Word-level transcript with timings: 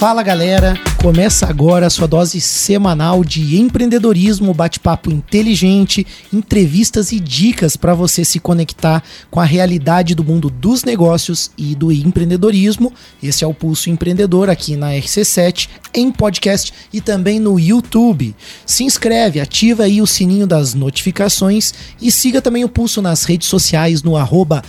Fala 0.00 0.22
galera, 0.22 0.80
começa 0.96 1.46
agora 1.46 1.86
a 1.86 1.90
sua 1.90 2.08
dose 2.08 2.40
semanal 2.40 3.22
de 3.22 3.60
empreendedorismo, 3.60 4.54
bate-papo 4.54 5.10
inteligente, 5.10 6.06
entrevistas 6.32 7.12
e 7.12 7.20
dicas 7.20 7.76
para 7.76 7.92
você 7.92 8.24
se 8.24 8.40
conectar 8.40 9.02
com 9.30 9.38
a 9.38 9.44
realidade 9.44 10.14
do 10.14 10.24
mundo 10.24 10.48
dos 10.48 10.84
negócios 10.84 11.50
e 11.54 11.74
do 11.74 11.92
empreendedorismo. 11.92 12.94
Esse 13.22 13.44
é 13.44 13.46
o 13.46 13.52
Pulso 13.52 13.90
Empreendedor 13.90 14.48
aqui 14.48 14.74
na 14.74 14.92
RC7, 14.92 15.68
em 15.92 16.10
podcast 16.10 16.72
e 16.90 17.02
também 17.02 17.38
no 17.38 17.60
YouTube. 17.60 18.34
Se 18.64 18.84
inscreve, 18.84 19.38
ativa 19.38 19.82
aí 19.82 20.00
o 20.00 20.06
sininho 20.06 20.46
das 20.46 20.72
notificações 20.72 21.74
e 22.00 22.10
siga 22.10 22.40
também 22.40 22.64
o 22.64 22.70
Pulso 22.70 23.02
nas 23.02 23.24
redes 23.24 23.48
sociais 23.48 24.02
no 24.02 24.16
arroba 24.16 24.62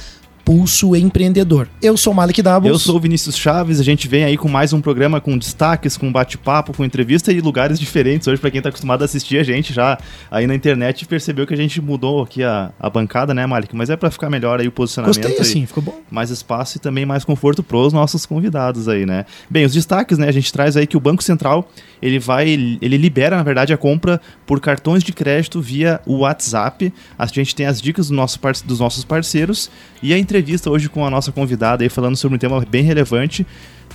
Pulso 0.51 0.97
Empreendedor. 0.97 1.69
Eu 1.81 1.95
sou 1.95 2.13
Malik 2.13 2.41
Dabos. 2.41 2.69
Eu 2.69 2.77
sou 2.77 2.97
o 2.97 2.99
Vinícius 2.99 3.37
Chaves, 3.37 3.79
a 3.79 3.83
gente 3.83 4.05
vem 4.05 4.25
aí 4.25 4.35
com 4.35 4.49
mais 4.49 4.73
um 4.73 4.81
programa 4.81 5.21
com 5.21 5.37
destaques, 5.37 5.95
com 5.95 6.11
bate-papo, 6.11 6.75
com 6.75 6.83
entrevista 6.83 7.31
e 7.31 7.39
lugares 7.39 7.79
diferentes. 7.79 8.27
Hoje, 8.27 8.41
para 8.41 8.51
quem 8.51 8.61
tá 8.61 8.67
acostumado 8.67 9.01
a 9.01 9.05
assistir 9.05 9.37
a 9.37 9.43
gente 9.43 9.71
já 9.71 9.97
aí 10.29 10.45
na 10.45 10.53
internet, 10.53 11.05
percebeu 11.05 11.47
que 11.47 11.53
a 11.53 11.57
gente 11.57 11.79
mudou 11.81 12.21
aqui 12.21 12.43
a, 12.43 12.73
a 12.77 12.89
bancada, 12.89 13.33
né, 13.33 13.45
Malik? 13.45 13.73
Mas 13.73 13.89
é 13.89 13.95
para 13.95 14.11
ficar 14.11 14.29
melhor 14.29 14.59
aí 14.59 14.67
o 14.67 14.73
posicionamento. 14.73 15.21
Gostei 15.21 15.39
assim, 15.39 15.65
ficou 15.65 15.83
bom. 15.83 15.97
Mais 16.11 16.29
espaço 16.29 16.75
e 16.75 16.81
também 16.81 17.05
mais 17.05 17.23
conforto 17.23 17.63
pros 17.63 17.93
nossos 17.93 18.25
convidados 18.25 18.89
aí, 18.89 19.05
né? 19.05 19.25
Bem, 19.49 19.63
os 19.63 19.71
destaques, 19.71 20.17
né, 20.17 20.27
a 20.27 20.33
gente 20.33 20.51
traz 20.51 20.75
aí 20.75 20.85
que 20.85 20.97
o 20.97 20.99
Banco 20.99 21.23
Central, 21.23 21.71
ele 22.01 22.19
vai, 22.19 22.49
ele 22.49 22.97
libera, 22.97 23.37
na 23.37 23.43
verdade, 23.43 23.71
a 23.71 23.77
compra 23.77 24.19
por 24.45 24.59
cartões 24.59 25.01
de 25.01 25.13
crédito 25.13 25.61
via 25.61 26.01
o 26.05 26.17
WhatsApp. 26.17 26.93
A 27.17 27.25
gente 27.25 27.55
tem 27.55 27.67
as 27.67 27.81
dicas 27.81 28.09
do 28.09 28.15
nosso, 28.15 28.37
dos 28.65 28.81
nossos 28.81 29.05
parceiros 29.05 29.71
e 30.03 30.13
a 30.13 30.17
entrevista 30.17 30.40
hoje 30.67 30.89
com 30.89 31.05
a 31.05 31.09
nossa 31.09 31.31
convidada 31.31 31.83
aí 31.83 31.89
falando 31.89 32.15
sobre 32.15 32.35
um 32.35 32.39
tema 32.39 32.65
bem 32.69 32.83
relevante, 32.83 33.45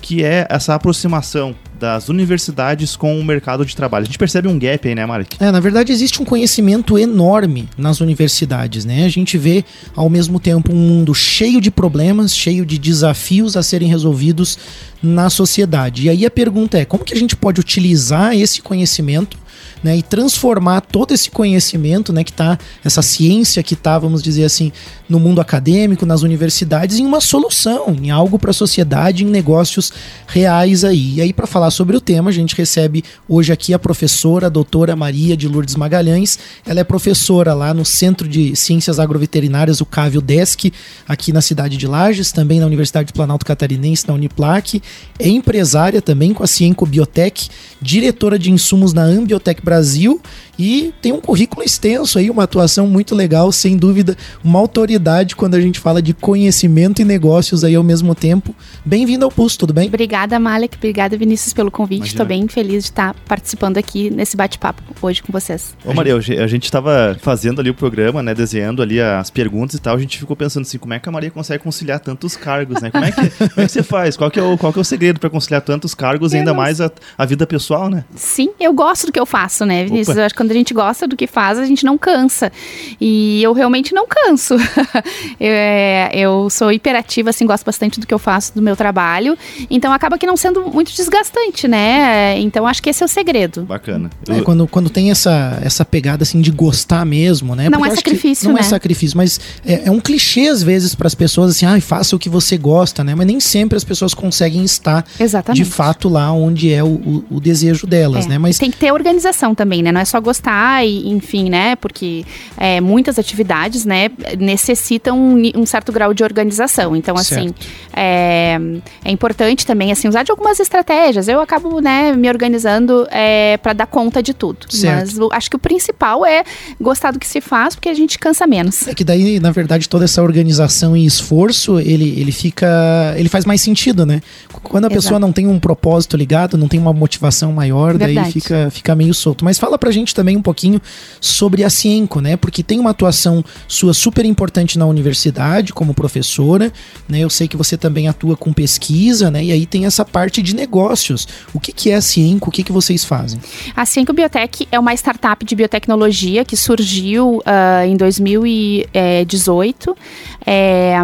que 0.00 0.22
é 0.22 0.46
essa 0.48 0.74
aproximação 0.74 1.54
das 1.78 2.08
universidades 2.08 2.96
com 2.96 3.18
o 3.18 3.24
mercado 3.24 3.64
de 3.64 3.76
trabalho. 3.76 4.04
A 4.04 4.06
gente 4.06 4.18
percebe 4.18 4.48
um 4.48 4.58
gap 4.58 4.88
aí, 4.88 4.94
né, 4.94 5.04
Marek? 5.04 5.36
É, 5.40 5.50
na 5.50 5.60
verdade 5.60 5.92
existe 5.92 6.22
um 6.22 6.24
conhecimento 6.24 6.98
enorme 6.98 7.68
nas 7.76 8.00
universidades, 8.00 8.84
né? 8.84 9.04
A 9.04 9.08
gente 9.08 9.36
vê 9.36 9.64
ao 9.94 10.08
mesmo 10.08 10.40
tempo 10.40 10.72
um 10.72 10.76
mundo 10.76 11.14
cheio 11.14 11.60
de 11.60 11.70
problemas, 11.70 12.34
cheio 12.34 12.64
de 12.64 12.78
desafios 12.78 13.56
a 13.56 13.62
serem 13.62 13.88
resolvidos 13.88 14.58
na 15.02 15.28
sociedade. 15.28 16.06
E 16.06 16.10
aí 16.10 16.24
a 16.24 16.30
pergunta 16.30 16.78
é, 16.78 16.84
como 16.84 17.04
que 17.04 17.12
a 17.14 17.18
gente 17.18 17.36
pode 17.36 17.60
utilizar 17.60 18.34
esse 18.34 18.62
conhecimento 18.62 19.36
né, 19.82 19.96
e 19.96 20.02
transformar 20.02 20.80
todo 20.80 21.12
esse 21.12 21.30
conhecimento, 21.30 22.12
né, 22.12 22.24
que 22.24 22.32
tá, 22.32 22.58
essa 22.84 23.02
ciência 23.02 23.62
que 23.62 23.76
tá, 23.76 23.98
vamos 23.98 24.22
dizer 24.22 24.44
assim, 24.44 24.72
no 25.08 25.20
mundo 25.20 25.40
acadêmico, 25.40 26.04
nas 26.04 26.22
universidades, 26.22 26.98
em 26.98 27.06
uma 27.06 27.20
solução, 27.20 27.96
em 28.00 28.10
algo 28.10 28.38
para 28.38 28.50
a 28.50 28.54
sociedade, 28.54 29.24
em 29.24 29.28
negócios 29.28 29.92
reais 30.26 30.84
aí. 30.84 31.14
E 31.14 31.20
aí, 31.20 31.32
para 31.32 31.46
falar 31.46 31.70
sobre 31.70 31.96
o 31.96 32.00
tema, 32.00 32.30
a 32.30 32.32
gente 32.32 32.56
recebe 32.56 33.04
hoje 33.28 33.52
aqui 33.52 33.72
a 33.72 33.78
professora, 33.78 34.46
a 34.46 34.50
doutora 34.50 34.96
Maria 34.96 35.36
de 35.36 35.46
Lourdes 35.46 35.76
Magalhães. 35.76 36.38
Ela 36.64 36.80
é 36.80 36.84
professora 36.84 37.54
lá 37.54 37.72
no 37.72 37.84
Centro 37.84 38.28
de 38.28 38.56
Ciências 38.56 38.98
Agroveterinárias, 38.98 39.80
o 39.80 39.86
Cávio 39.86 40.20
Desk, 40.20 40.72
aqui 41.06 41.32
na 41.32 41.40
cidade 41.40 41.76
de 41.76 41.86
Lages, 41.86 42.32
também 42.32 42.60
na 42.60 42.66
Universidade 42.66 43.08
de 43.08 43.12
Planalto 43.12 43.46
Catarinense, 43.46 44.06
na 44.08 44.14
Uniplac. 44.14 44.82
É 45.18 45.28
empresária 45.28 46.02
também 46.02 46.32
com 46.32 46.42
a 46.42 46.46
Cienco 46.46 46.86
Biotech, 46.86 47.48
diretora 47.80 48.38
de 48.38 48.50
insumos 48.50 48.92
na 48.92 49.04
Ambiotech 49.46 49.62
Brasil 49.64 50.18
e 50.58 50.92
tem 51.02 51.12
um 51.12 51.20
currículo 51.20 51.62
extenso 51.62 52.18
aí, 52.18 52.30
uma 52.30 52.44
atuação 52.44 52.86
muito 52.86 53.14
legal, 53.14 53.52
sem 53.52 53.76
dúvida, 53.76 54.16
uma 54.42 54.58
autoridade 54.58 55.36
quando 55.36 55.54
a 55.54 55.60
gente 55.60 55.78
fala 55.78 56.00
de 56.00 56.14
conhecimento 56.14 57.00
e 57.00 57.04
negócios 57.04 57.64
aí 57.64 57.74
ao 57.74 57.82
mesmo 57.82 58.14
tempo. 58.14 58.54
Bem-vindo 58.84 59.24
ao 59.24 59.30
Pulso, 59.30 59.58
tudo 59.58 59.72
bem? 59.72 59.88
Obrigada, 59.88 60.38
Malek, 60.38 60.76
obrigada, 60.76 61.16
Vinícius, 61.16 61.52
pelo 61.52 61.70
convite. 61.70 62.06
Estou 62.06 62.26
bem 62.26 62.48
feliz 62.48 62.84
de 62.84 62.90
estar 62.90 63.14
participando 63.26 63.78
aqui 63.78 64.10
nesse 64.10 64.36
bate-papo 64.36 64.82
hoje 65.02 65.22
com 65.22 65.32
vocês. 65.32 65.76
Ô 65.84 65.92
Maria, 65.92 66.16
a 66.16 66.46
gente 66.46 66.64
estava 66.64 67.16
fazendo 67.20 67.60
ali 67.60 67.70
o 67.70 67.74
programa, 67.74 68.22
né, 68.22 68.34
desenhando 68.34 68.82
ali 68.82 69.00
as 69.00 69.30
perguntas 69.30 69.76
e 69.76 69.80
tal, 69.80 69.94
a 69.94 69.98
gente 69.98 70.18
ficou 70.18 70.36
pensando 70.36 70.62
assim, 70.62 70.78
como 70.78 70.94
é 70.94 70.98
que 70.98 71.08
a 71.08 71.12
Maria 71.12 71.30
consegue 71.30 71.62
conciliar 71.62 72.00
tantos 72.00 72.36
cargos, 72.36 72.80
né? 72.80 72.90
Como 72.90 73.04
é 73.04 73.12
que, 73.12 73.30
como 73.30 73.50
é 73.58 73.66
que 73.66 73.72
você 73.72 73.82
faz? 73.82 74.16
Qual 74.16 74.30
que 74.30 74.38
é 74.38 74.42
o, 74.42 74.56
qual 74.56 74.72
que 74.72 74.78
é 74.78 74.82
o 74.82 74.84
segredo 74.84 75.20
para 75.20 75.30
conciliar 75.30 75.62
tantos 75.62 75.94
cargos 75.94 76.32
e 76.32 76.38
ainda 76.38 76.54
mais 76.54 76.80
a, 76.80 76.90
a, 77.16 77.26
vida 77.26 77.46
pessoal, 77.46 77.88
né? 77.88 78.04
Sim, 78.14 78.50
eu 78.58 78.72
gosto 78.72 79.06
do 79.06 79.12
que 79.12 79.20
eu 79.20 79.26
faço, 79.26 79.64
né, 79.64 79.84
Vinícius? 79.84 80.08
Opa. 80.08 80.20
Eu 80.20 80.26
acho 80.26 80.34
que 80.34 80.45
quando 80.46 80.52
a 80.52 80.54
gente 80.54 80.72
gosta 80.72 81.08
do 81.08 81.16
que 81.16 81.26
faz, 81.26 81.58
a 81.58 81.64
gente 81.64 81.84
não 81.84 81.98
cansa. 81.98 82.52
E 83.00 83.42
eu 83.42 83.52
realmente 83.52 83.92
não 83.92 84.06
canso. 84.06 84.54
eu, 85.40 85.50
é, 85.50 86.10
eu 86.14 86.48
sou 86.48 86.70
hiperativa, 86.70 87.30
assim, 87.30 87.44
gosto 87.44 87.64
bastante 87.64 87.98
do 87.98 88.06
que 88.06 88.14
eu 88.14 88.18
faço, 88.18 88.54
do 88.54 88.62
meu 88.62 88.76
trabalho. 88.76 89.36
Então 89.68 89.92
acaba 89.92 90.16
que 90.16 90.26
não 90.26 90.36
sendo 90.36 90.70
muito 90.70 90.94
desgastante, 90.94 91.66
né? 91.66 92.38
Então 92.38 92.66
acho 92.66 92.80
que 92.80 92.90
esse 92.90 93.02
é 93.02 93.06
o 93.06 93.08
segredo. 93.08 93.62
Bacana. 93.62 94.08
É, 94.28 94.40
quando, 94.42 94.68
quando 94.68 94.88
tem 94.88 95.10
essa, 95.10 95.58
essa 95.62 95.84
pegada, 95.84 96.22
assim, 96.22 96.40
de 96.40 96.52
gostar 96.52 97.04
mesmo, 97.04 97.56
né? 97.56 97.68
Não 97.68 97.80
Porque 97.80 97.92
é 97.92 97.96
sacrifício, 97.96 98.48
Não 98.48 98.56
é 98.56 98.60
né? 98.60 98.66
é 98.66 98.70
sacrifício, 98.70 99.16
mas 99.16 99.40
é, 99.64 99.88
é 99.88 99.90
um 99.90 99.98
clichê 99.98 100.46
às 100.48 100.62
vezes 100.62 100.94
para 100.94 101.08
as 101.08 101.14
pessoas, 101.14 101.50
assim, 101.50 101.66
ah, 101.66 101.80
faça 101.80 102.14
o 102.14 102.18
que 102.18 102.28
você 102.28 102.56
gosta, 102.56 103.02
né? 103.02 103.14
Mas 103.16 103.26
nem 103.26 103.40
sempre 103.40 103.76
as 103.76 103.84
pessoas 103.84 104.14
conseguem 104.14 104.62
estar 104.62 105.04
Exatamente. 105.18 105.64
de 105.64 105.68
fato 105.68 106.08
lá 106.08 106.30
onde 106.32 106.72
é 106.72 106.84
o, 106.84 106.86
o, 106.86 107.24
o 107.32 107.40
desejo 107.40 107.86
delas, 107.86 108.26
é. 108.26 108.28
né? 108.28 108.38
Mas 108.38 108.58
tem 108.58 108.70
que 108.70 108.76
ter 108.76 108.92
organização 108.92 109.54
também, 109.54 109.82
né? 109.82 109.90
Não 109.90 110.00
é 110.00 110.04
só 110.04 110.20
gostar 110.20 110.35
e, 110.84 111.08
enfim, 111.08 111.48
né? 111.48 111.76
Porque 111.76 112.24
é, 112.56 112.80
muitas 112.80 113.18
atividades, 113.18 113.84
né, 113.84 114.10
necessitam 114.38 115.18
um, 115.18 115.42
um, 115.54 115.66
certo 115.66 115.92
grau 115.92 116.12
de 116.14 116.22
organização. 116.22 116.94
Então, 116.96 117.16
assim, 117.16 117.52
é, 117.92 118.58
é, 119.04 119.10
importante 119.10 119.66
também, 119.66 119.92
assim, 119.92 120.08
usar 120.08 120.22
de 120.22 120.30
algumas 120.30 120.60
estratégias. 120.60 121.28
Eu 121.28 121.40
acabo, 121.40 121.80
né, 121.80 122.12
me 122.12 122.28
organizando 122.28 123.06
é, 123.10 123.56
para 123.58 123.72
dar 123.72 123.86
conta 123.86 124.22
de 124.22 124.34
tudo. 124.34 124.66
Certo. 124.68 125.18
Mas 125.18 125.32
acho 125.32 125.50
que 125.50 125.56
o 125.56 125.58
principal 125.58 126.24
é 126.24 126.44
gostar 126.80 127.10
do 127.10 127.18
que 127.18 127.26
se 127.26 127.40
faz, 127.40 127.74
porque 127.74 127.88
a 127.88 127.94
gente 127.94 128.18
cansa 128.18 128.46
menos. 128.46 128.86
É 128.88 128.94
que 128.94 129.04
daí, 129.04 129.40
na 129.40 129.50
verdade, 129.50 129.88
toda 129.88 130.04
essa 130.04 130.22
organização 130.22 130.96
e 130.96 131.04
esforço, 131.04 131.78
ele, 131.78 132.18
ele 132.18 132.32
fica, 132.32 133.14
ele 133.16 133.28
faz 133.28 133.44
mais 133.44 133.60
sentido, 133.60 134.04
né? 134.06 134.20
Quando 134.62 134.84
a 134.84 134.88
Exato. 134.88 135.02
pessoa 135.02 135.20
não 135.20 135.32
tem 135.32 135.46
um 135.46 135.58
propósito 135.58 136.16
ligado, 136.16 136.56
não 136.56 136.68
tem 136.68 136.80
uma 136.80 136.92
motivação 136.92 137.52
maior, 137.52 137.96
verdade. 137.96 138.14
daí 138.14 138.32
fica, 138.32 138.70
fica 138.70 138.94
meio 138.94 139.14
solto. 139.14 139.44
Mas 139.44 139.58
fala 139.58 139.78
pra 139.78 139.90
gente 139.90 140.14
também 140.14 140.36
um 140.36 140.42
pouquinho 140.42 140.80
sobre 141.20 141.64
a 141.64 141.70
Cienco, 141.70 142.20
né? 142.20 142.36
Porque 142.36 142.62
tem 142.62 142.78
uma 142.78 142.90
atuação 142.90 143.44
sua 143.68 143.94
super 143.94 144.24
importante 144.24 144.78
na 144.78 144.86
universidade 144.86 145.72
como 145.72 145.94
professora, 145.94 146.72
né? 147.08 147.20
Eu 147.20 147.30
sei 147.30 147.48
que 147.48 147.56
você 147.56 147.76
também 147.76 148.08
atua 148.08 148.36
com 148.36 148.52
pesquisa, 148.52 149.30
né? 149.30 149.44
E 149.44 149.52
aí 149.52 149.66
tem 149.66 149.86
essa 149.86 150.04
parte 150.04 150.42
de 150.42 150.54
negócios. 150.54 151.26
O 151.52 151.60
que, 151.60 151.72
que 151.72 151.90
é 151.90 151.96
a 151.96 152.00
Cienco? 152.00 152.48
O 152.48 152.52
que, 152.52 152.62
que 152.62 152.72
vocês 152.72 153.04
fazem? 153.04 153.40
A 153.74 153.86
Cienco 153.86 154.12
Biotech 154.12 154.68
é 154.70 154.78
uma 154.78 154.94
startup 154.94 155.44
de 155.44 155.54
biotecnologia 155.54 156.44
que 156.44 156.56
surgiu 156.56 157.38
uh, 157.38 157.86
em 157.86 157.96
2018. 157.96 159.96
É, 160.44 160.96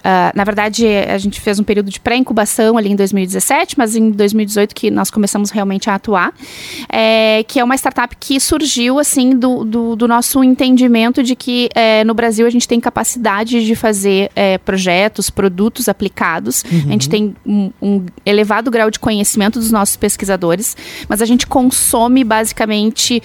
Uh, 0.00 0.32
na 0.34 0.44
verdade, 0.44 0.86
a 0.86 1.18
gente 1.18 1.40
fez 1.40 1.60
um 1.60 1.64
período 1.64 1.90
de 1.90 2.00
pré-incubação 2.00 2.78
ali 2.78 2.90
em 2.90 2.96
2017, 2.96 3.76
mas 3.76 3.94
em 3.94 4.10
2018 4.10 4.74
que 4.74 4.90
nós 4.90 5.10
começamos 5.10 5.50
realmente 5.50 5.90
a 5.90 5.94
atuar, 5.94 6.32
é, 6.88 7.44
que 7.46 7.60
é 7.60 7.64
uma 7.64 7.74
startup 7.74 8.16
que 8.18 8.40
surgiu 8.40 8.98
assim 8.98 9.36
do, 9.36 9.64
do, 9.64 9.96
do 9.96 10.08
nosso 10.08 10.42
entendimento 10.42 11.22
de 11.22 11.36
que 11.36 11.68
é, 11.74 12.02
no 12.04 12.14
Brasil 12.14 12.46
a 12.46 12.50
gente 12.50 12.66
tem 12.66 12.80
capacidade 12.80 13.64
de 13.64 13.74
fazer 13.74 14.30
é, 14.34 14.56
projetos, 14.58 15.28
produtos 15.28 15.88
aplicados, 15.88 16.64
uhum. 16.64 16.88
a 16.88 16.92
gente 16.92 17.08
tem 17.08 17.36
um, 17.44 17.70
um 17.80 18.06
elevado 18.24 18.70
grau 18.70 18.90
de 18.90 18.98
conhecimento 18.98 19.58
dos 19.58 19.70
nossos 19.70 19.96
pesquisadores, 19.96 20.76
mas 21.08 21.20
a 21.20 21.26
gente 21.26 21.46
consome 21.46 22.24
basicamente 22.24 23.22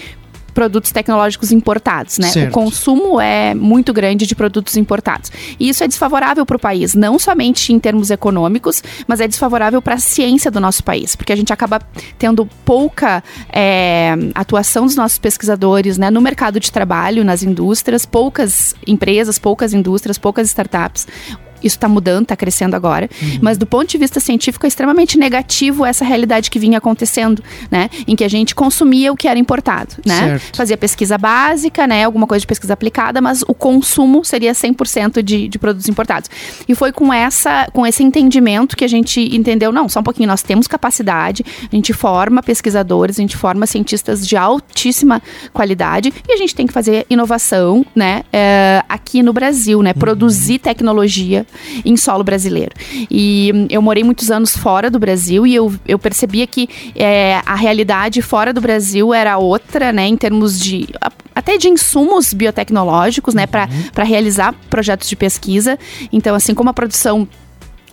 produtos 0.56 0.90
tecnológicos 0.90 1.52
importados, 1.52 2.16
né? 2.16 2.28
Certo. 2.28 2.48
O 2.48 2.50
consumo 2.50 3.20
é 3.20 3.54
muito 3.54 3.92
grande 3.92 4.26
de 4.26 4.34
produtos 4.34 4.74
importados. 4.74 5.30
E 5.60 5.68
isso 5.68 5.84
é 5.84 5.86
desfavorável 5.86 6.46
para 6.46 6.56
o 6.56 6.58
país, 6.58 6.94
não 6.94 7.18
somente 7.18 7.74
em 7.74 7.78
termos 7.78 8.10
econômicos, 8.10 8.82
mas 9.06 9.20
é 9.20 9.28
desfavorável 9.28 9.82
para 9.82 9.96
a 9.96 9.98
ciência 9.98 10.50
do 10.50 10.58
nosso 10.58 10.82
país, 10.82 11.14
porque 11.14 11.30
a 11.30 11.36
gente 11.36 11.52
acaba 11.52 11.78
tendo 12.18 12.46
pouca 12.64 13.22
é, 13.52 14.14
atuação 14.34 14.86
dos 14.86 14.96
nossos 14.96 15.18
pesquisadores 15.18 15.98
né, 15.98 16.10
no 16.10 16.22
mercado 16.22 16.58
de 16.58 16.72
trabalho, 16.72 17.22
nas 17.22 17.42
indústrias, 17.42 18.06
poucas 18.06 18.74
empresas, 18.86 19.38
poucas 19.38 19.74
indústrias, 19.74 20.16
poucas 20.16 20.48
startups 20.48 21.06
isso 21.62 21.76
está 21.76 21.88
mudando, 21.88 22.22
está 22.22 22.36
crescendo 22.36 22.74
agora. 22.74 23.08
Uhum. 23.20 23.38
Mas 23.42 23.58
do 23.58 23.66
ponto 23.66 23.88
de 23.88 23.98
vista 23.98 24.20
científico 24.20 24.66
é 24.66 24.68
extremamente 24.68 25.18
negativo 25.18 25.84
essa 25.84 26.04
realidade 26.04 26.50
que 26.50 26.58
vinha 26.58 26.78
acontecendo, 26.78 27.42
né? 27.70 27.90
Em 28.06 28.14
que 28.14 28.24
a 28.24 28.28
gente 28.28 28.54
consumia 28.54 29.12
o 29.12 29.16
que 29.16 29.28
era 29.28 29.38
importado, 29.38 29.96
né? 30.04 30.38
Certo. 30.38 30.56
Fazia 30.56 30.76
pesquisa 30.76 31.18
básica, 31.18 31.86
né? 31.86 32.04
Alguma 32.04 32.26
coisa 32.26 32.40
de 32.40 32.46
pesquisa 32.46 32.72
aplicada, 32.72 33.20
mas 33.20 33.42
o 33.42 33.54
consumo 33.54 34.24
seria 34.24 34.52
100% 34.52 35.22
de, 35.22 35.48
de 35.48 35.58
produtos 35.58 35.88
importados. 35.88 36.30
E 36.68 36.74
foi 36.74 36.92
com 36.92 37.12
essa, 37.12 37.68
com 37.72 37.86
esse 37.86 38.02
entendimento 38.02 38.76
que 38.76 38.84
a 38.84 38.88
gente 38.88 39.20
entendeu, 39.34 39.72
não, 39.72 39.88
só 39.88 40.00
um 40.00 40.02
pouquinho, 40.02 40.28
nós 40.28 40.42
temos 40.42 40.66
capacidade, 40.66 41.44
a 41.70 41.74
gente 41.74 41.92
forma 41.92 42.42
pesquisadores, 42.42 43.18
a 43.18 43.22
gente 43.22 43.36
forma 43.36 43.66
cientistas 43.66 44.26
de 44.26 44.36
altíssima 44.36 45.22
qualidade 45.52 46.12
e 46.28 46.32
a 46.32 46.36
gente 46.36 46.54
tem 46.54 46.66
que 46.66 46.72
fazer 46.72 47.06
inovação, 47.08 47.84
né? 47.94 48.22
É, 48.32 48.82
aqui 48.88 49.22
no 49.22 49.32
Brasil, 49.32 49.82
né? 49.82 49.92
Uhum. 49.94 50.00
Produzir 50.00 50.58
tecnologia 50.58 51.45
em 51.84 51.96
solo 51.96 52.24
brasileiro. 52.24 52.72
E 53.10 53.52
hum, 53.54 53.66
eu 53.70 53.82
morei 53.82 54.04
muitos 54.04 54.30
anos 54.30 54.56
fora 54.56 54.90
do 54.90 54.98
Brasil 54.98 55.46
e 55.46 55.54
eu, 55.54 55.72
eu 55.86 55.98
percebia 55.98 56.46
que 56.46 56.68
é, 56.94 57.40
a 57.44 57.54
realidade 57.54 58.22
fora 58.22 58.52
do 58.52 58.60
Brasil 58.60 59.12
era 59.12 59.38
outra, 59.38 59.92
né, 59.92 60.06
em 60.06 60.16
termos 60.16 60.58
de 60.58 60.88
até 61.34 61.58
de 61.58 61.68
insumos 61.68 62.32
biotecnológicos, 62.32 63.34
né, 63.34 63.42
uhum. 63.42 63.90
para 63.92 64.04
realizar 64.04 64.54
projetos 64.70 65.06
de 65.06 65.14
pesquisa. 65.14 65.78
Então, 66.10 66.34
assim 66.34 66.54
como 66.54 66.70
a 66.70 66.72
produção 66.72 67.28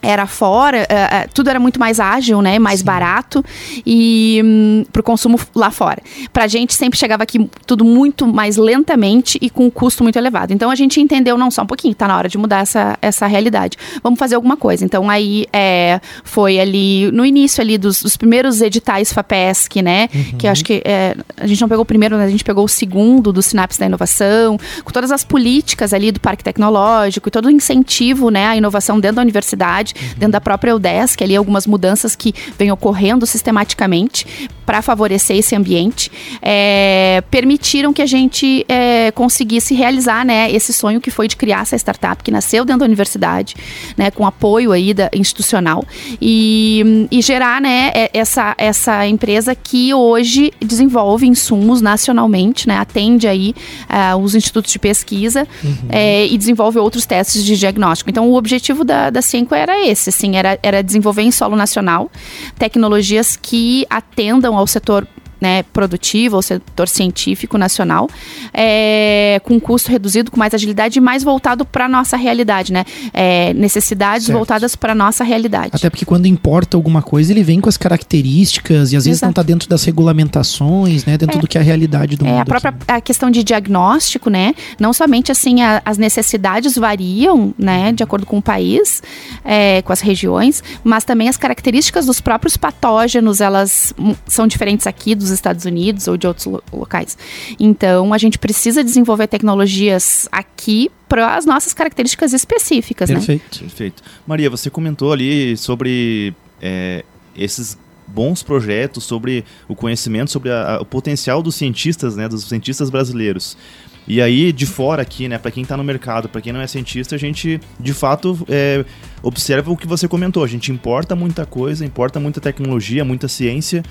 era 0.03 0.27
fora, 0.27 0.79
uh, 0.79 0.81
uh, 1.25 1.29
tudo 1.33 1.49
era 1.49 1.59
muito 1.59 1.79
mais 1.79 1.99
ágil, 1.99 2.41
né? 2.41 2.59
Mais 2.59 2.81
Sim. 2.81 2.85
barato 2.85 3.43
e 3.85 4.41
um, 4.43 4.85
para 4.91 4.99
o 4.99 5.03
consumo 5.03 5.39
lá 5.55 5.71
fora. 5.71 6.01
Para 6.31 6.43
a 6.43 6.47
gente 6.47 6.73
sempre 6.73 6.99
chegava 6.99 7.23
aqui 7.23 7.49
tudo 7.65 7.85
muito 7.85 8.27
mais 8.27 8.57
lentamente 8.57 9.39
e 9.41 9.49
com 9.49 9.65
um 9.65 9.69
custo 9.69 10.03
muito 10.03 10.17
elevado. 10.17 10.53
Então 10.53 10.69
a 10.69 10.75
gente 10.75 10.99
entendeu, 10.99 11.37
não, 11.37 11.49
só 11.49 11.63
um 11.63 11.65
pouquinho, 11.65 11.95
tá 11.95 12.07
na 12.07 12.17
hora 12.17 12.27
de 12.27 12.37
mudar 12.37 12.59
essa, 12.59 12.97
essa 13.01 13.25
realidade. 13.25 13.77
Vamos 14.03 14.19
fazer 14.19 14.35
alguma 14.35 14.57
coisa. 14.57 14.83
Então 14.83 15.09
aí 15.09 15.45
é, 15.53 16.01
foi 16.23 16.59
ali, 16.59 17.09
no 17.11 17.25
início 17.25 17.61
ali 17.61 17.77
dos, 17.77 18.03
dos 18.03 18.17
primeiros 18.17 18.61
editais 18.61 19.13
FAPESC, 19.13 19.81
né? 19.81 20.09
Uhum. 20.13 20.37
Que 20.37 20.47
acho 20.47 20.65
que 20.65 20.81
é, 20.85 21.15
a 21.37 21.47
gente 21.47 21.61
não 21.61 21.69
pegou 21.69 21.83
o 21.83 21.85
primeiro, 21.85 22.17
né? 22.17 22.25
a 22.25 22.29
gente 22.29 22.43
pegou 22.43 22.65
o 22.65 22.67
segundo 22.67 23.31
do 23.31 23.41
Sinapse 23.41 23.79
da 23.79 23.85
Inovação, 23.85 24.57
com 24.83 24.91
todas 24.91 25.11
as 25.11 25.23
políticas 25.23 25.93
ali 25.93 26.11
do 26.11 26.19
Parque 26.19 26.43
Tecnológico 26.43 27.29
e 27.29 27.31
todo 27.31 27.45
o 27.45 27.51
incentivo, 27.51 28.29
né? 28.29 28.47
À 28.47 28.57
inovação 28.57 28.99
dentro 28.99 29.17
da 29.17 29.21
universidade. 29.21 29.92
Dentro 30.17 30.33
da 30.33 30.41
própria 30.41 30.75
UDESC, 30.75 31.23
ali 31.23 31.35
algumas 31.35 31.67
mudanças 31.67 32.15
que 32.15 32.33
vêm 32.57 32.71
ocorrendo 32.71 33.25
sistematicamente 33.25 34.49
para 34.65 34.81
favorecer 34.81 35.37
esse 35.37 35.55
ambiente, 35.55 36.11
é, 36.41 37.23
permitiram 37.29 37.93
que 37.93 38.01
a 38.01 38.05
gente 38.05 38.65
é, 38.67 39.11
conseguisse 39.11 39.73
realizar 39.73 40.25
né, 40.25 40.51
esse 40.51 40.73
sonho 40.73 41.01
que 41.01 41.11
foi 41.11 41.27
de 41.27 41.35
criar 41.35 41.61
essa 41.61 41.75
startup 41.75 42.23
que 42.23 42.31
nasceu 42.31 42.65
dentro 42.65 42.79
da 42.79 42.85
universidade, 42.85 43.55
né, 43.97 44.11
com 44.11 44.25
apoio 44.25 44.71
aí 44.71 44.93
da, 44.93 45.09
institucional 45.13 45.85
e, 46.21 47.07
e 47.11 47.21
gerar 47.21 47.61
né, 47.61 47.91
essa, 48.13 48.55
essa 48.57 49.07
empresa 49.07 49.55
que 49.55 49.93
hoje 49.93 50.51
desenvolve 50.59 51.27
insumos 51.27 51.81
nacionalmente, 51.81 52.67
né, 52.67 52.77
atende 52.77 53.27
aí 53.27 53.53
uh, 53.89 54.17
os 54.17 54.35
institutos 54.35 54.71
de 54.71 54.79
pesquisa 54.79 55.47
uhum. 55.63 55.75
é, 55.89 56.27
e 56.27 56.37
desenvolve 56.37 56.79
outros 56.79 57.05
testes 57.05 57.43
de 57.43 57.57
diagnóstico. 57.57 58.09
Então, 58.09 58.29
o 58.29 58.35
objetivo 58.35 58.83
da, 58.83 59.09
da 59.09 59.21
Cinco 59.21 59.55
era 59.55 59.85
esse, 59.85 60.09
assim, 60.09 60.35
era, 60.35 60.59
era 60.61 60.83
desenvolver 60.83 61.21
em 61.21 61.31
solo 61.31 61.55
nacional 61.55 62.11
tecnologias 62.57 63.35
que 63.35 63.85
atendam 63.89 64.52
ao 64.57 64.67
setor 64.67 65.07
né, 65.43 65.63
produtivo, 65.73 66.37
ao 66.37 66.41
setor 66.41 66.87
científico 66.87 67.57
nacional, 67.57 68.09
é, 68.53 69.41
com 69.43 69.59
custo 69.59 69.91
reduzido, 69.91 70.31
com 70.31 70.39
mais 70.39 70.53
agilidade 70.53 70.99
e 70.99 71.01
mais 71.01 71.21
voltado 71.21 71.65
para 71.65 71.83
a 71.83 71.89
nossa 71.89 72.15
realidade, 72.15 72.71
né? 72.71 72.85
É, 73.13 73.53
necessidades 73.53 74.27
certo. 74.27 74.37
voltadas 74.37 74.73
para 74.73 74.93
a 74.93 74.95
nossa 74.95 75.21
realidade. 75.21 75.71
Até 75.73 75.89
porque 75.89 76.05
quando 76.05 76.27
importa 76.27 76.77
alguma 76.77 77.01
coisa, 77.01 77.33
ele 77.33 77.43
vem 77.43 77.59
com 77.59 77.67
as 77.67 77.75
características 77.75 78.93
e 78.93 78.95
às 78.95 79.03
vezes 79.03 79.19
Exato. 79.19 79.25
não 79.25 79.31
está 79.31 79.43
dentro 79.43 79.67
das 79.67 79.83
regulamentações, 79.83 81.03
né? 81.03 81.17
Dentro 81.17 81.39
é, 81.39 81.41
do 81.41 81.47
que 81.47 81.57
é 81.57 81.61
a 81.61 81.63
realidade 81.63 82.15
do 82.15 82.25
é, 82.25 82.29
mundo. 82.29 82.39
A 82.39 82.45
própria 82.45 82.73
a 82.87 83.01
questão 83.01 83.29
de 83.29 83.43
diagnóstico, 83.43 84.29
né? 84.29 84.55
Não 84.79 84.93
somente 84.93 85.29
assim, 85.29 85.61
a, 85.61 85.81
as 85.83 85.97
necessidades 85.97 86.77
variam, 86.77 87.53
né? 87.57 87.91
De 87.91 88.01
acordo 88.01 88.25
com 88.25 88.37
o 88.37 88.41
país, 88.41 89.03
é, 89.43 89.81
com 89.81 89.91
as 89.91 89.99
regiões, 89.99 90.63
mas 90.85 91.03
também 91.03 91.27
as 91.27 91.35
características 91.35 92.05
dos 92.05 92.21
próprios 92.21 92.55
patógenos, 92.55 93.41
elas 93.41 93.93
são 94.25 94.47
diferentes 94.47 94.87
aqui 94.87 95.13
dos 95.15 95.32
Estados 95.33 95.65
Unidos 95.65 96.07
ou 96.07 96.15
de 96.17 96.27
outros 96.27 96.45
lo 96.45 96.63
locais. 96.71 97.17
Então, 97.59 98.13
a 98.13 98.17
gente 98.17 98.39
precisa 98.39 98.83
desenvolver 98.83 99.27
tecnologias 99.27 100.27
aqui 100.31 100.89
para 101.09 101.35
as 101.35 101.45
nossas 101.45 101.73
características 101.73 102.33
específicas, 102.33 103.09
né? 103.09 103.15
Perfeito, 103.15 103.43
né? 103.43 103.59
perfeito. 103.61 104.03
Maria, 104.25 104.49
você 104.49 104.69
comentou 104.69 105.11
ali 105.11 105.55
sobre 105.57 106.33
é, 106.61 107.03
esses 107.35 107.77
bons 108.07 108.43
projetos, 108.43 109.03
sobre 109.03 109.43
o 109.67 109.75
conhecimento, 109.75 110.31
sobre 110.31 110.51
a, 110.51 110.75
a, 110.75 110.81
o 110.81 110.85
potencial 110.85 111.41
dos 111.41 111.55
cientistas, 111.55 112.15
né, 112.15 112.27
dos 112.29 112.47
cientistas 112.47 112.89
brasileiros. 112.89 113.57
E 114.05 114.21
aí, 114.21 114.51
de 114.51 114.65
fora 114.65 115.01
aqui, 115.01 115.29
né, 115.29 115.37
para 115.37 115.49
quem 115.49 115.63
está 115.63 115.77
no 115.77 115.83
mercado, 115.83 116.27
para 116.27 116.41
quem 116.41 116.51
não 116.51 116.59
é 116.59 116.67
cientista, 116.67 117.15
a 117.15 117.17
gente, 117.17 117.59
de 117.79 117.93
fato, 117.93 118.37
é, 118.49 118.83
observa 119.21 119.71
o 119.71 119.77
que 119.77 119.87
você 119.87 120.07
comentou. 120.07 120.43
A 120.43 120.47
gente 120.47 120.71
importa 120.71 121.15
muita 121.15 121.45
coisa, 121.45 121.85
importa 121.85 122.19
muita 122.19 122.41
tecnologia, 122.41 123.05
muita 123.05 123.29
ciência, 123.29 123.81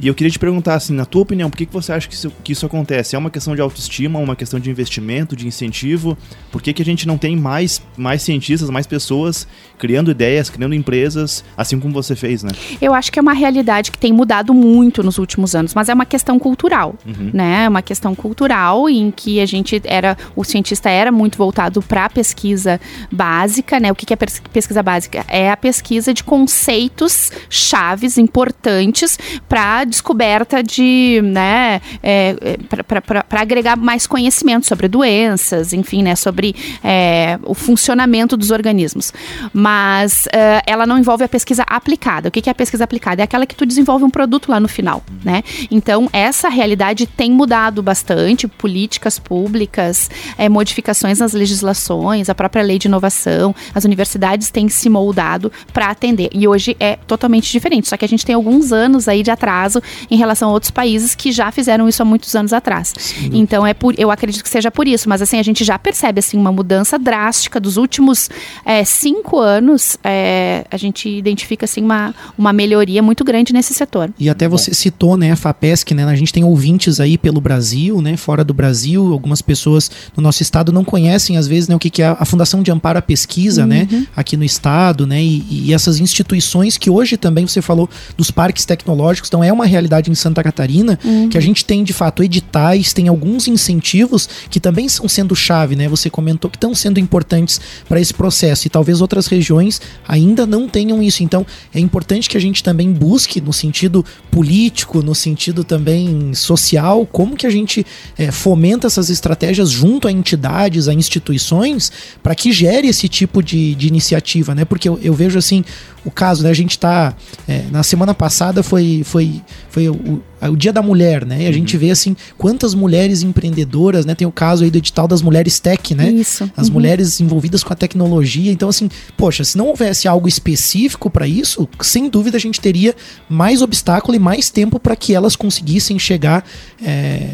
e 0.00 0.08
eu 0.08 0.14
queria 0.14 0.30
te 0.30 0.38
perguntar, 0.38 0.74
assim, 0.74 0.92
na 0.92 1.04
tua 1.04 1.22
opinião, 1.22 1.48
por 1.48 1.56
que, 1.56 1.66
que 1.66 1.72
você 1.72 1.92
acha 1.92 2.08
que 2.08 2.14
isso, 2.14 2.32
que 2.42 2.52
isso 2.52 2.66
acontece? 2.66 3.14
É 3.14 3.18
uma 3.18 3.30
questão 3.30 3.54
de 3.54 3.60
autoestima, 3.60 4.18
uma 4.18 4.36
questão 4.36 4.58
de 4.58 4.70
investimento, 4.70 5.36
de 5.36 5.46
incentivo? 5.46 6.16
Por 6.50 6.60
que, 6.60 6.72
que 6.72 6.82
a 6.82 6.84
gente 6.84 7.06
não 7.06 7.16
tem 7.16 7.36
mais, 7.36 7.82
mais 7.96 8.22
cientistas, 8.22 8.68
mais 8.70 8.86
pessoas 8.86 9.46
criando 9.78 10.10
ideias, 10.10 10.50
criando 10.50 10.74
empresas, 10.74 11.44
assim 11.56 11.78
como 11.78 11.94
você 11.94 12.16
fez, 12.16 12.42
né? 12.42 12.50
Eu 12.80 12.94
acho 12.94 13.12
que 13.12 13.18
é 13.18 13.22
uma 13.22 13.32
realidade 13.32 13.90
que 13.90 13.98
tem 13.98 14.12
mudado 14.12 14.52
muito 14.52 15.02
nos 15.02 15.18
últimos 15.18 15.54
anos, 15.54 15.74
mas 15.74 15.88
é 15.88 15.94
uma 15.94 16.06
questão 16.06 16.38
cultural, 16.38 16.94
uhum. 17.06 17.30
né? 17.32 17.64
É 17.64 17.68
uma 17.68 17.82
questão 17.82 18.14
cultural 18.14 18.88
em 18.88 19.10
que 19.10 19.40
a 19.40 19.46
gente 19.46 19.80
era, 19.84 20.16
o 20.34 20.44
cientista 20.44 20.90
era 20.90 21.12
muito 21.12 21.38
voltado 21.38 21.82
para 21.82 22.06
a 22.06 22.10
pesquisa 22.10 22.80
básica, 23.10 23.78
né? 23.78 23.92
O 23.92 23.94
que, 23.94 24.06
que 24.06 24.12
é 24.12 24.16
pesquisa 24.16 24.82
básica? 24.82 25.24
É 25.28 25.50
a 25.50 25.56
pesquisa 25.56 26.12
de 26.12 26.24
conceitos 26.24 27.30
chaves 27.48 28.18
importantes 28.18 29.18
para 29.48 29.83
descoberta 29.84 30.62
de, 30.62 31.20
né, 31.22 31.80
é, 32.02 32.36
é 32.40 32.56
para 32.82 33.40
agregar 33.40 33.76
mais 33.76 34.06
conhecimento 34.06 34.66
sobre 34.66 34.88
doenças, 34.88 35.72
enfim, 35.72 36.02
né, 36.02 36.14
sobre 36.16 36.54
é, 36.82 37.38
o 37.42 37.54
funcionamento 37.54 38.36
dos 38.36 38.50
organismos. 38.50 39.12
Mas 39.52 40.26
é, 40.32 40.62
ela 40.66 40.86
não 40.86 40.98
envolve 40.98 41.24
a 41.24 41.28
pesquisa 41.28 41.64
aplicada. 41.66 42.28
O 42.28 42.30
que 42.30 42.48
é 42.48 42.52
a 42.52 42.54
pesquisa 42.54 42.84
aplicada? 42.84 43.22
É 43.22 43.24
aquela 43.24 43.46
que 43.46 43.54
tu 43.54 43.66
desenvolve 43.66 44.04
um 44.04 44.10
produto 44.10 44.50
lá 44.50 44.60
no 44.60 44.68
final, 44.68 45.02
né? 45.24 45.42
Então, 45.70 46.08
essa 46.12 46.48
realidade 46.48 47.06
tem 47.06 47.30
mudado 47.30 47.82
bastante, 47.82 48.46
políticas 48.46 49.18
públicas, 49.18 50.10
é, 50.38 50.48
modificações 50.48 51.18
nas 51.18 51.32
legislações, 51.32 52.28
a 52.28 52.34
própria 52.34 52.62
lei 52.62 52.78
de 52.78 52.88
inovação, 52.88 53.54
as 53.74 53.84
universidades 53.84 54.50
têm 54.50 54.68
se 54.68 54.88
moldado 54.88 55.52
para 55.72 55.88
atender. 55.88 56.30
E 56.32 56.46
hoje 56.46 56.76
é 56.78 56.96
totalmente 56.96 57.50
diferente, 57.50 57.88
só 57.88 57.96
que 57.96 58.04
a 58.04 58.08
gente 58.08 58.24
tem 58.24 58.34
alguns 58.34 58.72
anos 58.72 59.08
aí 59.08 59.22
de 59.22 59.30
atraso 59.30 59.73
em 60.10 60.16
relação 60.16 60.48
a 60.48 60.52
outros 60.52 60.70
países 60.70 61.14
que 61.14 61.32
já 61.32 61.50
fizeram 61.50 61.88
isso 61.88 62.02
há 62.02 62.04
muitos 62.04 62.34
anos 62.34 62.52
atrás. 62.52 62.92
Sim. 62.96 63.30
Então 63.32 63.66
é 63.66 63.74
por, 63.74 63.94
eu 63.98 64.10
acredito 64.10 64.42
que 64.42 64.48
seja 64.48 64.70
por 64.70 64.86
isso, 64.86 65.08
mas 65.08 65.22
assim 65.22 65.38
a 65.38 65.42
gente 65.42 65.64
já 65.64 65.78
percebe 65.78 66.18
assim 66.18 66.36
uma 66.36 66.52
mudança 66.52 66.98
drástica 66.98 67.60
dos 67.60 67.76
últimos 67.76 68.30
é, 68.64 68.84
cinco 68.84 69.38
anos. 69.38 69.96
É, 70.02 70.64
a 70.70 70.76
gente 70.76 71.08
identifica 71.08 71.64
assim 71.64 71.82
uma, 71.82 72.14
uma 72.36 72.52
melhoria 72.52 73.02
muito 73.02 73.24
grande 73.24 73.52
nesse 73.52 73.74
setor. 73.74 74.10
E 74.18 74.28
até 74.28 74.48
você 74.48 74.70
Bom. 74.70 74.74
citou, 74.74 75.16
né, 75.16 75.32
a 75.32 75.36
Fapesc, 75.36 75.92
né? 75.94 76.04
A 76.04 76.16
gente 76.16 76.32
tem 76.32 76.44
ouvintes 76.44 77.00
aí 77.00 77.16
pelo 77.16 77.40
Brasil, 77.40 78.00
né, 78.00 78.16
fora 78.16 78.44
do 78.44 78.54
Brasil. 78.54 79.12
Algumas 79.12 79.40
pessoas 79.42 79.90
no 80.16 80.22
nosso 80.22 80.42
estado 80.42 80.72
não 80.72 80.84
conhecem 80.84 81.36
às 81.36 81.46
vezes, 81.46 81.68
né, 81.68 81.74
o 81.74 81.78
que, 81.78 81.90
que 81.90 82.02
é 82.02 82.06
a 82.06 82.24
Fundação 82.24 82.62
de 82.62 82.70
Amparo 82.70 82.98
à 82.98 83.02
Pesquisa, 83.02 83.66
né, 83.66 83.88
uhum. 83.90 84.00
né, 84.00 84.06
aqui 84.16 84.36
no 84.36 84.44
estado, 84.44 85.06
né, 85.06 85.22
e, 85.22 85.44
e 85.50 85.74
essas 85.74 85.98
instituições 85.98 86.76
que 86.76 86.90
hoje 86.90 87.16
também 87.16 87.46
você 87.46 87.62
falou 87.62 87.88
dos 88.16 88.30
parques 88.30 88.64
tecnológicos, 88.64 89.28
então 89.28 89.42
é 89.42 89.52
uma 89.52 89.63
uma 89.64 89.70
realidade 89.70 90.10
em 90.10 90.14
Santa 90.14 90.42
Catarina 90.42 90.98
uhum. 91.02 91.28
que 91.28 91.38
a 91.38 91.40
gente 91.40 91.64
tem 91.64 91.82
de 91.82 91.92
fato 91.92 92.22
editais, 92.22 92.92
tem 92.92 93.08
alguns 93.08 93.48
incentivos 93.48 94.28
que 94.50 94.60
também 94.60 94.86
estão 94.86 95.08
sendo 95.08 95.34
chave, 95.34 95.74
né? 95.74 95.88
Você 95.88 96.10
comentou 96.10 96.50
que 96.50 96.56
estão 96.56 96.74
sendo 96.74 97.00
importantes 97.00 97.60
para 97.88 98.00
esse 98.00 98.12
processo 98.12 98.66
e 98.66 98.70
talvez 98.70 99.00
outras 99.00 99.26
regiões 99.26 99.80
ainda 100.06 100.46
não 100.46 100.68
tenham 100.68 101.02
isso. 101.02 101.22
Então 101.22 101.46
é 101.74 101.80
importante 101.80 102.28
que 102.28 102.36
a 102.36 102.40
gente 102.40 102.62
também 102.62 102.92
busque 102.92 103.40
no 103.40 103.52
sentido 103.52 104.04
político, 104.30 105.02
no 105.02 105.14
sentido 105.14 105.64
também 105.64 106.34
social, 106.34 107.06
como 107.06 107.36
que 107.36 107.46
a 107.46 107.50
gente 107.50 107.86
é, 108.18 108.30
fomenta 108.30 108.86
essas 108.86 109.08
estratégias 109.08 109.70
junto 109.70 110.06
a 110.06 110.12
entidades, 110.12 110.88
a 110.88 110.94
instituições, 110.94 111.90
para 112.22 112.34
que 112.34 112.52
gere 112.52 112.88
esse 112.88 113.08
tipo 113.08 113.42
de, 113.42 113.74
de 113.74 113.88
iniciativa, 113.88 114.54
né? 114.54 114.64
Porque 114.64 114.88
eu, 114.88 114.98
eu 115.02 115.14
vejo 115.14 115.38
assim 115.38 115.64
o 116.04 116.10
caso, 116.10 116.42
né? 116.42 116.50
A 116.50 116.54
gente 116.54 116.72
está 116.72 117.14
é, 117.48 117.64
na 117.70 117.82
semana 117.82 118.14
passada 118.14 118.62
foi 118.62 119.02
foi 119.04 119.42
foi 119.70 119.88
o, 119.88 120.22
o 120.42 120.56
Dia 120.56 120.72
da 120.72 120.82
Mulher, 120.82 121.24
né? 121.24 121.42
E 121.42 121.44
a 121.44 121.46
uhum. 121.46 121.54
gente 121.54 121.76
vê 121.76 121.90
assim 121.90 122.14
quantas 122.36 122.74
mulheres 122.74 123.22
empreendedoras, 123.22 124.04
né? 124.04 124.14
Tem 124.14 124.26
o 124.26 124.32
caso 124.32 124.64
aí 124.64 124.70
do 124.70 124.78
edital 124.78 125.08
das 125.08 125.22
mulheres 125.22 125.58
tech, 125.58 125.94
né? 125.94 126.10
Isso. 126.10 126.50
As 126.56 126.68
uhum. 126.68 126.74
mulheres 126.74 127.20
envolvidas 127.20 127.64
com 127.64 127.72
a 127.72 127.76
tecnologia. 127.76 128.52
Então 128.52 128.68
assim, 128.68 128.88
poxa, 129.16 129.42
se 129.44 129.56
não 129.56 129.68
houvesse 129.68 130.06
algo 130.06 130.28
específico 130.28 131.08
para 131.08 131.26
isso, 131.26 131.68
sem 131.80 132.08
dúvida 132.08 132.36
a 132.36 132.40
gente 132.40 132.60
teria 132.60 132.94
mais 133.28 133.62
obstáculo 133.62 134.14
e 134.14 134.18
mais 134.18 134.50
tempo 134.50 134.78
para 134.78 134.94
que 134.94 135.14
elas 135.14 135.34
conseguissem 135.34 135.98
chegar 135.98 136.44
é, 136.82 137.30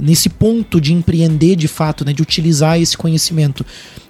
nesse 0.00 0.28
ponto 0.28 0.80
de 0.80 0.92
empreender 0.92 1.56
de 1.56 1.68
fato, 1.68 2.04
né? 2.04 2.12
De 2.12 2.22
utilizar 2.22 2.80
esse 2.80 2.96
conhecimento. 2.96 3.64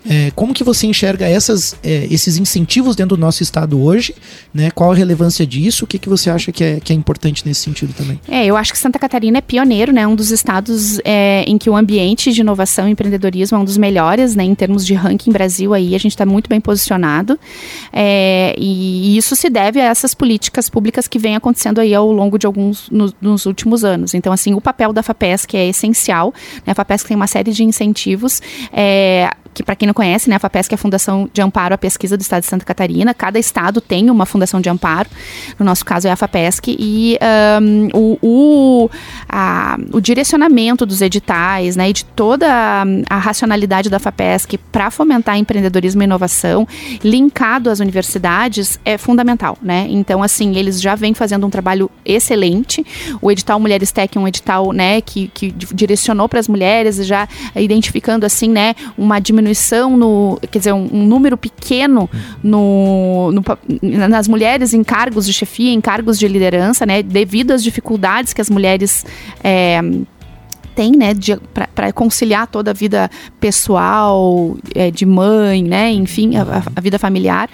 É, 0.08 0.30
como 0.34 0.54
que 0.54 0.62
você 0.62 0.86
enxerga 0.86 1.26
essas, 1.26 1.76
é, 1.82 2.06
esses 2.10 2.38
incentivos 2.38 2.94
dentro 2.94 3.16
do 3.16 3.20
nosso 3.20 3.42
estado 3.42 3.82
hoje? 3.82 4.14
Né? 4.54 4.70
Qual 4.70 4.92
a 4.92 4.94
relevância 4.94 5.46
disso? 5.46 5.84
O 5.84 5.88
que, 5.88 5.98
que 5.98 6.08
você 6.08 6.30
acha 6.30 6.52
que 6.52 6.62
é, 6.62 6.80
que 6.80 6.92
é 6.92 6.96
importante 6.96 7.46
nesse 7.46 7.62
sentido 7.62 7.92
também? 7.92 8.20
É, 8.28 8.46
eu 8.46 8.56
acho 8.56 8.72
que 8.72 8.78
Santa 8.78 8.98
Catarina 8.98 9.38
é 9.38 9.40
pioneiro, 9.40 9.92
né? 9.92 10.06
Um 10.06 10.14
dos 10.14 10.30
estados 10.30 11.00
é, 11.04 11.44
em 11.46 11.58
que 11.58 11.68
o 11.68 11.76
ambiente 11.76 12.32
de 12.32 12.40
inovação 12.40 12.88
e 12.88 12.92
empreendedorismo 12.92 13.56
é 13.56 13.60
um 13.60 13.64
dos 13.64 13.76
melhores, 13.76 14.36
né? 14.36 14.44
Em 14.44 14.54
termos 14.54 14.86
de 14.86 14.94
ranking 14.94 15.32
Brasil 15.32 15.75
aí, 15.75 15.94
a 15.94 15.98
gente 15.98 16.12
está 16.12 16.25
muito 16.25 16.48
bem 16.48 16.60
posicionado. 16.60 17.38
É, 17.92 18.54
e 18.58 19.16
isso 19.16 19.34
se 19.34 19.50
deve 19.50 19.80
a 19.80 19.84
essas 19.84 20.14
políticas 20.14 20.70
públicas 20.70 21.08
que 21.08 21.18
vêm 21.18 21.36
acontecendo 21.36 21.80
aí 21.80 21.94
ao 21.94 22.10
longo 22.12 22.38
de 22.38 22.46
alguns 22.46 22.88
no, 22.90 23.12
nos 23.20 23.46
últimos 23.46 23.84
anos. 23.84 24.14
Então, 24.14 24.32
assim, 24.32 24.54
o 24.54 24.60
papel 24.60 24.92
da 24.92 25.02
FAPESC 25.02 25.56
é 25.56 25.68
essencial. 25.68 26.32
Né? 26.66 26.72
A 26.72 26.75
FAPESC 26.75 27.08
tem 27.08 27.16
uma 27.16 27.26
série 27.26 27.52
de 27.52 27.64
incentivos. 27.64 28.40
Que 29.56 29.62
para 29.62 29.75
quem 29.75 29.86
não 29.86 29.94
conhece, 29.94 30.28
né, 30.28 30.36
a 30.36 30.38
FAPESC 30.38 30.75
é 30.75 30.75
a 30.75 30.78
Fundação 30.78 31.30
de 31.32 31.40
Amparo 31.40 31.75
à 31.75 31.78
Pesquisa 31.78 32.14
do 32.14 32.20
Estado 32.20 32.42
de 32.42 32.46
Santa 32.46 32.62
Catarina. 32.62 33.14
Cada 33.14 33.38
estado 33.38 33.80
tem 33.80 34.10
uma 34.10 34.26
fundação 34.26 34.60
de 34.60 34.68
amparo. 34.68 35.08
No 35.58 35.64
nosso 35.64 35.82
caso 35.82 36.06
é 36.06 36.10
a 36.10 36.16
FAPESC. 36.16 36.76
E 36.78 37.18
um, 37.62 37.88
o, 37.94 38.18
o, 38.20 38.90
a, 39.26 39.78
o 39.94 39.98
direcionamento 39.98 40.84
dos 40.84 41.00
editais 41.00 41.75
né, 41.75 41.88
e 41.88 41.94
de 41.94 42.04
toda 42.04 42.46
a, 42.46 42.84
a 43.08 43.18
racionalidade 43.18 43.88
da 43.88 43.98
FAPESC 43.98 44.58
para 44.70 44.90
fomentar 44.90 45.38
empreendedorismo 45.38 46.02
e 46.02 46.04
inovação, 46.04 46.68
linkado 47.02 47.70
às 47.70 47.80
universidades, 47.80 48.78
é 48.84 48.98
fundamental. 48.98 49.56
Né? 49.62 49.86
Então, 49.88 50.22
assim, 50.22 50.54
eles 50.54 50.82
já 50.82 50.94
vêm 50.94 51.14
fazendo 51.14 51.46
um 51.46 51.50
trabalho 51.50 51.90
excelente. 52.04 52.84
O 53.22 53.32
edital 53.32 53.58
Mulheres 53.58 53.90
Tech 53.90 54.14
é 54.14 54.20
um 54.20 54.28
edital 54.28 54.70
né, 54.70 55.00
que, 55.00 55.28
que 55.28 55.50
direcionou 55.50 56.28
para 56.28 56.40
as 56.40 56.46
mulheres, 56.46 57.06
já 57.06 57.26
identificando 57.54 58.26
assim, 58.26 58.50
né, 58.50 58.75
uma 58.98 59.18
diminuição 59.18 59.45
diminuição 59.46 59.96
no, 59.96 60.38
quer 60.50 60.58
dizer, 60.58 60.72
um, 60.72 60.88
um 60.92 61.06
número 61.06 61.36
pequeno 61.36 62.10
no, 62.42 63.30
no, 63.32 63.42
nas 64.08 64.26
mulheres 64.26 64.74
em 64.74 64.82
cargos 64.82 65.26
de 65.26 65.32
chefia, 65.32 65.70
em 65.70 65.80
cargos 65.80 66.18
de 66.18 66.26
liderança, 66.26 66.84
né, 66.84 67.02
devido 67.02 67.52
às 67.52 67.62
dificuldades 67.62 68.32
que 68.32 68.40
as 68.40 68.50
mulheres 68.50 69.04
é, 69.42 69.80
tem, 70.76 70.92
né, 70.92 71.12
para 71.75 71.90
conciliar 71.90 72.47
toda 72.47 72.71
a 72.71 72.75
vida 72.75 73.11
pessoal, 73.40 74.54
é, 74.75 74.90
de 74.90 75.06
mãe, 75.06 75.64
né, 75.64 75.90
enfim, 75.90 76.37
a, 76.37 76.62
a 76.76 76.80
vida 76.83 76.99
familiar, 76.99 77.49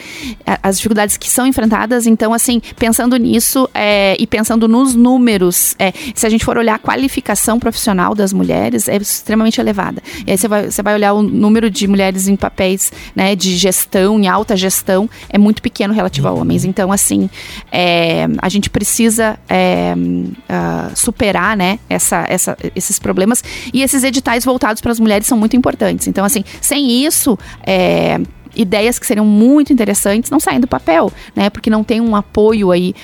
as 0.61 0.79
dificuldades 0.79 1.17
que 1.17 1.31
são 1.31 1.47
enfrentadas. 1.47 2.05
Então, 2.05 2.35
assim, 2.35 2.61
pensando 2.76 3.17
nisso 3.17 3.71
é, 3.73 4.17
e 4.19 4.26
pensando 4.26 4.67
nos 4.67 4.97
números, 4.97 5.76
é, 5.79 5.93
se 6.14 6.26
a 6.26 6.31
gente 6.31 6.45
for 6.45 6.59
olhar 6.59 6.75
a 6.75 6.79
qualificação 6.81 7.61
profissional 7.61 8.12
das 8.12 8.33
mulheres, 8.33 8.88
é 8.88 8.97
extremamente 8.97 9.61
elevada. 9.61 10.02
E 10.26 10.33
aí 10.33 10.37
você 10.37 10.49
vai, 10.49 10.69
você 10.69 10.83
vai 10.83 10.95
olhar 10.95 11.12
o 11.12 11.23
número 11.23 11.71
de 11.71 11.87
mulheres 11.87 12.26
em 12.26 12.35
papéis, 12.35 12.91
né, 13.14 13.37
de 13.37 13.57
gestão, 13.57 14.19
em 14.19 14.26
alta 14.26 14.57
gestão, 14.57 15.09
é 15.29 15.38
muito 15.38 15.62
pequeno 15.62 15.95
relativo 15.95 16.26
a 16.26 16.33
homens. 16.33 16.64
Então, 16.64 16.91
assim, 16.91 17.31
é, 17.71 18.26
a 18.38 18.49
gente 18.49 18.69
precisa 18.69 19.38
uh, 19.49 20.97
superar, 20.97 21.57
né, 21.57 21.79
essa, 21.88 22.26
essa, 22.29 22.57
esses 22.75 22.99
problemas 22.99 23.12
problemas. 23.12 23.45
E 23.73 23.83
esses 23.83 24.02
editais 24.04 24.45
voltados 24.45 24.81
para 24.81 24.92
as 24.92 24.99
mulheres 24.99 25.26
são 25.26 25.37
muito 25.37 25.57
importantes. 25.57 26.07
Então, 26.07 26.25
assim, 26.25 26.45
sem 26.61 27.04
isso, 27.04 27.38
é, 27.66 28.19
ideias 28.54 28.99
que 28.99 29.07
seriam 29.07 29.26
muito 29.26 29.73
interessantes 29.73 30.31
não 30.31 30.40
saem 30.40 30.61
do 30.61 30.66
papel, 30.66 31.12
né? 31.35 31.50
Porque 31.50 31.71
não 31.71 31.83
tem 31.83 32.00
um 32.00 32.14
apoio 32.14 32.71
aí 32.71 32.95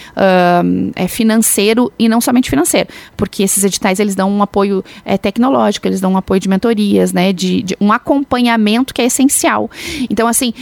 é, 0.94 1.08
financeiro 1.08 1.92
e 1.98 2.08
não 2.08 2.20
somente 2.20 2.50
financeiro, 2.50 2.88
porque 3.16 3.42
esses 3.42 3.64
editais 3.64 4.00
eles 4.00 4.14
dão 4.14 4.30
um 4.30 4.42
apoio 4.42 4.84
é, 5.04 5.16
tecnológico, 5.16 5.86
eles 5.86 6.00
dão 6.00 6.12
um 6.12 6.16
apoio 6.16 6.40
de 6.40 6.48
mentorias, 6.48 7.12
né? 7.12 7.32
De, 7.32 7.62
de 7.62 7.76
um 7.80 7.92
acompanhamento 7.92 8.94
que 8.94 9.02
é 9.02 9.06
essencial. 9.06 9.70
Então, 10.10 10.28
assim, 10.28 10.52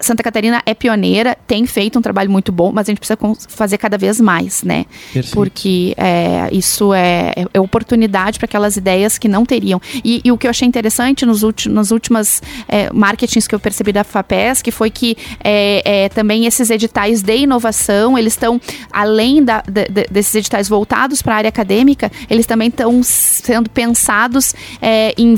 Santa 0.00 0.22
Catarina 0.22 0.62
é 0.64 0.74
pioneira, 0.74 1.36
tem 1.46 1.66
feito 1.66 1.98
um 1.98 2.02
trabalho 2.02 2.30
muito 2.30 2.52
bom, 2.52 2.72
mas 2.72 2.88
a 2.88 2.90
gente 2.90 2.98
precisa 2.98 3.18
fazer 3.48 3.78
cada 3.78 3.98
vez 3.98 4.20
mais, 4.20 4.62
né? 4.62 4.86
Perfeito. 5.12 5.34
Porque 5.34 5.94
é, 5.96 6.48
isso 6.52 6.92
é, 6.94 7.32
é 7.52 7.60
oportunidade 7.60 8.38
para 8.38 8.46
aquelas 8.46 8.76
ideias 8.76 9.18
que 9.18 9.28
não 9.28 9.44
teriam. 9.44 9.80
E, 10.04 10.20
e, 10.24 10.32
o 10.32 10.38
que 10.38 10.46
eu 10.46 10.50
achei 10.50 10.66
interessante 10.66 11.24
nos 11.24 11.42
últimos, 11.42 11.74
nas 11.74 11.90
últimas 11.90 12.42
é, 12.68 12.92
marketings 12.92 13.46
que 13.46 13.54
eu 13.54 13.60
percebi 13.60 13.92
da 13.92 14.04
FAPES, 14.04 14.62
que 14.62 14.70
foi 14.70 14.90
que 14.90 15.16
é, 15.42 16.04
é, 16.04 16.08
também 16.08 16.46
esses 16.46 16.70
editais 16.70 17.22
de 17.22 17.36
inovação, 17.38 18.18
eles 18.18 18.32
estão, 18.32 18.60
além 18.92 19.42
da, 19.42 19.62
de, 19.62 20.06
desses 20.10 20.34
editais 20.34 20.68
voltados 20.68 21.22
para 21.22 21.34
a 21.34 21.36
área 21.38 21.48
acadêmica, 21.48 22.10
eles 22.28 22.46
também 22.46 22.68
estão 22.68 23.02
sendo 23.02 23.70
pensados 23.70 24.54
é, 24.80 25.14
em 25.16 25.36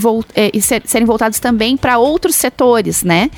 ser, 0.61 0.83
serem 0.85 1.07
voltados 1.07 1.39
também 1.39 1.77
para 1.77 1.99
outros 1.99 2.35
setores, 2.35 3.03
né? 3.03 3.31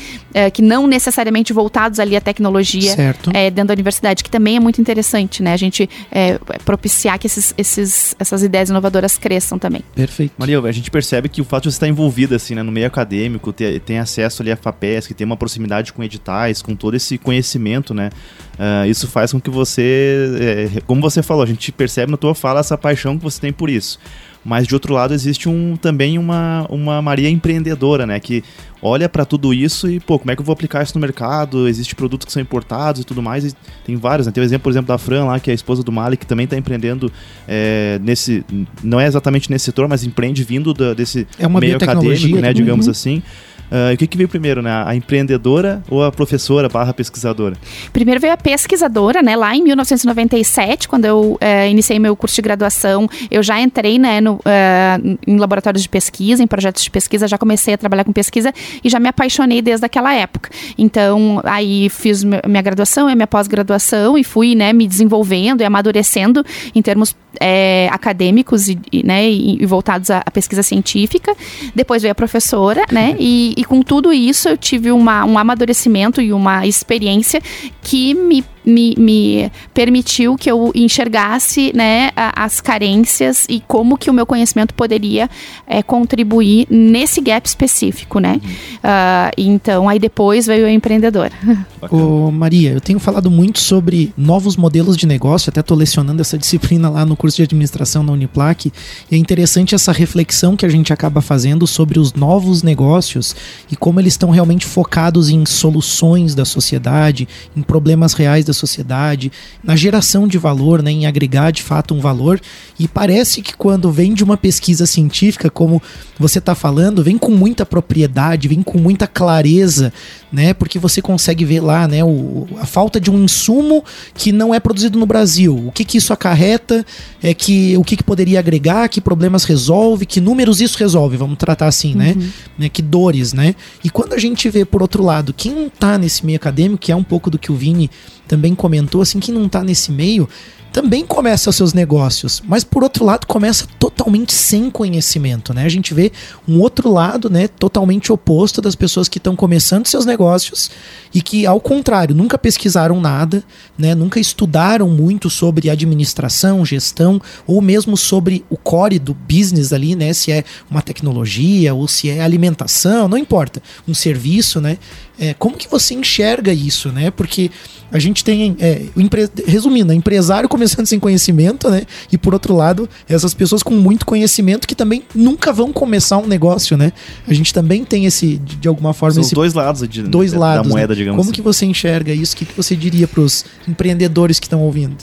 que 0.53 0.61
não 0.61 0.87
necessariamente 0.97 1.53
voltados 1.53 2.01
ali 2.01 2.17
à 2.17 2.21
tecnologia 2.21 2.95
é, 3.33 3.51
dentro 3.51 3.69
da 3.69 3.75
universidade, 3.75 4.25
que 4.25 4.31
também 4.31 4.57
é 4.57 4.61
muito 4.61 4.81
interessante, 4.81 5.43
né? 5.43 5.53
A 5.53 5.57
gente 5.57 5.89
é, 6.11 6.39
propiciar 6.65 7.19
que 7.19 7.27
esses, 7.27 7.55
esses, 7.57 8.17
essas 8.19 8.43
ideias 8.43 8.71
inovadoras 8.71 9.19
cresçam 9.19 9.59
também. 9.59 9.83
Perfeito. 9.95 10.33
Maria, 10.39 10.59
a 10.61 10.73
gente 10.73 10.91
percebe 10.91 11.29
que 11.29 11.41
o 11.41 11.45
fato 11.45 11.65
de 11.65 11.73
você 11.73 11.77
estar 11.77 11.89
envolvida 11.89 12.37
assim, 12.37 12.55
né, 12.55 12.63
no 12.63 12.73
meio 12.73 12.87
acadêmico, 12.87 13.53
ter, 13.53 13.81
tem 13.81 13.99
acesso 13.99 14.43
ali 14.43 14.51
à 14.51 14.57
FAPESC, 14.57 15.13
ter 15.13 15.25
uma 15.25 15.37
proximidade 15.37 15.93
com 15.93 16.03
editais, 16.03 16.63
com 16.63 16.75
todo 16.75 16.97
esse 16.97 17.19
conhecimento, 17.19 17.93
né? 17.93 18.11
Uh, 18.55 18.87
isso 18.87 19.07
faz 19.07 19.33
com 19.33 19.41
que 19.41 19.51
você, 19.51 20.71
é, 20.77 20.81
como 20.87 21.01
você 21.03 21.23
falou, 21.23 21.43
a 21.43 21.47
gente 21.47 21.71
percebe 21.71 22.11
na 22.11 22.17
tua 22.17 22.35
fala 22.35 22.61
essa 22.61 22.79
paixão 22.79 23.19
que 23.19 23.23
você 23.23 23.39
tem 23.39 23.53
por 23.53 23.69
isso. 23.69 23.99
Mas 24.47 24.65
de 24.65 24.75
outro 24.75 24.95
lado 24.95 25.13
existe 25.13 25.49
um, 25.49 25.77
também 25.77 26.19
uma, 26.19 26.65
uma 26.71 27.03
Maria 27.03 27.29
empreendedora, 27.29 28.07
né? 28.07 28.21
Que 28.21 28.45
olha 28.81 29.09
para 29.09 29.25
tudo 29.25 29.53
isso 29.53 29.91
e, 29.91 29.99
pô, 29.99 30.21
como 30.21 30.31
é 30.31 30.37
que 30.37 30.41
eu 30.41 30.47
vou 30.47 30.53
aplicar 30.53 30.85
isso 30.85 30.95
no 30.95 31.01
mercado? 31.01 31.67
Existem 31.67 31.97
produtos 31.97 32.27
que 32.27 32.33
são 32.33 32.41
importados 32.41 33.01
e 33.01 33.05
tudo 33.05 33.21
mais. 33.21 33.45
E 33.45 33.53
tem 33.85 33.97
vários, 33.97 34.25
né? 34.25 34.33
Tem 34.33 34.41
o 34.41 34.45
exemplo, 34.45 34.63
por 34.63 34.71
exemplo, 34.71 34.87
da 34.87 34.99
Fran 34.99 35.25
lá, 35.25 35.41
que 35.41 35.51
é 35.51 35.53
a 35.53 35.55
esposa 35.55 35.83
do 35.83 35.91
Mali, 35.91 36.17
que 36.17 36.25
também 36.25 36.45
está 36.45 36.57
empreendendo 36.57 37.11
é, 37.49 37.99
nesse. 38.01 38.45
Não 38.85 39.01
é 39.01 39.07
exatamente 39.09 39.51
nesse 39.51 39.65
setor, 39.65 39.89
mas 39.89 40.05
empreende 40.05 40.45
vindo 40.45 40.73
da, 40.73 40.95
desse 40.95 41.27
é 41.39 41.49
meio 41.49 41.77
acadêmico, 41.77 42.39
né? 42.39 42.53
Digamos 42.55 42.87
uhum. 42.87 42.93
assim. 42.93 43.23
Uh, 43.71 43.95
o 43.95 43.97
que, 43.97 44.07
que 44.07 44.17
veio 44.17 44.29
primeiro, 44.29 44.63
né? 44.63 44.85
A 44.87 44.95
empreendedora 44.95 45.83
ou 45.91 46.05
a 46.05 46.13
professora 46.13 46.69
barra 46.69 46.93
pesquisadora? 46.93 47.57
Primeiro 47.93 48.21
veio 48.21 48.33
a 48.33 48.37
pesquisadora, 48.37 49.23
né? 49.23 49.37
Lá 49.37 49.55
em 49.57 49.63
1997, 49.63 50.89
quando 50.89 51.05
eu 51.05 51.33
uh, 51.33 51.69
iniciei 51.69 51.99
meu 51.99 52.17
curso 52.17 52.37
de 52.37 52.43
graduação, 52.43 53.09
eu 53.31 53.43
já 53.43 53.61
entrei 53.61 53.99
né, 53.99 54.21
no, 54.21 54.35
uh, 54.35 55.19
em 55.27 55.37
laboratórios 55.37 55.83
de 55.83 55.89
pesquisa, 55.89 56.43
em 56.43 56.47
projetos 56.47 56.83
de 56.83 56.91
pesquisa, 56.91 57.27
já 57.27 57.39
comecei 57.39 57.75
a 57.75 57.79
trabalhar 57.79 58.05
com 58.05 58.13
pesquisa 58.13 58.53
e 58.83 58.89
já 58.89 59.01
me 59.01 59.09
apaixonei 59.09 59.61
desde 59.61 59.85
aquela 59.85 60.15
época. 60.15 60.51
Então, 60.79 61.41
aí 61.45 61.89
fiz 61.89 62.23
minha 62.23 62.63
graduação 62.63 63.11
e 63.11 63.15
minha 63.15 63.27
pós-graduação 63.27 64.17
e 64.17 64.25
fui 64.25 64.55
né, 64.55 64.73
me 64.73 64.87
desenvolvendo 64.87 65.61
e 65.61 65.65
amadurecendo 65.65 66.45
em 66.75 66.83
termos 66.83 67.15
é, 67.41 67.89
acadêmicos 67.93 68.69
e, 68.69 68.79
e 68.93 69.05
né, 69.05 69.29
e, 69.29 69.65
voltados 69.67 70.11
à, 70.11 70.23
à, 70.25 70.31
pesquisa 70.31 70.63
científica. 70.63 71.35
Depois 71.75 72.03
veio 72.03 72.13
a 72.13 72.15
professora, 72.15 72.85
né? 72.91 73.17
E, 73.19 73.55
e 73.57 73.65
com 73.65 73.83
tudo 73.83 74.13
isso 74.13 74.49
eu 74.49 74.57
tive 74.57 74.93
uma, 74.93 75.25
um 75.25 75.39
amadurecimento 75.39 76.21
e 76.21 76.33
uma 76.33 76.67
experiência 76.67 77.41
que 77.83 78.15
me 78.15 78.45
me, 78.67 78.95
me 78.99 79.51
permitiu 79.73 80.37
que 80.37 80.51
eu 80.51 80.73
enxergasse 80.75 81.73
né, 81.75 82.11
as 82.17 82.61
carências 82.61 83.47
e 83.49 83.63
como 83.67 83.97
que 83.97 84.11
o 84.11 84.13
meu 84.13 84.27
conhecimento 84.27 84.75
poderia 84.75 85.31
é, 85.67 85.83
contribuir 85.83 86.67
nesse 86.69 87.21
gap 87.21 87.47
específico, 87.47 88.19
né? 88.19 88.41
Uhum. 88.43 88.51
Uh, 88.51 89.31
então, 89.39 89.89
aí 89.89 89.99
depois 89.99 90.47
veio 90.47 90.67
a 90.67 90.71
empreendedora. 90.71 91.33
Ô, 91.91 92.31
Maria, 92.31 92.73
eu 92.73 92.81
tenho 92.81 92.99
falado 92.99 93.31
muito 93.31 93.61
sobre 93.61 94.13
novos 94.17 94.57
modelos 94.57 94.97
de 94.97 95.07
negócio, 95.07 95.51
até 95.51 95.61
estou 95.61 95.77
lecionando 95.77 96.21
essa 96.21 96.37
disciplina 96.37 96.91
lá 96.91 97.07
no 97.07 97.17
curso 97.17 97.37
de 97.37 97.45
administração 97.45 98.05
da 98.05 98.13
Uniplac, 98.13 98.73
e 99.11 99.15
é 99.15 99.19
interessante 99.19 99.75
essa 99.75 99.93
reflexão 99.93 100.57
que 100.57 100.67
a 100.67 100.69
gente 100.69 100.93
acaba 100.93 101.21
fazendo 101.21 101.67
sobre 101.67 101.99
os 101.99 102.13
novos 102.15 102.63
negócios 102.63 103.37
e 103.71 103.77
como 103.77 104.01
eles 104.01 104.15
estão 104.15 104.31
realmente 104.31 104.67
focados 104.67 105.29
em 105.29 105.45
soluções 105.47 106.35
da 106.35 106.45
sociedade, 106.45 107.29
em 107.57 107.63
problemas 107.63 108.13
reais 108.13 108.45
da 108.45 108.53
sociedade, 108.57 109.31
na 109.63 109.77
geração 109.77 110.27
de 110.27 110.39
valor, 110.39 110.83
né, 110.83 110.91
em 110.91 111.07
agregar 111.07 111.51
de 111.51 111.63
fato 111.63 111.95
um 111.95 112.01
valor. 112.01 112.41
E 112.79 112.89
parece 112.89 113.43
que 113.43 113.55
quando 113.55 113.91
vem 113.91 114.15
de 114.15 114.25
uma 114.25 114.37
pesquisa 114.37 114.87
científica, 114.87 115.51
como 115.51 115.83
você 116.19 116.39
está 116.39 116.55
falando, 116.55 117.03
vem 117.03 117.19
com 117.19 117.31
muita 117.31 117.65
propriedade, 117.65 118.49
vem 118.49 118.63
com 118.63 118.79
muita 118.79 119.07
clareza, 119.07 119.93
né? 120.33 120.55
Porque 120.55 120.79
você 120.79 121.01
consegue 121.01 121.45
ver 121.45 121.61
lá, 121.61 121.87
né, 121.87 122.03
o, 122.05 122.47
a 122.59 122.67
falta 122.67 123.01
de 123.01 123.11
um 123.11 123.25
insumo 123.25 123.85
que 124.15 124.33
não 124.33 124.55
é 124.55 124.61
produzido 124.61 124.99
no 124.99 125.07
Brasil. 125.07 125.57
O 125.67 125.73
que, 125.73 125.85
que 125.85 125.99
isso 125.99 126.13
acarreta? 126.13 126.85
É 127.23 127.33
que 127.35 127.77
o 127.77 127.85
que, 127.85 127.97
que 127.97 128.05
poderia 128.05 128.39
agregar? 128.39 128.89
Que 128.89 129.01
problemas 129.01 129.45
resolve? 129.45 130.07
Que 130.07 130.21
números 130.21 130.61
isso 130.61 130.79
resolve? 130.79 131.17
Vamos 131.17 131.39
tratar 131.39 131.67
assim, 131.67 131.95
né? 131.95 132.15
uhum. 132.17 132.29
né? 132.59 132.69
Que 132.69 132.83
dores, 132.83 133.33
né? 133.33 133.55
E 133.85 133.91
quando 133.91 134.15
a 134.15 134.19
gente 134.19 134.49
vê 134.49 134.65
por 134.65 134.83
outro 134.83 135.03
lado, 135.03 135.33
quem 135.33 135.53
não 135.53 135.67
está 135.67 135.99
nesse 135.99 136.25
meio 136.25 136.37
acadêmico, 136.37 136.79
que 136.79 136.93
é 136.93 136.97
um 136.97 137.05
pouco 137.05 137.31
do 137.31 137.39
que 137.39 137.53
o 137.53 137.55
Vini 137.55 137.91
também 138.27 138.55
comentou, 138.55 139.03
assim, 139.03 139.21
quem 139.21 139.35
não 139.35 139.47
está 139.47 139.63
nesse 139.63 139.91
meio 139.93 140.29
também 140.77 141.07
começa 141.07 141.51
seus 141.53 141.73
negócios, 141.73 142.43
mas 142.47 142.63
por 142.63 142.83
outro 142.83 143.03
lado 143.03 143.27
começa 143.27 143.67
totalmente 143.79 144.35
sem 144.35 144.71
conhecimento, 144.71 145.55
né? 145.55 145.65
A 145.65 145.71
gente 145.71 145.95
vê 145.95 146.13
um 146.47 146.61
outro 146.61 146.93
lado, 146.93 147.31
né, 147.31 147.49
totalmente 147.49 148.13
oposto 148.13 148.61
das 148.61 148.75
pessoas 148.75 149.09
que 149.09 149.17
estão 149.17 149.35
começando 149.35 149.87
seus 149.87 150.05
negócios 150.05 150.71
e 151.15 151.23
que, 151.23 151.47
ao 151.47 151.59
contrário, 151.59 152.15
nunca 152.15 152.37
pesquisaram 152.37 153.01
nada, 153.01 153.43
né, 153.79 153.95
nunca 153.95 154.21
estudaram 154.21 154.91
muito 154.91 155.31
sobre 155.31 155.71
administração, 155.71 156.63
gestão 156.63 157.23
ou 157.47 157.63
mesmo 157.63 157.97
sobre 157.97 158.45
o 158.51 158.57
core 158.59 158.99
do 158.99 159.15
business 159.15 159.73
ali, 159.73 159.97
né, 159.97 160.13
se 160.13 160.31
é 160.31 160.45
uma 160.71 160.83
tecnologia 160.83 161.73
ou 161.73 161.89
se 161.89 162.11
é 162.11 162.21
alimentação, 162.21 163.09
não 163.09 163.17
importa, 163.17 163.63
um 163.89 163.95
serviço, 163.95 164.61
né? 164.61 164.77
É, 165.19 165.33
como 165.33 165.57
que 165.57 165.67
você 165.67 165.95
enxerga 165.95 166.53
isso, 166.53 166.93
né? 166.93 167.11
Porque 167.11 167.51
a 167.91 167.99
gente 167.99 168.23
tem, 168.23 168.57
é, 168.61 168.83
empre... 168.97 169.29
resumindo, 169.47 169.93
empresário 169.93 170.49
sem 170.69 170.99
conhecimento, 170.99 171.69
né? 171.71 171.83
E 172.11 172.19
por 172.19 172.35
outro 172.35 172.55
lado, 172.55 172.89
essas 173.09 173.35
pessoas 173.35 173.63
com 173.63 173.75
muito 173.75 174.05
conhecimento 174.07 174.67
que 174.67 174.75
também 174.75 175.03
nunca 175.15 175.53
vão 175.53 175.73
começar 175.73 176.19
um 176.19 176.27
negócio, 176.27 176.77
né? 176.77 176.93
A 177.27 177.35
gente 177.35 177.53
também 177.53 177.85
tem 177.85 178.07
esse, 178.07 178.37
de 178.39 178.69
alguma 178.69 178.93
forma, 178.93 179.15
São 179.15 179.23
esse 179.23 179.35
dois 179.35 179.55
lados 179.55 179.87
de, 179.89 180.03
dois 180.03 180.33
da 180.33 180.39
lados, 180.39 180.71
moeda, 180.71 180.95
né? 180.95 180.99
digamos 180.99 181.17
Como 181.19 181.31
assim. 181.31 181.35
que 181.35 181.43
você 181.43 181.67
enxerga 181.67 182.13
isso? 182.13 182.35
O 182.35 182.37
que, 182.39 182.45
que 182.45 182.57
você 182.57 182.75
diria 182.77 183.07
para 183.07 183.21
os 183.21 183.45
empreendedores 183.67 184.39
que 184.39 184.47
estão 184.47 184.61
ouvindo? 184.63 184.97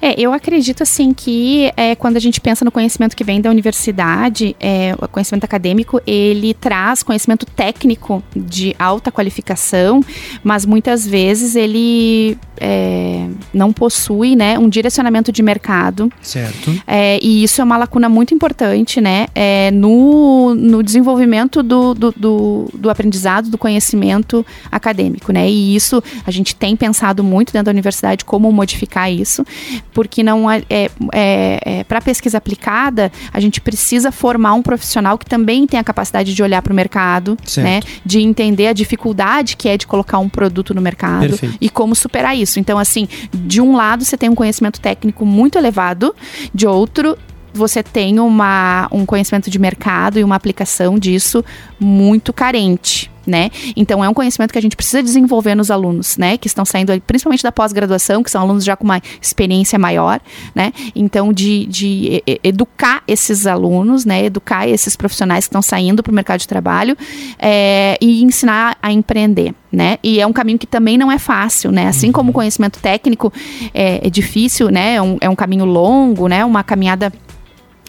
É, 0.00 0.20
eu 0.20 0.32
acredito 0.32 0.82
assim 0.82 1.12
que 1.12 1.72
é, 1.76 1.94
quando 1.94 2.16
a 2.16 2.20
gente 2.20 2.40
pensa 2.40 2.64
no 2.64 2.70
conhecimento 2.70 3.16
que 3.16 3.24
vem 3.24 3.40
da 3.40 3.50
universidade, 3.50 4.56
é, 4.60 4.94
o 5.00 5.08
conhecimento 5.08 5.44
acadêmico, 5.44 6.00
ele 6.06 6.54
traz 6.54 7.02
conhecimento 7.02 7.46
técnico 7.46 8.22
de 8.34 8.74
alta 8.78 9.10
qualificação, 9.10 10.02
mas 10.42 10.64
muitas 10.64 11.06
vezes 11.06 11.56
ele 11.56 12.38
é, 12.60 13.26
não 13.52 13.72
possui 13.72 14.36
né, 14.36 14.58
um 14.58 14.68
direcionamento 14.68 15.32
de 15.32 15.42
mercado. 15.42 16.12
Certo. 16.20 16.80
É, 16.86 17.18
e 17.22 17.42
isso 17.42 17.60
é 17.60 17.64
uma 17.64 17.78
lacuna 17.78 18.08
muito 18.08 18.34
importante, 18.34 19.00
né? 19.00 19.26
É, 19.34 19.70
no, 19.70 20.54
no 20.54 20.82
desenvolvimento 20.82 21.62
do, 21.62 21.94
do, 21.94 22.12
do, 22.12 22.70
do 22.74 22.90
aprendizado, 22.90 23.48
do 23.48 23.56
conhecimento 23.56 24.44
acadêmico, 24.70 25.32
né? 25.32 25.48
E 25.48 25.74
isso 25.74 26.02
a 26.26 26.30
gente 26.30 26.54
tem 26.54 26.76
pensado 26.76 27.24
muito 27.24 27.52
dentro 27.52 27.66
da 27.66 27.70
universidade 27.70 28.24
como 28.24 28.52
modificar 28.52 29.10
isso, 29.10 29.44
porque 29.92 30.22
não 30.22 30.50
é, 30.50 30.62
é, 30.68 30.90
é 31.12 31.84
para 31.84 32.00
pesquisa 32.00 32.38
aplicada 32.38 33.10
a 33.32 33.40
gente 33.40 33.60
precisa 33.60 34.10
formar 34.12 34.54
um 34.54 34.62
profissional 34.62 35.16
que 35.18 35.26
também 35.26 35.66
tenha 35.66 35.80
a 35.80 35.84
capacidade 35.84 36.34
de 36.34 36.42
olhar 36.42 36.62
para 36.62 36.72
o 36.72 36.76
mercado, 36.76 37.36
Certo. 37.44 37.66
né? 37.66 37.80
De 38.04 38.20
entender 38.20 38.68
a 38.68 38.72
dificuldade 38.72 39.56
que 39.56 39.68
é 39.68 39.76
de 39.76 39.86
colocar 39.86 40.18
um 40.18 40.28
produto 40.28 40.74
no 40.74 40.80
mercado 40.80 41.28
Perfeito. 41.28 41.56
e 41.60 41.68
como 41.68 41.94
superar 41.94 42.36
isso. 42.36 42.58
Então, 42.58 42.78
assim, 42.78 43.08
de 43.32 43.60
um 43.60 43.76
lado 43.76 44.04
você 44.04 44.16
tem 44.16 44.28
um 44.28 44.34
conhecimento 44.34 44.80
técnico 44.80 45.24
muito 45.24 45.58
elevado, 45.58 46.14
de 46.54 46.66
outro 46.66 47.16
você 47.52 47.82
tem 47.82 48.20
uma, 48.20 48.88
um 48.92 49.04
conhecimento 49.04 49.50
de 49.50 49.58
mercado 49.58 50.18
e 50.18 50.24
uma 50.24 50.36
aplicação 50.36 50.98
disso 50.98 51.44
muito 51.78 52.32
carente. 52.32 53.09
Né? 53.26 53.50
Então 53.76 54.02
é 54.02 54.08
um 54.08 54.14
conhecimento 54.14 54.50
que 54.50 54.58
a 54.58 54.62
gente 54.62 54.74
precisa 54.74 55.02
desenvolver 55.02 55.54
nos 55.54 55.70
alunos, 55.70 56.16
né? 56.16 56.38
Que 56.38 56.46
estão 56.46 56.64
saindo 56.64 56.98
principalmente 57.02 57.42
da 57.42 57.52
pós-graduação, 57.52 58.22
que 58.22 58.30
são 58.30 58.40
alunos 58.40 58.64
já 58.64 58.76
com 58.76 58.84
uma 58.84 59.00
experiência 59.20 59.78
maior, 59.78 60.20
né? 60.54 60.72
Então 60.96 61.30
de, 61.30 61.66
de 61.66 62.22
educar 62.42 63.02
esses 63.06 63.46
alunos, 63.46 64.06
né? 64.06 64.24
Educar 64.24 64.66
esses 64.66 64.96
profissionais 64.96 65.44
que 65.44 65.48
estão 65.48 65.60
saindo 65.60 66.02
para 66.02 66.10
o 66.10 66.14
mercado 66.14 66.40
de 66.40 66.48
trabalho 66.48 66.96
é, 67.38 67.98
e 68.00 68.22
ensinar 68.22 68.78
a 68.82 68.90
empreender, 68.90 69.54
né? 69.70 69.98
E 70.02 70.18
é 70.18 70.26
um 70.26 70.32
caminho 70.32 70.58
que 70.58 70.66
também 70.66 70.96
não 70.96 71.12
é 71.12 71.18
fácil, 71.18 71.70
né? 71.70 71.88
Assim 71.88 72.10
como 72.10 72.30
o 72.30 72.32
conhecimento 72.32 72.80
técnico 72.80 73.30
é, 73.74 74.06
é 74.06 74.10
difícil, 74.10 74.70
né? 74.70 74.94
É 74.94 75.02
um, 75.02 75.18
é 75.20 75.28
um 75.28 75.36
caminho 75.36 75.66
longo, 75.66 76.26
né? 76.26 76.44
Uma 76.44 76.64
caminhada 76.64 77.12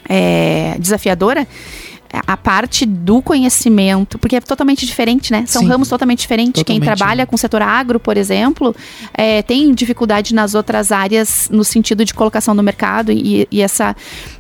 é, 0.08 0.76
desafiadora, 0.80 1.48
a 2.28 2.36
parte 2.36 2.86
do 2.86 3.22
conhecimento, 3.22 4.20
porque 4.20 4.36
é 4.36 4.42
totalmente 4.42 4.86
diferente, 4.86 5.32
né? 5.32 5.46
São 5.48 5.62
Sim. 5.62 5.68
ramos 5.70 5.88
totalmente 5.88 6.20
diferentes. 6.20 6.62
Quem 6.64 6.80
Totalmente, 6.80 6.98
trabalha 6.98 7.22
né? 7.22 7.26
com 7.26 7.36
o 7.36 7.40
setor 7.40 7.62
agro, 7.62 8.00
por 8.00 8.18
exemplo, 8.18 8.76
é, 9.14 9.42
tem 9.42 9.74
dificuldade 9.74 10.34
nas 10.36 10.54
outras 10.54 10.92
áreas 10.92 11.48
no 11.52 11.64
sentido 11.64 12.04
de 12.04 12.14
colocação 12.14 12.54
no 12.54 12.62
mercado 12.64 13.12
e, 13.12 13.48
e 13.50 13.62
essa, 13.62 13.96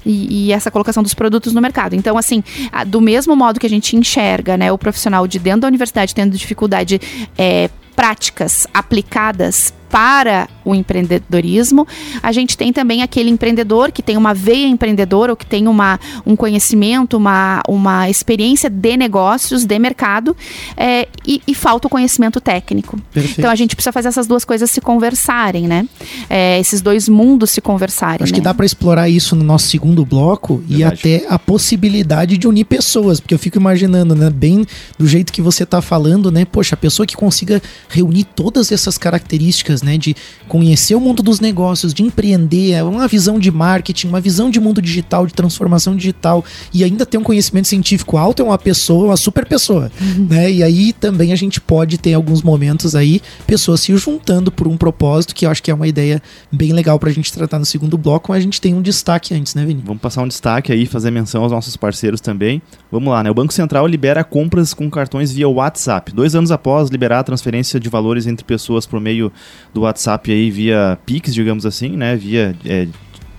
e, 0.06 0.48
e 0.48 0.52
essa 0.52 0.70
colocação 0.70 1.02
dos 1.02 1.14
produtos 1.14 1.54
no 1.54 1.62
mercado. 1.62 1.96
Então, 1.96 2.18
assim, 2.18 2.44
a- 2.72 2.84
do 2.84 3.00
mesmo 3.00 3.36
modo 3.36 3.60
que 3.60 3.66
a 3.66 3.70
gente 3.70 3.96
enxerga 3.96 4.58
né, 4.58 4.72
o 4.72 4.78
profissional 4.78 5.26
de 5.28 5.40
dentro 5.40 5.62
da 5.62 5.68
universidade 5.68 6.14
tendo 6.14 6.36
dificuldade 6.38 7.00
é, 7.38 7.70
práticas 7.96 8.68
aplicadas 8.74 9.74
para 9.92 10.48
o 10.64 10.74
empreendedorismo, 10.74 11.86
a 12.24 12.32
gente 12.32 12.58
tem 12.58 12.72
também 12.72 13.02
aquele 13.02 13.30
empreendedor 13.30 13.92
que 13.92 14.02
tem 14.02 14.16
uma 14.16 14.34
veia 14.34 14.68
empreendedora 14.68 15.34
ou 15.34 15.36
que 15.36 15.46
tem 15.46 15.68
uma, 15.68 16.00
um 16.26 16.36
conhecimento, 16.36 17.18
uma, 17.18 17.62
uma 17.68 18.10
experiência 18.10 18.70
de 18.70 18.96
negócios, 18.96 19.66
de 19.66 19.78
mercado, 19.78 20.36
é, 20.78 21.08
e, 21.28 21.42
e 21.46 21.54
falta 21.54 21.88
o 21.88 21.90
conhecimento 21.90 22.40
técnico. 22.40 22.98
Perfeito. 23.14 23.40
Então 23.40 23.52
a 23.52 23.56
gente 23.56 23.76
precisa 23.76 23.92
fazer 23.92 24.08
essas 24.08 24.28
duas 24.28 24.46
coisas 24.46 24.72
se 24.72 24.80
conversarem, 24.80 25.68
né? 25.68 25.86
É, 26.30 26.60
esses 26.60 26.82
dois 26.82 27.10
mundos 27.10 27.52
se 27.52 27.60
conversarem. 27.60 28.24
Acho 28.24 28.32
né? 28.32 28.40
que 28.40 28.44
dá 28.44 28.54
para 28.54 28.66
explorar 28.66 29.10
isso 29.10 29.36
no 29.36 29.44
nosso 29.44 29.68
segundo 29.68 30.06
bloco 30.06 30.64
e 30.70 30.78
Verdade. 30.78 31.00
até 31.00 31.26
a 31.28 31.38
possibilidade 31.38 32.38
de 32.38 32.48
unir 32.48 32.66
pessoas, 32.66 33.20
porque 33.20 33.34
eu 33.34 33.40
fico 33.40 33.58
imaginando, 33.58 34.16
né, 34.16 34.30
bem 34.30 34.66
do 34.98 35.08
jeito 35.08 35.34
que 35.34 35.42
você 35.42 35.66
tá 35.66 35.82
falando, 35.82 36.32
né, 36.32 36.46
poxa, 36.46 36.76
a 36.76 36.78
pessoa 36.78 37.06
que 37.06 37.16
consiga 37.16 37.62
reunir 37.90 38.24
todas 38.24 38.72
essas 38.72 38.98
características, 38.98 39.81
né, 39.82 39.98
de 39.98 40.16
conhecer 40.48 40.96
o 40.96 41.00
mundo 41.00 41.24
dos 41.24 41.40
negócios, 41.40 41.94
de 41.94 42.04
empreender, 42.04 42.72
é 42.72 42.84
uma 42.84 43.08
visão 43.08 43.40
de 43.40 43.52
marketing, 43.52 44.08
uma 44.08 44.22
visão 44.22 44.50
de 44.50 44.60
mundo 44.60 44.82
digital, 44.82 45.26
de 45.26 45.34
transformação 45.34 45.96
digital 45.96 46.44
e 46.74 46.84
ainda 46.84 47.06
ter 47.06 47.18
um 47.18 47.24
conhecimento 47.24 47.68
científico 47.68 48.18
alto 48.18 48.42
é 48.42 48.46
uma 48.46 48.58
pessoa, 48.58 49.06
uma 49.06 49.18
super 49.18 49.46
pessoa, 49.46 49.92
né? 50.30 50.52
E 50.52 50.64
aí 50.64 50.94
também 50.94 51.32
a 51.32 51.36
gente 51.36 51.60
pode 51.60 51.98
ter 51.98 52.14
alguns 52.14 52.42
momentos 52.42 52.96
aí 52.96 53.22
pessoas 53.46 53.82
se 53.82 53.96
juntando 53.98 54.52
por 54.52 54.68
um 54.68 54.78
propósito 54.78 55.36
que 55.36 55.46
eu 55.46 55.50
acho 55.50 55.62
que 55.62 55.72
é 55.72 55.74
uma 55.74 55.88
ideia 55.88 56.22
bem 56.52 56.74
legal 56.74 57.00
pra 57.00 57.12
gente 57.12 57.32
tratar 57.32 57.60
no 57.60 57.66
segundo 57.66 57.98
bloco, 57.98 58.32
mas 58.32 58.40
a 58.40 58.42
gente 58.42 58.62
tem 58.62 58.74
um 58.74 58.82
destaque 58.82 59.34
antes, 59.34 59.56
né, 59.56 59.66
Vini? 59.66 59.82
Vamos 59.86 60.02
passar 60.02 60.22
um 60.24 60.28
destaque 60.28 60.72
aí, 60.72 60.86
fazer 60.86 61.12
menção 61.12 61.44
aos 61.44 61.52
nossos 61.52 61.76
parceiros 61.76 62.22
também. 62.22 62.62
Vamos 62.92 63.12
lá, 63.12 63.24
né? 63.24 63.32
O 63.32 63.34
Banco 63.34 63.54
Central 63.54 63.88
libera 63.88 64.24
compras 64.24 64.74
com 64.74 64.90
cartões 64.90 65.32
via 65.32 65.48
WhatsApp. 65.48 66.12
Dois 66.14 66.36
anos 66.36 66.52
após 66.52 66.90
liberar 66.90 67.20
a 67.20 67.24
transferência 67.24 67.80
de 67.80 67.90
valores 67.90 68.28
entre 68.28 68.46
pessoas 68.46 68.86
por 68.86 69.00
meio 69.00 69.32
do 69.74 69.82
WhatsApp 69.82 70.32
aí, 70.32 70.52
via 70.52 70.98
Pix, 71.06 71.34
digamos 71.34 71.66
assim, 71.66 71.96
né? 71.96 72.16
Via 72.16 72.56
é, 72.66 72.88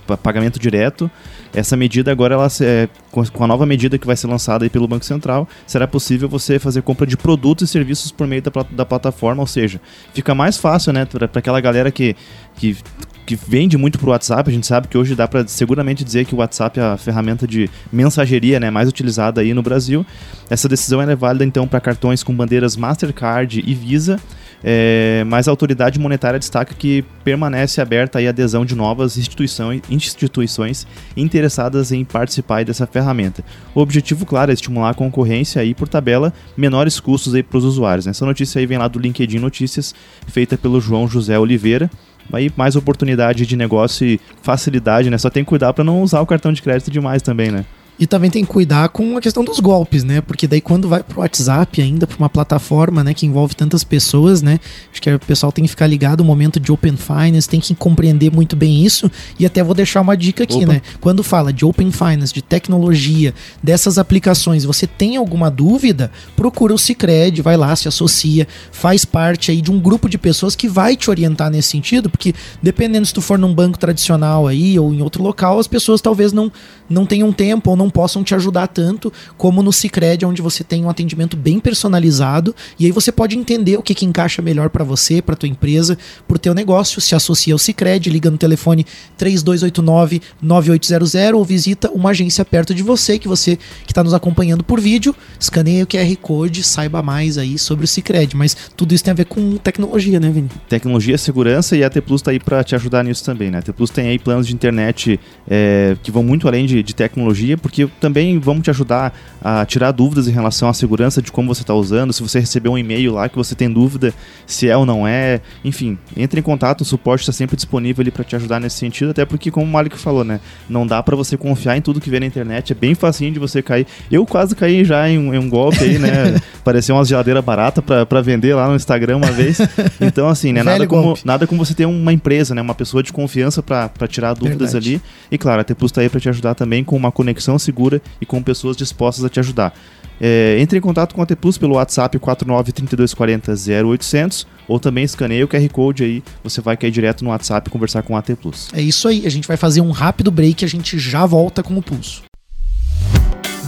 pa- 0.07 0.17
pagamento 0.17 0.59
direto. 0.59 1.09
Essa 1.53 1.77
medida 1.77 2.11
agora, 2.11 2.33
ela, 2.33 2.47
é, 2.61 2.89
com 3.11 3.43
a 3.43 3.47
nova 3.47 3.63
medida 3.63 3.99
que 3.99 4.07
vai 4.07 4.15
ser 4.15 4.25
lançada 4.25 4.67
pelo 4.71 4.87
Banco 4.87 5.05
Central, 5.05 5.47
será 5.67 5.87
possível 5.87 6.27
você 6.27 6.57
fazer 6.57 6.81
compra 6.81 7.05
de 7.05 7.15
produtos 7.15 7.69
e 7.69 7.71
serviços 7.71 8.11
por 8.11 8.25
meio 8.25 8.41
da, 8.41 8.51
da 8.71 8.83
plataforma, 8.83 9.41
ou 9.41 9.45
seja, 9.45 9.79
fica 10.15 10.33
mais 10.33 10.57
fácil, 10.57 10.91
né, 10.91 11.05
para 11.05 11.29
aquela 11.31 11.61
galera 11.61 11.91
que, 11.91 12.15
que, 12.55 12.75
que 13.23 13.35
vende 13.35 13.77
muito 13.77 13.99
pro 13.99 14.09
WhatsApp. 14.09 14.49
A 14.49 14.53
gente 14.53 14.65
sabe 14.65 14.87
que 14.87 14.97
hoje 14.97 15.13
dá 15.13 15.27
para 15.27 15.47
seguramente 15.47 16.03
dizer 16.03 16.25
que 16.25 16.33
o 16.33 16.39
WhatsApp 16.39 16.79
é 16.79 16.83
a 16.83 16.97
ferramenta 16.97 17.45
de 17.45 17.69
mensageria 17.91 18.59
né, 18.59 18.71
mais 18.71 18.89
utilizada 18.89 19.41
aí 19.41 19.53
no 19.53 19.61
Brasil. 19.61 20.03
Essa 20.49 20.67
decisão 20.67 20.99
é 21.03 21.15
válida 21.15 21.45
então 21.45 21.67
para 21.67 21.79
cartões 21.79 22.23
com 22.23 22.33
bandeiras 22.33 22.75
Mastercard 22.75 23.63
e 23.63 23.75
Visa. 23.75 24.19
É, 24.63 25.23
mas 25.27 25.47
a 25.47 25.51
autoridade 25.51 25.99
monetária 25.99 26.39
destaca 26.39 26.73
que 26.73 27.03
permanece 27.23 27.81
aberta 27.81 28.19
a 28.19 28.29
adesão 28.29 28.65
de 28.65 28.75
novas 28.75 29.17
instituições, 29.17 29.81
instituições 29.89 30.87
interessadas 31.17 31.91
em 31.91 32.05
participar 32.05 32.63
dessa 32.63 32.87
ferramenta. 32.87 33.43
O 33.75 33.81
objetivo, 33.81 34.25
claro, 34.25 34.51
é 34.51 34.53
estimular 34.53 34.91
a 34.91 34.93
concorrência 34.93 35.63
e, 35.65 35.73
por 35.73 35.87
tabela, 35.89 36.31
menores 36.55 36.99
custos 36.99 37.33
para 37.41 37.57
os 37.57 37.65
usuários. 37.65 38.05
né? 38.05 38.11
Essa 38.11 38.25
notícia 38.25 38.59
aí 38.59 38.65
vem 38.65 38.77
lá 38.77 38.87
do 38.87 38.99
LinkedIn 38.99 39.39
Notícias, 39.39 39.93
feita 40.27 40.57
pelo 40.57 40.79
João 40.79 41.07
José 41.07 41.37
Oliveira. 41.37 41.91
Aí 42.31 42.49
mais 42.55 42.77
oportunidade 42.77 43.45
de 43.45 43.57
negócio 43.57 44.07
e 44.07 44.19
facilidade, 44.41 45.09
né? 45.09 45.17
Só 45.17 45.29
tem 45.29 45.43
que 45.43 45.49
cuidar 45.49 45.73
para 45.73 45.83
não 45.83 46.01
usar 46.01 46.21
o 46.21 46.25
cartão 46.25 46.53
de 46.53 46.61
crédito 46.61 46.89
demais 46.89 47.21
também, 47.21 47.51
né? 47.51 47.65
E 47.99 48.07
também 48.07 48.29
tem 48.29 48.43
que 48.43 48.51
cuidar 48.51 48.89
com 48.89 49.17
a 49.17 49.21
questão 49.21 49.43
dos 49.43 49.59
golpes, 49.59 50.03
né? 50.03 50.19
Porque 50.19 50.47
daí 50.47 50.59
quando 50.59 50.89
vai 50.89 51.03
pro 51.03 51.21
WhatsApp 51.21 51.81
ainda, 51.81 52.07
pra 52.07 52.17
uma 52.17 52.29
plataforma, 52.29 53.03
né, 53.03 53.13
que 53.13 53.25
envolve 53.25 53.55
tantas 53.55 53.83
pessoas, 53.83 54.41
né? 54.41 54.59
Acho 54.91 55.01
que 55.01 55.13
o 55.13 55.19
pessoal 55.19 55.51
tem 55.51 55.63
que 55.63 55.69
ficar 55.69 55.85
ligado 55.85 56.21
no 56.21 56.25
momento 56.25 56.59
de 56.59 56.71
Open 56.71 56.97
Finance, 56.97 57.47
tem 57.47 57.59
que 57.59 57.75
compreender 57.75 58.31
muito 58.31 58.55
bem 58.55 58.83
isso. 58.83 59.11
E 59.39 59.45
até 59.45 59.63
vou 59.63 59.75
deixar 59.75 60.01
uma 60.01 60.17
dica 60.17 60.43
aqui, 60.43 60.63
Opa. 60.63 60.73
né? 60.73 60.81
Quando 60.99 61.23
fala 61.23 61.53
de 61.53 61.65
Open 61.65 61.91
Finance, 61.91 62.33
de 62.33 62.41
tecnologia, 62.41 63.33
dessas 63.61 63.97
aplicações, 63.97 64.65
você 64.65 64.87
tem 64.87 65.15
alguma 65.15 65.51
dúvida, 65.51 66.11
procura 66.35 66.73
o 66.73 66.77
Cicred, 66.77 67.41
vai 67.41 67.55
lá, 67.55 67.75
se 67.75 67.87
associa, 67.87 68.47
faz 68.71 69.05
parte 69.05 69.51
aí 69.51 69.61
de 69.61 69.71
um 69.71 69.79
grupo 69.79 70.09
de 70.09 70.17
pessoas 70.17 70.55
que 70.55 70.67
vai 70.67 70.95
te 70.95 71.09
orientar 71.09 71.51
nesse 71.51 71.69
sentido, 71.69 72.09
porque 72.09 72.33
dependendo 72.61 73.05
se 73.05 73.13
tu 73.13 73.21
for 73.21 73.37
num 73.37 73.53
banco 73.53 73.77
tradicional 73.77 74.47
aí 74.47 74.79
ou 74.79 74.93
em 74.93 75.01
outro 75.01 75.21
local, 75.21 75.59
as 75.59 75.67
pessoas 75.67 76.01
talvez 76.01 76.33
não, 76.33 76.51
não 76.89 77.05
tenham 77.05 77.31
tempo 77.31 77.69
ou 77.69 77.75
não 77.75 77.82
não 77.83 77.89
possam 77.89 78.23
te 78.23 78.33
ajudar 78.33 78.67
tanto 78.67 79.11
como 79.37 79.61
no 79.61 79.73
Cicred, 79.73 80.25
onde 80.25 80.41
você 80.41 80.63
tem 80.63 80.85
um 80.85 80.89
atendimento 80.89 81.35
bem 81.35 81.59
personalizado 81.59 82.55
e 82.79 82.85
aí 82.85 82.91
você 82.91 83.11
pode 83.11 83.37
entender 83.37 83.77
o 83.77 83.83
que, 83.83 83.93
que 83.93 84.05
encaixa 84.05 84.41
melhor 84.41 84.69
para 84.69 84.85
você, 84.85 85.21
para 85.21 85.35
tua 85.35 85.49
empresa, 85.49 85.97
para 86.25 86.35
o 86.35 86.39
teu 86.39 86.53
negócio. 86.53 87.01
Se 87.01 87.13
associa 87.13 87.53
ao 87.53 87.59
Cicred, 87.59 88.09
liga 88.09 88.31
no 88.31 88.37
telefone 88.37 88.85
3289 89.17 90.21
9800 90.41 91.33
ou 91.33 91.43
visita 91.43 91.91
uma 91.91 92.11
agência 92.11 92.45
perto 92.45 92.73
de 92.73 92.81
você, 92.81 93.19
que 93.19 93.27
você 93.27 93.57
que 93.85 93.91
está 93.91 94.03
nos 94.03 94.13
acompanhando 94.13 94.63
por 94.63 94.79
vídeo, 94.79 95.13
escaneia 95.39 95.83
o 95.83 95.87
QR 95.87 96.15
Code, 96.21 96.63
saiba 96.63 97.01
mais 97.01 97.37
aí 97.37 97.59
sobre 97.59 97.83
o 97.83 97.87
Cicred. 97.87 98.35
Mas 98.35 98.55
tudo 98.77 98.93
isso 98.93 99.03
tem 99.03 99.11
a 99.11 99.15
ver 99.15 99.25
com 99.25 99.57
tecnologia, 99.57 100.19
né, 100.19 100.29
Vini? 100.29 100.49
Tecnologia, 100.69 101.17
segurança 101.17 101.75
e 101.75 101.83
a 101.83 101.89
T 101.89 101.99
Plus 101.99 102.21
está 102.21 102.31
aí 102.31 102.39
para 102.39 102.63
te 102.63 102.75
ajudar 102.75 103.03
nisso 103.03 103.25
também, 103.25 103.51
né? 103.51 103.57
A 103.57 103.61
T 103.61 103.73
Plus 103.73 103.89
tem 103.89 104.07
aí 104.07 104.17
planos 104.19 104.47
de 104.47 104.53
internet 104.53 105.19
é, 105.49 105.97
que 106.01 106.11
vão 106.11 106.23
muito 106.23 106.47
além 106.47 106.65
de, 106.65 106.81
de 106.81 106.95
tecnologia, 106.95 107.57
porque 107.73 107.87
também 107.99 108.37
vamos 108.37 108.61
te 108.61 108.69
ajudar 108.69 109.11
a 109.43 109.65
tirar 109.65 109.91
dúvidas 109.91 110.27
em 110.27 110.31
relação 110.31 110.69
à 110.69 110.73
segurança 110.73 111.21
de 111.21 111.31
como 111.31 111.53
você 111.53 111.63
está 111.63 111.73
usando, 111.73 112.13
se 112.13 112.21
você 112.21 112.39
recebeu 112.39 112.71
um 112.71 112.77
e-mail 112.77 113.13
lá 113.13 113.27
que 113.27 113.35
você 113.35 113.55
tem 113.55 113.69
dúvida 113.69 114.13
se 114.45 114.69
é 114.69 114.77
ou 114.77 114.85
não 114.85 115.07
é, 115.07 115.41
enfim, 115.65 115.97
entre 116.15 116.39
em 116.39 116.43
contato, 116.43 116.81
o 116.81 116.85
suporte 116.85 117.21
está 117.21 117.31
sempre 117.31 117.55
disponível 117.55 118.01
ali 118.01 118.11
para 118.11 118.23
te 118.23 118.35
ajudar 118.35 118.59
nesse 118.59 118.77
sentido, 118.77 119.09
até 119.09 119.25
porque 119.25 119.49
como 119.49 119.65
o 119.65 119.69
Malik 119.69 119.97
falou, 119.97 120.23
né, 120.23 120.39
não 120.69 120.85
dá 120.85 121.01
para 121.01 121.15
você 121.15 121.35
confiar 121.35 121.75
em 121.75 121.81
tudo 121.81 121.99
que 121.99 122.09
vê 122.09 122.19
na 122.19 122.25
internet, 122.25 122.71
é 122.71 122.75
bem 122.75 122.93
facinho 122.93 123.33
de 123.33 123.39
você 123.39 123.61
cair. 123.61 123.87
Eu 124.11 124.25
quase 124.25 124.55
caí 124.55 124.85
já 124.85 125.09
em, 125.09 125.15
em 125.15 125.37
um 125.37 125.49
golpe 125.49 125.83
aí, 125.83 125.97
né, 125.97 126.39
pareceu 126.63 126.95
uma 126.95 127.03
geladeira 127.03 127.41
barata 127.41 127.81
para 127.81 128.21
vender 128.21 128.53
lá 128.53 128.67
no 128.67 128.75
Instagram 128.75 129.17
uma 129.17 129.31
vez. 129.31 129.57
Então 129.99 130.29
assim, 130.29 130.53
né, 130.53 130.61
nada 130.61 130.85
como, 130.85 131.17
nada 131.25 131.47
como 131.47 131.65
você 131.65 131.73
ter 131.73 131.85
uma 131.85 132.13
empresa, 132.13 132.53
né, 132.53 132.61
uma 132.61 132.75
pessoa 132.75 133.01
de 133.01 133.11
confiança 133.11 133.63
para 133.63 134.07
tirar 134.07 134.35
dúvidas 134.35 134.73
Verdade. 134.73 134.95
ali. 134.95 135.01
E 135.31 135.37
claro, 135.37 135.61
a 135.61 135.63
T 135.63 135.73
Plus 135.73 135.91
está 135.91 136.01
aí 136.01 136.09
para 136.09 136.19
te 136.19 136.29
ajudar 136.29 136.53
também 136.53 136.83
com 136.83 136.95
uma 136.95 137.11
conexão 137.11 137.57
segura 137.63 138.01
e 138.19 138.25
com 138.25 138.43
pessoas 138.43 138.75
dispostas 138.77 139.25
a 139.25 139.29
te 139.29 139.39
ajudar. 139.39 139.75
É, 140.21 140.57
entre 140.59 140.77
em 140.77 140.81
contato 140.81 141.15
com 141.15 141.21
a 141.21 141.25
T 141.25 141.33
Plus 141.35 141.57
pelo 141.57 141.75
WhatsApp 141.75 142.17
4932400800 142.19 144.45
ou 144.67 144.79
também 144.79 145.03
escaneie 145.03 145.43
o 145.43 145.47
QR 145.47 145.67
Code 145.69 146.03
aí, 146.03 146.23
você 146.43 146.61
vai 146.61 146.77
cair 146.77 146.91
direto 146.91 147.23
no 147.23 147.31
WhatsApp 147.31 147.67
conversar 147.69 148.03
com 148.03 148.15
a 148.15 148.21
T 148.21 148.35
Plus. 148.35 148.69
É 148.73 148.81
isso 148.81 149.07
aí, 149.07 149.25
a 149.25 149.29
gente 149.29 149.47
vai 149.47 149.57
fazer 149.57 149.81
um 149.81 149.89
rápido 149.91 150.31
break 150.31 150.63
e 150.63 150.65
a 150.65 150.69
gente 150.69 150.99
já 150.99 151.25
volta 151.25 151.63
com 151.63 151.75
o 151.77 151.81
Pulso. 151.81 152.23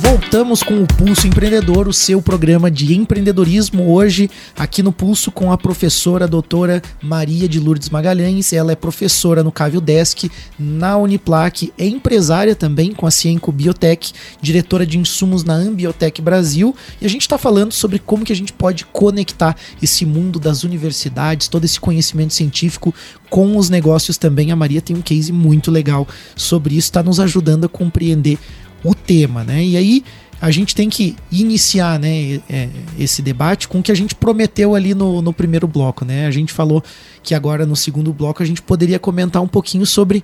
Voltamos 0.08 0.62
com 0.62 0.84
o 0.84 0.86
Pulso 0.86 1.26
Empreendedor, 1.26 1.88
o 1.88 1.94
seu 1.94 2.22
programa 2.22 2.70
de 2.70 2.96
empreendedorismo. 2.96 3.91
Hoje, 3.91 4.30
aqui 4.56 4.84
no 4.84 4.91
Pulso, 4.91 5.32
com 5.32 5.52
a 5.52 5.58
professora 5.58 6.28
doutora 6.28 6.80
Maria 7.02 7.50
de 7.50 7.60
Lourdes 7.60 7.89
Magalhães. 7.89 8.54
Ela 8.54 8.72
é 8.72 8.76
professora 8.76 9.44
no 9.44 9.52
Cavio 9.52 9.82
Desk, 9.82 10.30
na 10.60 10.96
Uniplac, 10.96 11.74
é 11.76 11.88
empresária 11.88 12.56
também 12.56 12.94
com 12.94 13.08
a 13.08 13.12
Cienco 13.12 13.52
Biotech, 13.52 14.13
diretora 14.39 14.86
de 14.86 15.00
insumos 15.00 15.44
na 15.44 15.56
Ambiotech 15.56 16.22
Brasil. 16.22 16.76
E 17.02 17.06
a 17.08 17.10
gente 17.10 17.22
está 17.22 17.39
falando 17.39 17.74
sobre 17.74 17.98
como 17.98 18.24
que 18.24 18.32
a 18.32 18.36
gente 18.36 18.54
pode 18.54 18.86
conectar 18.86 19.56
esse 19.82 20.06
mundo 20.06 20.39
das 20.39 20.63
universidades, 20.63 21.48
todo 21.48 21.65
esse 21.65 21.80
conhecimento 21.80 22.34
científico 22.36 22.94
com 23.28 23.58
os 23.58 23.72
negócios 23.72 24.20
também. 24.20 24.52
A 24.52 24.56
Maria 24.56 24.82
tem 24.82 24.96
um 24.96 25.02
case 25.02 25.34
muito 25.34 25.72
legal 25.72 26.08
sobre 26.36 26.76
isso, 26.76 26.88
está 26.88 27.02
nos 27.02 27.20
ajudando 27.20 27.65
a 27.65 27.70
compreender 27.70 28.38
o 28.86 28.95
tema, 28.95 29.43
né? 29.43 29.63
E 29.63 29.76
aí 29.76 30.04
a 30.41 30.52
gente 30.52 30.76
tem 30.76 30.89
que 30.89 31.15
iniciar 31.32 32.00
né, 32.00 32.41
é, 32.50 32.69
esse 33.00 33.21
debate 33.21 33.67
com 33.67 33.80
o 33.80 33.84
que 33.84 33.91
a 33.91 33.95
gente 33.95 34.13
prometeu 34.13 34.76
ali 34.76 34.93
no, 34.93 35.21
no 35.21 35.34
primeiro 35.34 35.67
bloco, 35.67 36.06
né? 36.06 36.28
A 36.28 36.32
gente 36.32 36.54
falou 36.54 36.84
que 37.24 37.34
agora 37.34 37.65
no 37.65 37.76
segundo 37.76 38.13
bloco 38.13 38.43
a 38.43 38.45
gente 38.45 38.62
poderia 38.62 39.00
comentar 39.00 39.41
um 39.41 39.48
pouquinho 39.48 39.86
sobre 39.86 40.24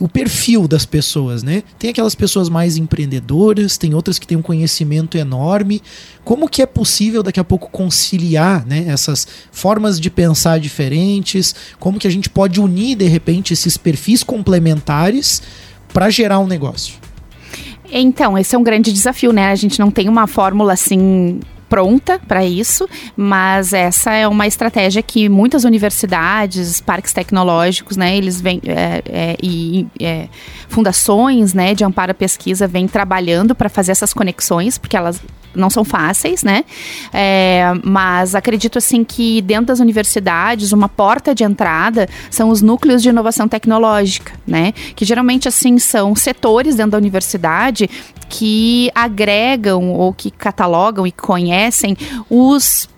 o 0.00 0.08
perfil 0.08 0.66
das 0.66 0.86
pessoas, 0.86 1.42
né? 1.42 1.62
Tem 1.78 1.90
aquelas 1.90 2.14
pessoas 2.14 2.48
mais 2.48 2.78
empreendedoras, 2.78 3.76
tem 3.76 3.94
outras 3.94 4.18
que 4.18 4.26
têm 4.26 4.38
um 4.38 4.42
conhecimento 4.42 5.18
enorme. 5.18 5.82
Como 6.24 6.48
que 6.48 6.62
é 6.62 6.66
possível 6.66 7.22
daqui 7.22 7.38
a 7.38 7.44
pouco 7.44 7.70
conciliar, 7.70 8.66
né, 8.66 8.86
essas 8.88 9.28
formas 9.52 10.00
de 10.00 10.08
pensar 10.10 10.58
diferentes? 10.58 11.54
Como 11.78 11.98
que 11.98 12.06
a 12.06 12.10
gente 12.10 12.30
pode 12.30 12.58
unir 12.58 12.96
de 12.96 13.06
repente 13.06 13.52
esses 13.52 13.76
perfis 13.76 14.24
complementares 14.24 15.42
para 15.92 16.08
gerar 16.08 16.38
um 16.38 16.46
negócio? 16.46 16.94
Então, 17.92 18.38
esse 18.38 18.54
é 18.54 18.58
um 18.58 18.62
grande 18.62 18.92
desafio, 18.92 19.32
né? 19.32 19.50
A 19.50 19.54
gente 19.54 19.78
não 19.78 19.90
tem 19.90 20.08
uma 20.08 20.26
fórmula 20.26 20.72
assim 20.72 21.40
pronta 21.70 22.20
para 22.26 22.44
isso, 22.44 22.88
mas 23.16 23.72
essa 23.72 24.12
é 24.12 24.26
uma 24.26 24.44
estratégia 24.44 25.00
que 25.02 25.28
muitas 25.28 25.62
universidades, 25.62 26.80
parques 26.80 27.12
tecnológicos, 27.12 27.96
né, 27.96 28.16
eles 28.16 28.40
vêm 28.40 28.60
é, 28.66 29.02
é, 29.08 29.36
e 29.40 29.86
é, 30.00 30.28
fundações, 30.68 31.54
né, 31.54 31.72
de 31.72 31.84
amparo 31.84 32.10
à 32.10 32.14
pesquisa 32.14 32.66
vêm 32.66 32.88
trabalhando 32.88 33.54
para 33.54 33.68
fazer 33.68 33.92
essas 33.92 34.12
conexões, 34.12 34.76
porque 34.76 34.96
elas 34.96 35.22
não 35.54 35.70
são 35.70 35.84
fáceis, 35.84 36.42
né? 36.42 36.64
É, 37.12 37.72
mas 37.84 38.34
acredito 38.34 38.78
assim 38.78 39.04
que 39.04 39.42
dentro 39.42 39.66
das 39.66 39.80
universidades 39.80 40.72
uma 40.72 40.88
porta 40.88 41.34
de 41.34 41.44
entrada 41.44 42.08
são 42.30 42.50
os 42.50 42.62
núcleos 42.62 43.02
de 43.02 43.08
inovação 43.08 43.48
tecnológica, 43.48 44.32
né? 44.46 44.72
Que 44.94 45.04
geralmente 45.04 45.48
assim 45.48 45.78
são 45.78 46.14
setores 46.14 46.76
dentro 46.76 46.92
da 46.92 46.98
universidade 46.98 47.88
que 48.28 48.90
agregam 48.94 49.92
ou 49.92 50.12
que 50.12 50.30
catalogam 50.30 51.06
e 51.06 51.12
conhecem 51.12 51.96
os 52.28 52.88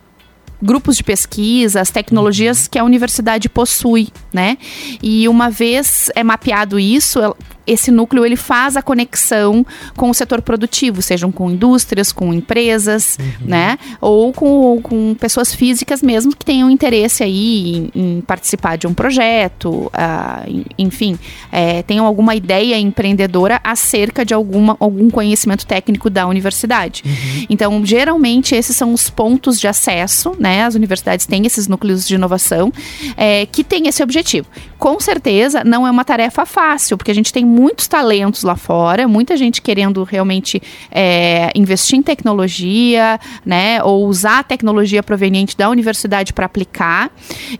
grupos 0.62 0.96
de 0.96 1.02
pesquisa, 1.02 1.80
as 1.80 1.90
tecnologias 1.90 2.68
que 2.68 2.78
a 2.78 2.84
universidade 2.84 3.48
possui, 3.48 4.08
né? 4.32 4.56
E 5.02 5.28
uma 5.28 5.50
vez 5.50 6.08
é 6.14 6.22
mapeado 6.22 6.78
isso, 6.78 7.18
esse 7.66 7.90
núcleo 7.90 8.24
ele 8.24 8.36
faz 8.36 8.76
a 8.76 8.82
conexão 8.82 9.64
com 9.96 10.10
o 10.10 10.14
setor 10.14 10.42
produtivo, 10.42 11.00
sejam 11.02 11.30
com 11.30 11.50
indústrias, 11.50 12.12
com 12.12 12.32
empresas, 12.32 13.18
uhum. 13.18 13.48
né? 13.48 13.78
Ou 14.00 14.32
com, 14.32 14.80
com 14.82 15.14
pessoas 15.14 15.54
físicas 15.54 16.02
mesmo 16.02 16.34
que 16.34 16.44
tenham 16.44 16.70
interesse 16.70 17.22
aí 17.22 17.90
em, 17.94 18.16
em 18.16 18.20
participar 18.20 18.76
de 18.76 18.86
um 18.86 18.94
projeto, 18.94 19.86
uh, 19.86 20.64
enfim, 20.78 21.18
é, 21.50 21.82
tenham 21.82 22.06
alguma 22.06 22.34
ideia 22.34 22.78
empreendedora 22.78 23.60
acerca 23.62 24.24
de 24.24 24.34
alguma, 24.34 24.76
algum 24.80 25.10
conhecimento 25.10 25.66
técnico 25.66 26.10
da 26.10 26.26
universidade. 26.26 27.02
Uhum. 27.04 27.46
Então, 27.48 27.84
geralmente, 27.84 28.54
esses 28.54 28.76
são 28.76 28.92
os 28.92 29.08
pontos 29.08 29.60
de 29.60 29.68
acesso, 29.68 30.34
né? 30.38 30.64
As 30.64 30.74
universidades 30.74 31.26
têm 31.26 31.46
esses 31.46 31.68
núcleos 31.68 32.06
de 32.06 32.14
inovação 32.14 32.72
é, 33.16 33.46
que 33.46 33.62
têm 33.62 33.88
esse 33.88 34.02
objetivo. 34.02 34.46
Com 34.78 34.98
certeza, 34.98 35.62
não 35.64 35.86
é 35.86 35.90
uma 35.90 36.04
tarefa 36.04 36.44
fácil, 36.44 36.96
porque 36.96 37.10
a 37.10 37.14
gente 37.14 37.32
tem 37.32 37.44
muitos 37.52 37.86
talentos 37.86 38.42
lá 38.42 38.56
fora, 38.56 39.06
muita 39.06 39.36
gente 39.36 39.60
querendo 39.60 40.02
realmente 40.04 40.60
é, 40.90 41.50
investir 41.54 41.98
em 41.98 42.02
tecnologia, 42.02 43.20
né, 43.44 43.82
ou 43.82 44.06
usar 44.06 44.38
a 44.38 44.42
tecnologia 44.42 45.02
proveniente 45.02 45.56
da 45.56 45.68
universidade 45.68 46.32
para 46.32 46.46
aplicar, 46.46 47.10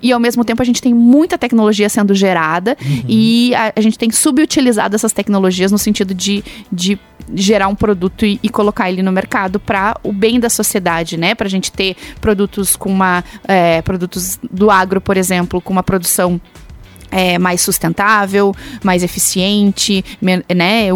e 0.00 0.10
ao 0.10 0.18
mesmo 0.18 0.44
tempo 0.44 0.62
a 0.62 0.64
gente 0.64 0.80
tem 0.80 0.94
muita 0.94 1.36
tecnologia 1.36 1.88
sendo 1.88 2.14
gerada 2.14 2.76
uhum. 2.82 3.04
e 3.06 3.54
a, 3.54 3.72
a, 3.76 3.80
gente 3.80 3.98
tem 3.98 4.10
subutilizado 4.10 4.96
essas 4.96 5.12
tecnologias 5.12 5.70
no 5.70 5.78
sentido 5.78 6.14
de, 6.14 6.42
de 6.70 6.98
gerar 7.34 7.68
um 7.68 7.74
produto 7.74 8.24
e, 8.24 8.40
e 8.42 8.48
colocar 8.48 8.90
ele 8.90 9.02
no 9.02 9.12
mercado 9.12 9.60
para 9.60 9.96
o 10.02 10.12
bem 10.12 10.40
da 10.40 10.48
sociedade, 10.48 11.16
né, 11.16 11.34
para 11.34 11.46
a 11.46 11.50
gente 11.50 11.70
ter 11.70 11.96
produtos 12.20 12.76
com 12.76 12.90
uma 12.90 13.22
é, 13.46 13.82
produtos 13.82 14.38
do 14.50 14.70
agro, 14.70 15.00
por 15.00 15.16
exemplo, 15.16 15.60
com 15.60 15.72
uma 15.72 15.82
produção 15.82 16.40
é, 17.12 17.38
mais 17.38 17.60
sustentável, 17.60 18.54
mais 18.82 19.02
eficiente, 19.02 20.04
né, 20.20 20.88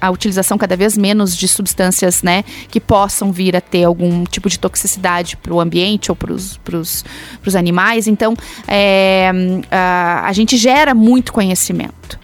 a 0.00 0.10
utilização 0.10 0.58
cada 0.58 0.76
vez 0.76 0.98
menos 0.98 1.36
de 1.36 1.46
substâncias 1.46 2.22
né, 2.22 2.44
que 2.68 2.80
possam 2.80 3.32
vir 3.32 3.56
a 3.56 3.60
ter 3.60 3.84
algum 3.84 4.24
tipo 4.24 4.50
de 4.50 4.58
toxicidade 4.58 5.36
para 5.36 5.54
o 5.54 5.60
ambiente 5.60 6.10
ou 6.10 6.16
para 6.16 6.32
os 6.32 7.56
animais. 7.56 8.08
Então, 8.08 8.34
é, 8.66 9.30
a, 9.70 10.26
a 10.26 10.32
gente 10.32 10.56
gera 10.56 10.94
muito 10.94 11.32
conhecimento 11.32 12.18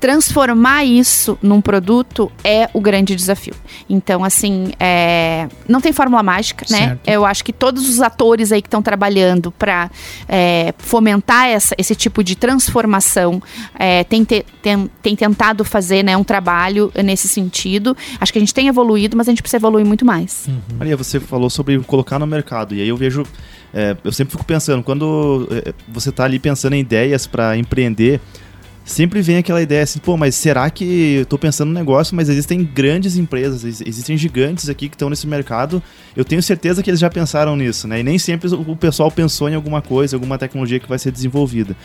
transformar 0.00 0.84
isso 0.84 1.38
num 1.42 1.60
produto 1.60 2.30
é 2.44 2.68
o 2.72 2.80
grande 2.80 3.16
desafio. 3.16 3.54
Então, 3.88 4.22
assim, 4.24 4.72
é, 4.78 5.48
não 5.68 5.80
tem 5.80 5.92
fórmula 5.92 6.22
mágica, 6.22 6.64
né? 6.70 6.78
certo. 6.78 7.06
né? 7.06 7.14
Eu 7.14 7.24
acho 7.24 7.44
que 7.44 7.52
todos 7.52 7.88
os 7.88 8.00
atores 8.00 8.52
aí 8.52 8.62
que 8.62 8.68
estão 8.68 8.82
trabalhando 8.82 9.50
para 9.50 9.90
é, 10.28 10.72
fomentar 10.78 11.46
essa, 11.46 11.74
esse 11.78 11.94
tipo 11.94 12.22
de 12.22 12.36
transformação 12.36 13.42
é, 13.78 14.04
têm 14.04 14.24
tem, 14.24 14.90
tem 15.02 15.16
tentado 15.16 15.64
fazer 15.64 16.02
né, 16.02 16.16
um 16.16 16.24
trabalho 16.24 16.92
nesse 17.04 17.28
sentido. 17.28 17.96
Acho 18.20 18.32
que 18.32 18.38
a 18.38 18.40
gente 18.40 18.54
tem 18.54 18.68
evoluído, 18.68 19.16
mas 19.16 19.28
a 19.28 19.30
gente 19.30 19.42
precisa 19.42 19.58
evoluir 19.58 19.86
muito 19.86 20.04
mais. 20.04 20.46
Uhum. 20.46 20.60
Maria, 20.78 20.96
você 20.96 21.18
falou 21.18 21.48
sobre 21.48 21.78
colocar 21.80 22.18
no 22.18 22.26
mercado, 22.26 22.74
e 22.74 22.80
aí 22.80 22.88
eu 22.88 22.96
vejo. 22.96 23.24
É, 23.72 23.96
eu 24.02 24.12
sempre 24.12 24.32
fico 24.32 24.44
pensando, 24.44 24.82
quando 24.82 25.46
é, 25.50 25.74
você 25.86 26.08
está 26.08 26.24
ali 26.24 26.38
pensando 26.38 26.72
em 26.74 26.80
ideias 26.80 27.26
para 27.26 27.56
empreender, 27.56 28.20
sempre 28.88 29.20
vem 29.20 29.36
aquela 29.36 29.60
ideia 29.60 29.82
assim, 29.82 29.98
pô, 29.98 30.16
mas 30.16 30.34
será 30.34 30.68
que 30.70 31.16
eu 31.20 31.26
tô 31.26 31.38
pensando 31.38 31.68
no 31.68 31.74
negócio, 31.74 32.16
mas 32.16 32.28
existem 32.28 32.64
grandes 32.64 33.16
empresas, 33.16 33.62
existem 33.64 34.16
gigantes 34.16 34.68
aqui 34.68 34.88
que 34.88 34.94
estão 34.94 35.10
nesse 35.10 35.26
mercado, 35.26 35.82
eu 36.16 36.24
tenho 36.24 36.42
certeza 36.42 36.82
que 36.82 36.88
eles 36.88 36.98
já 36.98 37.10
pensaram 37.10 37.54
nisso, 37.54 37.86
né? 37.86 38.00
E 38.00 38.02
nem 38.02 38.18
sempre 38.18 38.48
o 38.52 38.74
pessoal 38.74 39.10
pensou 39.10 39.48
em 39.48 39.54
alguma 39.54 39.82
coisa, 39.82 40.16
alguma 40.16 40.38
tecnologia 40.38 40.80
que 40.80 40.88
vai 40.88 40.98
ser 40.98 41.12
desenvolvida. 41.12 41.76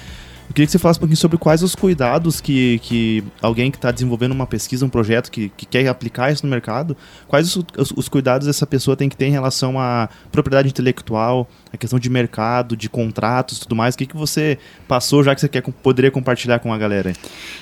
Eu 0.50 0.54
queria 0.54 0.66
que 0.66 0.72
você 0.72 0.80
falasse 0.80 1.00
um 1.00 1.02
pouquinho 1.02 1.18
sobre 1.18 1.38
quais 1.38 1.64
os 1.64 1.74
cuidados 1.74 2.40
que, 2.40 2.80
que 2.80 3.24
alguém 3.42 3.72
que 3.72 3.78
está 3.78 3.92
desenvolvendo 3.92 4.34
uma 4.34 4.46
pesquisa, 4.46 4.86
um 4.86 4.90
projeto 4.90 5.32
que, 5.32 5.50
que 5.56 5.66
quer 5.66 5.88
aplicar 5.88 6.32
isso 6.32 6.46
no 6.46 6.50
mercado, 6.50 6.96
quais 7.28 7.56
os, 7.56 7.66
os, 7.78 7.92
os, 7.92 8.10
cuidados 8.10 8.48
essa 8.48 8.68
pessoa 8.68 8.96
tem 8.96 9.10
que 9.10 9.18
ter 9.18 9.26
em 9.26 9.32
relação 9.32 9.80
à 9.80 10.10
propriedade 10.32 10.68
intelectual, 10.68 11.48
a 11.72 11.78
questão 11.78 11.98
de 11.98 12.10
mercado, 12.10 12.78
de 12.78 12.90
contratos 12.90 13.60
tudo 13.60 13.76
mais. 13.76 13.96
O 13.96 13.98
que, 13.98 14.06
que 14.06 14.16
você 14.16 14.60
passou 14.88 15.24
já 15.24 15.34
que 15.34 15.42
você 15.42 15.48
quer, 15.48 15.62
poderia 15.62 16.12
compartilhar 16.12 16.60
com 16.60 16.74
a 16.74 16.78
galera? 16.78 17.14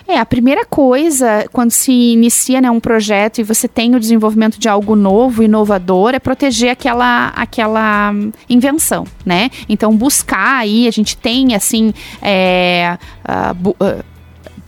É, 0.07 0.19
a 0.19 0.25
primeira 0.25 0.65
coisa, 0.65 1.45
quando 1.51 1.71
se 1.71 1.91
inicia 1.91 2.59
né, 2.59 2.69
um 2.69 2.79
projeto 2.79 3.39
e 3.39 3.43
você 3.43 3.67
tem 3.67 3.95
o 3.95 3.99
desenvolvimento 3.99 4.59
de 4.59 4.67
algo 4.67 4.95
novo, 4.95 5.43
inovador, 5.43 6.13
é 6.13 6.19
proteger 6.19 6.71
aquela, 6.71 7.27
aquela 7.29 8.13
invenção, 8.49 9.05
né? 9.25 9.49
Então, 9.69 9.95
buscar 9.95 10.59
aí, 10.59 10.87
a 10.87 10.91
gente 10.91 11.15
tem, 11.15 11.55
assim, 11.55 11.93
é, 12.21 12.70
uh, 13.25 13.53
uh, 13.79 14.01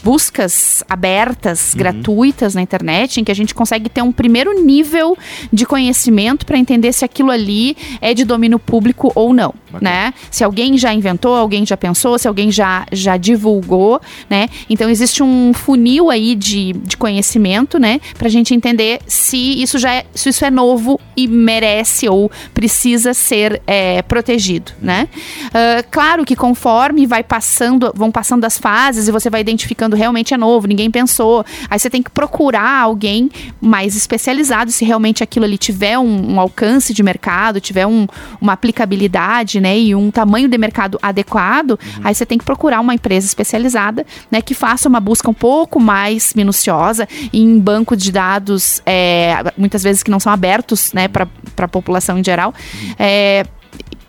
buscas 0.03 0.83
abertas, 0.89 1.71
uhum. 1.71 1.79
gratuitas 1.79 2.53
na 2.53 2.61
internet, 2.61 3.21
em 3.21 3.23
que 3.23 3.31
a 3.31 3.35
gente 3.35 3.55
consegue 3.55 3.89
ter 3.89 4.01
um 4.01 4.11
primeiro 4.11 4.61
nível 4.61 5.17
de 5.51 5.65
conhecimento 5.65 6.45
para 6.45 6.57
entender 6.57 6.91
se 6.91 7.05
aquilo 7.05 7.31
ali 7.31 7.77
é 8.01 8.13
de 8.13 8.25
domínio 8.25 8.59
público 8.59 9.11
ou 9.15 9.33
não, 9.33 9.53
né? 9.81 10.13
Se 10.29 10.43
alguém 10.43 10.77
já 10.77 10.93
inventou, 10.93 11.35
alguém 11.35 11.65
já 11.65 11.77
pensou, 11.77 12.17
se 12.19 12.27
alguém 12.27 12.51
já, 12.51 12.85
já 12.91 13.15
divulgou, 13.17 14.01
né? 14.29 14.49
Então 14.69 14.89
existe 14.89 15.23
um 15.23 15.53
funil 15.53 16.09
aí 16.09 16.35
de, 16.35 16.73
de 16.73 16.97
conhecimento, 16.97 17.79
né? 17.79 18.01
Para 18.17 18.27
a 18.27 18.31
gente 18.31 18.53
entender 18.53 18.99
se 19.07 19.61
isso 19.61 19.77
já 19.77 19.93
é, 19.93 20.05
se 20.13 20.29
isso 20.29 20.43
é 20.43 20.51
novo 20.51 20.99
e 21.15 21.27
merece 21.27 22.09
ou 22.09 22.29
precisa 22.53 23.13
ser 23.13 23.61
é, 23.65 24.01
protegido, 24.01 24.71
né? 24.81 25.07
Uh, 25.47 25.87
claro 25.89 26.25
que 26.25 26.35
conforme 26.35 27.05
vai 27.05 27.23
passando, 27.23 27.91
vão 27.95 28.11
passando 28.11 28.43
as 28.45 28.57
fases 28.57 29.07
e 29.07 29.11
você 29.11 29.29
vai 29.29 29.41
identificando 29.41 29.92
quando 29.93 29.95
realmente 29.95 30.33
é 30.33 30.37
novo, 30.37 30.67
ninguém 30.67 30.89
pensou. 30.89 31.45
Aí 31.69 31.79
você 31.79 31.89
tem 31.89 32.01
que 32.01 32.09
procurar 32.09 32.81
alguém 32.81 33.29
mais 33.61 33.95
especializado, 33.95 34.71
se 34.71 34.83
realmente 34.83 35.23
aquilo 35.23 35.45
ali 35.45 35.57
tiver 35.57 35.97
um, 35.97 36.33
um 36.33 36.39
alcance 36.39 36.93
de 36.93 37.03
mercado, 37.03 37.61
tiver 37.61 37.85
um, 37.85 38.07
uma 38.41 38.53
aplicabilidade, 38.53 39.59
né, 39.59 39.77
e 39.77 39.95
um 39.95 40.09
tamanho 40.11 40.47
de 40.47 40.57
mercado 40.57 40.97
adequado, 41.01 41.71
uhum. 41.71 42.01
aí 42.03 42.15
você 42.15 42.25
tem 42.25 42.37
que 42.37 42.45
procurar 42.45 42.79
uma 42.81 42.93
empresa 42.93 43.25
especializada, 43.27 44.05
né, 44.31 44.41
que 44.41 44.53
faça 44.53 44.89
uma 44.89 44.99
busca 44.99 45.29
um 45.29 45.33
pouco 45.33 45.79
mais 45.79 46.33
minuciosa 46.33 47.07
em 47.31 47.59
banco 47.59 47.95
de 47.95 48.11
dados, 48.11 48.81
é, 48.85 49.35
muitas 49.57 49.83
vezes 49.83 50.03
que 50.03 50.11
não 50.11 50.19
são 50.19 50.33
abertos, 50.33 50.91
né, 50.93 51.07
para 51.07 51.27
a 51.57 51.67
população 51.67 52.17
em 52.17 52.23
geral, 52.23 52.53
uhum. 52.53 52.95
é, 52.97 53.45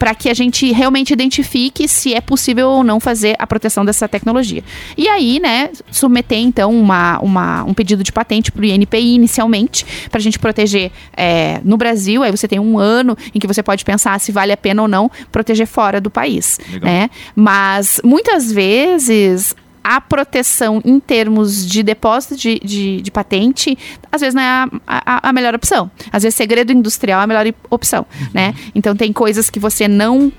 para 0.04 0.14
que 0.14 0.28
a 0.28 0.34
gente 0.34 0.70
realmente 0.70 1.14
identifique 1.14 1.88
se 1.88 2.12
é 2.12 2.20
possível 2.20 2.68
ou 2.68 2.84
não 2.84 3.00
fazer 3.00 3.36
a 3.38 3.46
proteção 3.46 3.86
dessa 3.86 4.06
tecnologia. 4.06 4.62
E 4.98 5.08
aí, 5.08 5.40
né, 5.40 5.70
submeter 5.90 6.40
então 6.40 6.78
uma, 6.78 7.18
uma 7.20 7.64
um 7.64 7.72
pedido 7.72 8.04
de 8.04 8.12
patente 8.12 8.52
para 8.52 8.60
o 8.60 8.64
INPI 8.66 9.14
inicialmente, 9.14 9.86
para 10.10 10.18
a 10.18 10.22
gente 10.22 10.38
proteger 10.38 10.92
é, 11.16 11.58
no 11.64 11.78
Brasil. 11.78 12.22
Aí 12.22 12.30
você 12.30 12.46
tem 12.46 12.58
um 12.58 12.78
ano 12.78 13.16
em 13.34 13.38
que 13.38 13.46
você 13.46 13.62
pode 13.62 13.82
pensar 13.82 14.20
se 14.20 14.30
vale 14.30 14.52
a 14.52 14.58
pena 14.58 14.82
ou 14.82 14.88
não 14.88 15.10
proteger 15.32 15.66
fora 15.66 16.02
do 16.02 16.10
país. 16.10 16.60
Né? 16.82 17.08
Mas 17.34 17.98
muitas 18.04 18.52
vezes 18.52 19.56
a 19.85 20.01
proteção 20.01 20.81
em 20.83 20.99
termos 20.99 21.66
de 21.66 21.83
depósito 21.83 22.37
de, 22.37 22.59
de, 22.61 23.03
de 23.03 23.11
patente, 23.11 23.77
às 24.11 24.23
vezes 24.23 24.35
não 24.35 24.42
é 24.42 24.47
a, 24.47 24.68
a, 24.87 25.29
a, 25.29 25.33
melhor 25.33 25.55
opção. 25.55 25.90
Às 26.11 26.23
vezes 26.23 26.35
segredo 26.35 26.73
industrial 26.73 27.20
é 27.20 27.25
a 27.25 27.27
melhor 27.27 27.47
opção, 27.68 28.07
uhum. 28.18 28.29
né? 28.33 28.55
Então 28.75 28.97
tem 28.97 29.12
coisas 29.12 29.51
que 29.51 29.61
você 29.61 29.87
não 29.87 30.33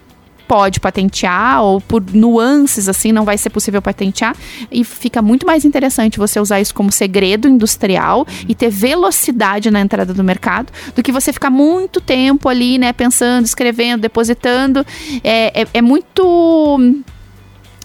pode 0.48 0.80
patentear 0.80 1.64
ou 1.64 1.82
por 1.82 2.04
nuances 2.14 2.88
assim 2.88 3.12
não 3.12 3.26
vai 3.26 3.38
ser 3.38 3.50
possível 3.50 3.82
patentear 3.82 4.36
e 4.72 4.84
fica 4.84 5.22
muito 5.22 5.46
mais 5.46 5.66
interessante 5.66 6.20
você 6.20 6.40
usar 6.40 6.62
isso 6.62 6.74
como 6.74 6.92
segredo 6.92 7.48
industrial 7.48 8.28
e 8.48 8.54
ter 8.54 8.70
velocidade 8.70 9.72
na 9.72 9.82
entrada 9.82 10.14
do 10.14 10.24
mercado 10.24 10.72
do 10.96 11.02
que 11.02 11.12
você 11.12 11.34
ficar 11.34 11.50
muito 11.50 12.00
tempo 12.00 12.48
ali 12.48 12.78
né 12.78 12.94
pensando 12.94 13.46
escrevendo 13.46 14.02
depositando 14.02 14.86
é, 15.24 15.62
é, 15.62 15.68
é 15.74 15.82
muito 15.82 17.04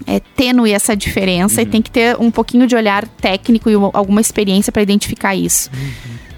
é 0.07 0.21
tênue 0.21 0.73
essa 0.73 0.97
diferença 0.97 1.61
uhum. 1.61 1.67
e 1.67 1.71
tem 1.71 1.83
que 1.83 1.91
ter 1.91 2.17
um 2.19 2.31
pouquinho 2.31 2.67
de 2.67 2.75
olhar 2.75 3.07
técnico 3.07 3.71
e 3.71 3.75
alguma 3.75 4.21
experiência 4.21 4.73
para 4.73 4.83
identificar 4.83 5.35
isso. 5.35 5.71
Uhum. 5.73 6.30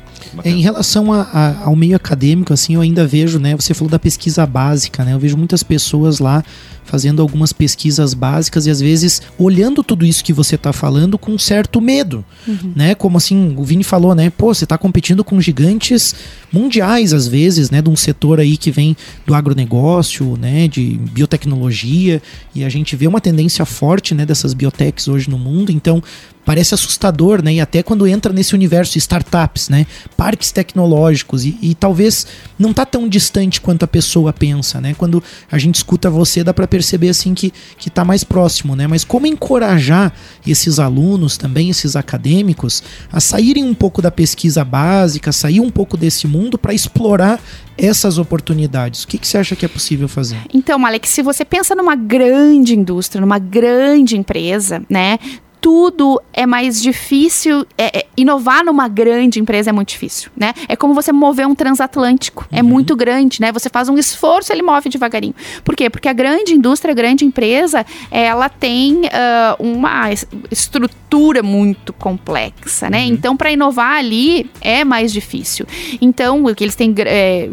Em 0.44 0.60
relação 0.60 1.12
a, 1.12 1.22
a, 1.22 1.64
ao 1.64 1.76
meio 1.76 1.96
acadêmico, 1.96 2.52
assim, 2.52 2.74
eu 2.74 2.80
ainda 2.80 3.06
vejo, 3.06 3.38
né? 3.38 3.54
Você 3.54 3.74
falou 3.74 3.90
da 3.90 3.98
pesquisa 3.98 4.46
básica, 4.46 5.04
né? 5.04 5.12
Eu 5.12 5.18
vejo 5.18 5.36
muitas 5.36 5.62
pessoas 5.62 6.18
lá 6.18 6.42
fazendo 6.84 7.22
algumas 7.22 7.52
pesquisas 7.52 8.12
básicas 8.12 8.66
e 8.66 8.70
às 8.70 8.80
vezes 8.80 9.22
olhando 9.38 9.82
tudo 9.84 10.04
isso 10.04 10.24
que 10.24 10.32
você 10.32 10.56
está 10.56 10.72
falando 10.72 11.16
com 11.16 11.38
certo 11.38 11.80
medo, 11.80 12.24
uhum. 12.46 12.72
né? 12.74 12.94
Como 12.94 13.16
assim, 13.16 13.54
o 13.56 13.64
Vini 13.64 13.84
falou, 13.84 14.14
né? 14.14 14.30
Pô, 14.30 14.52
você 14.52 14.64
está 14.64 14.76
competindo 14.76 15.22
com 15.22 15.40
gigantes 15.40 16.14
mundiais 16.52 17.12
às 17.12 17.26
vezes, 17.26 17.70
né? 17.70 17.80
De 17.80 17.88
um 17.88 17.96
setor 17.96 18.40
aí 18.40 18.56
que 18.56 18.70
vem 18.70 18.96
do 19.26 19.34
agronegócio, 19.34 20.36
né? 20.36 20.66
De 20.68 20.98
biotecnologia 21.12 22.20
e 22.54 22.64
a 22.64 22.68
gente 22.68 22.96
vê 22.96 23.06
uma 23.06 23.20
tendência 23.20 23.64
forte, 23.64 24.14
né? 24.14 24.26
Dessas 24.26 24.52
biotechs 24.52 25.08
hoje 25.08 25.30
no 25.30 25.38
mundo. 25.38 25.70
Então, 25.70 26.02
parece 26.44 26.74
assustador, 26.74 27.42
né? 27.42 27.54
E 27.54 27.60
até 27.60 27.82
quando 27.82 28.06
entra 28.06 28.32
nesse 28.32 28.54
universo 28.54 28.92
de 28.92 28.98
startups, 28.98 29.68
né? 29.68 29.86
Parques 30.16 30.50
tecnológicos 30.52 31.44
e, 31.44 31.56
e 31.62 31.74
talvez 31.74 32.26
não 32.58 32.72
tá 32.72 32.84
tão 32.84 33.08
distante 33.08 33.60
quanto 33.60 33.84
a 33.84 33.88
pessoa 33.88 34.32
pensa, 34.32 34.80
né? 34.80 34.94
Quando 34.96 35.22
a 35.50 35.58
gente 35.58 35.76
escuta 35.76 36.10
você, 36.10 36.42
dá 36.42 36.52
para 36.52 36.66
perceber 36.66 37.08
assim 37.08 37.34
que 37.34 37.52
que 37.78 37.90
tá 37.90 38.04
mais 38.04 38.24
próximo, 38.24 38.74
né? 38.74 38.86
Mas 38.86 39.04
como 39.04 39.26
encorajar 39.26 40.12
esses 40.46 40.78
alunos 40.78 41.36
também, 41.36 41.70
esses 41.70 41.96
acadêmicos, 41.96 42.82
a 43.10 43.20
saírem 43.20 43.64
um 43.64 43.74
pouco 43.74 44.02
da 44.02 44.10
pesquisa 44.10 44.64
básica, 44.64 45.32
sair 45.32 45.60
um 45.60 45.70
pouco 45.70 45.96
desse 45.96 46.26
mundo 46.26 46.58
para 46.58 46.74
explorar 46.74 47.40
essas 47.76 48.18
oportunidades? 48.18 49.04
O 49.04 49.08
que, 49.08 49.18
que 49.18 49.26
você 49.26 49.38
acha 49.38 49.56
que 49.56 49.64
é 49.64 49.68
possível 49.68 50.08
fazer? 50.08 50.38
Então, 50.52 50.84
Alex, 50.84 51.08
se 51.08 51.22
você 51.22 51.44
pensa 51.44 51.74
numa 51.74 51.96
grande 51.96 52.76
indústria, 52.76 53.20
numa 53.20 53.38
grande 53.38 54.16
empresa, 54.16 54.82
né? 54.88 55.18
Tudo 55.62 56.20
é 56.32 56.44
mais 56.44 56.82
difícil. 56.82 57.64
É, 57.78 58.00
é, 58.00 58.06
inovar 58.16 58.64
numa 58.64 58.88
grande 58.88 59.38
empresa 59.38 59.70
é 59.70 59.72
muito 59.72 59.90
difícil, 59.90 60.28
né? 60.36 60.52
É 60.68 60.74
como 60.74 60.92
você 60.92 61.12
mover 61.12 61.46
um 61.46 61.54
transatlântico. 61.54 62.46
É 62.50 62.56
uhum. 62.56 62.58
É 62.58 62.62
muito 62.62 62.96
grande, 62.96 63.40
né? 63.40 63.52
Você 63.52 63.70
faz 63.70 63.88
um 63.88 63.96
esforço, 63.96 64.52
ele 64.52 64.62
move 64.62 64.88
devagarinho. 64.88 65.34
Por 65.62 65.76
quê? 65.76 65.88
Porque 65.88 66.08
a 66.08 66.12
grande 66.12 66.52
indústria, 66.52 66.90
a 66.90 66.94
grande 66.94 67.24
empresa, 67.24 67.86
ela 68.10 68.48
tem 68.48 69.02
uh, 69.02 69.56
uma 69.60 70.10
estrutura 70.50 71.42
muito 71.44 71.92
complexa, 71.92 72.90
né? 72.90 73.02
Uhum. 73.02 73.12
Então, 73.12 73.36
para 73.36 73.52
inovar 73.52 73.98
ali 73.98 74.50
é 74.60 74.84
mais 74.84 75.12
difícil. 75.12 75.64
Então, 76.00 76.42
que 76.54 76.64
eles 76.64 76.74
têm 76.74 76.92
é, 76.98 77.48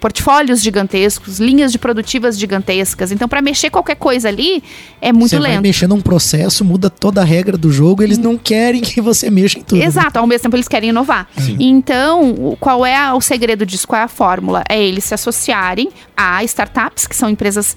portfólios 0.00 0.62
gigantescos, 0.62 1.38
linhas 1.38 1.70
de 1.72 1.78
produtivas 1.78 2.38
gigantescas. 2.38 3.12
Então, 3.12 3.28
para 3.28 3.42
mexer 3.42 3.68
qualquer 3.68 3.96
coisa 3.96 4.28
ali 4.28 4.62
é 5.00 5.12
muito 5.12 5.30
você 5.30 5.38
lento. 5.38 5.52
Vai 5.52 5.60
mexer 5.60 5.86
num 5.86 6.00
processo, 6.00 6.64
muda 6.64 6.88
toda 6.88 7.20
a 7.20 7.24
regra 7.34 7.56
do 7.56 7.70
jogo, 7.72 8.02
eles 8.02 8.18
não 8.18 8.36
querem 8.36 8.80
que 8.80 9.00
você 9.00 9.30
mexa 9.30 9.58
em 9.58 9.62
tudo. 9.62 9.78
Né? 9.78 9.86
Exato, 9.86 10.14
né? 10.14 10.20
ao 10.20 10.26
mesmo 10.26 10.42
tempo 10.42 10.56
eles 10.56 10.68
querem 10.68 10.90
inovar. 10.90 11.28
Sim. 11.36 11.56
Então, 11.58 12.56
qual 12.60 12.84
é 12.84 13.12
o 13.12 13.20
segredo 13.20 13.66
disso? 13.66 13.86
Qual 13.86 14.00
é 14.00 14.04
a 14.04 14.08
fórmula? 14.08 14.62
É 14.68 14.80
eles 14.80 15.04
se 15.04 15.14
associarem 15.14 15.90
a 16.16 16.42
startups, 16.44 17.06
que 17.06 17.16
são 17.16 17.28
empresas 17.28 17.76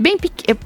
bem 0.00 0.16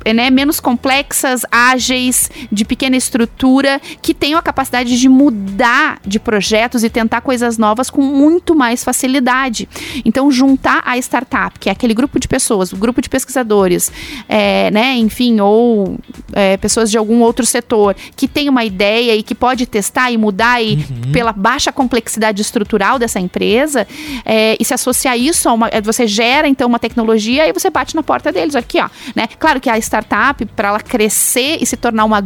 eh, 0.04 0.14
né, 0.14 0.30
menos 0.30 0.60
complexas, 0.60 1.42
ágeis, 1.50 2.30
de 2.50 2.64
pequena 2.64 2.96
estrutura, 2.96 3.80
que 4.00 4.14
tenham 4.14 4.38
a 4.38 4.42
capacidade 4.42 4.98
de 4.98 5.08
mudar 5.08 5.98
de 6.06 6.18
projetos 6.18 6.84
e 6.84 6.90
tentar 6.90 7.20
coisas 7.20 7.58
novas 7.58 7.90
com 7.90 8.00
muito 8.00 8.54
mais 8.54 8.84
facilidade. 8.84 9.68
Então, 10.04 10.30
juntar 10.30 10.82
a 10.84 10.96
startup, 10.98 11.58
que 11.58 11.68
é 11.68 11.72
aquele 11.72 11.94
grupo 11.94 12.18
de 12.18 12.28
pessoas, 12.28 12.72
o 12.72 12.76
grupo 12.76 13.02
de 13.02 13.08
pesquisadores, 13.08 13.90
é, 14.28 14.70
né, 14.70 14.96
enfim, 14.96 15.40
ou 15.40 15.98
é, 16.32 16.56
pessoas 16.56 16.90
de 16.90 16.96
algum 16.96 17.20
outro 17.20 17.44
setor, 17.44 17.96
que 18.16 18.28
tem 18.28 18.48
uma 18.48 18.64
ideia 18.64 19.14
e 19.16 19.22
que 19.22 19.34
pode 19.34 19.66
testar 19.66 20.10
e 20.10 20.16
mudar 20.16 20.62
e 20.62 20.74
uhum. 20.74 21.12
pela 21.12 21.32
baixa 21.32 21.72
complexidade 21.72 22.40
estrutural 22.40 22.98
dessa 22.98 23.18
empresa, 23.18 23.86
é, 24.24 24.56
e 24.58 24.64
se 24.64 24.72
associar 24.72 25.18
isso 25.18 25.48
a 25.48 25.52
uma. 25.52 25.70
Você 25.82 26.06
gera 26.06 26.46
então 26.46 26.68
uma 26.68 26.78
tecnologia 26.78 27.48
e 27.48 27.52
você 27.52 27.70
bate 27.70 27.96
na 27.96 28.02
porta 28.02 28.30
deles 28.30 28.54
aqui, 28.54 28.80
ó. 28.80 28.88
Né? 29.14 29.23
Claro 29.38 29.60
que 29.60 29.70
a 29.70 29.78
startup, 29.78 30.44
para 30.46 30.68
ela 30.68 30.80
crescer 30.80 31.58
e 31.60 31.66
se 31.66 31.76
tornar 31.76 32.04
uma 32.04 32.24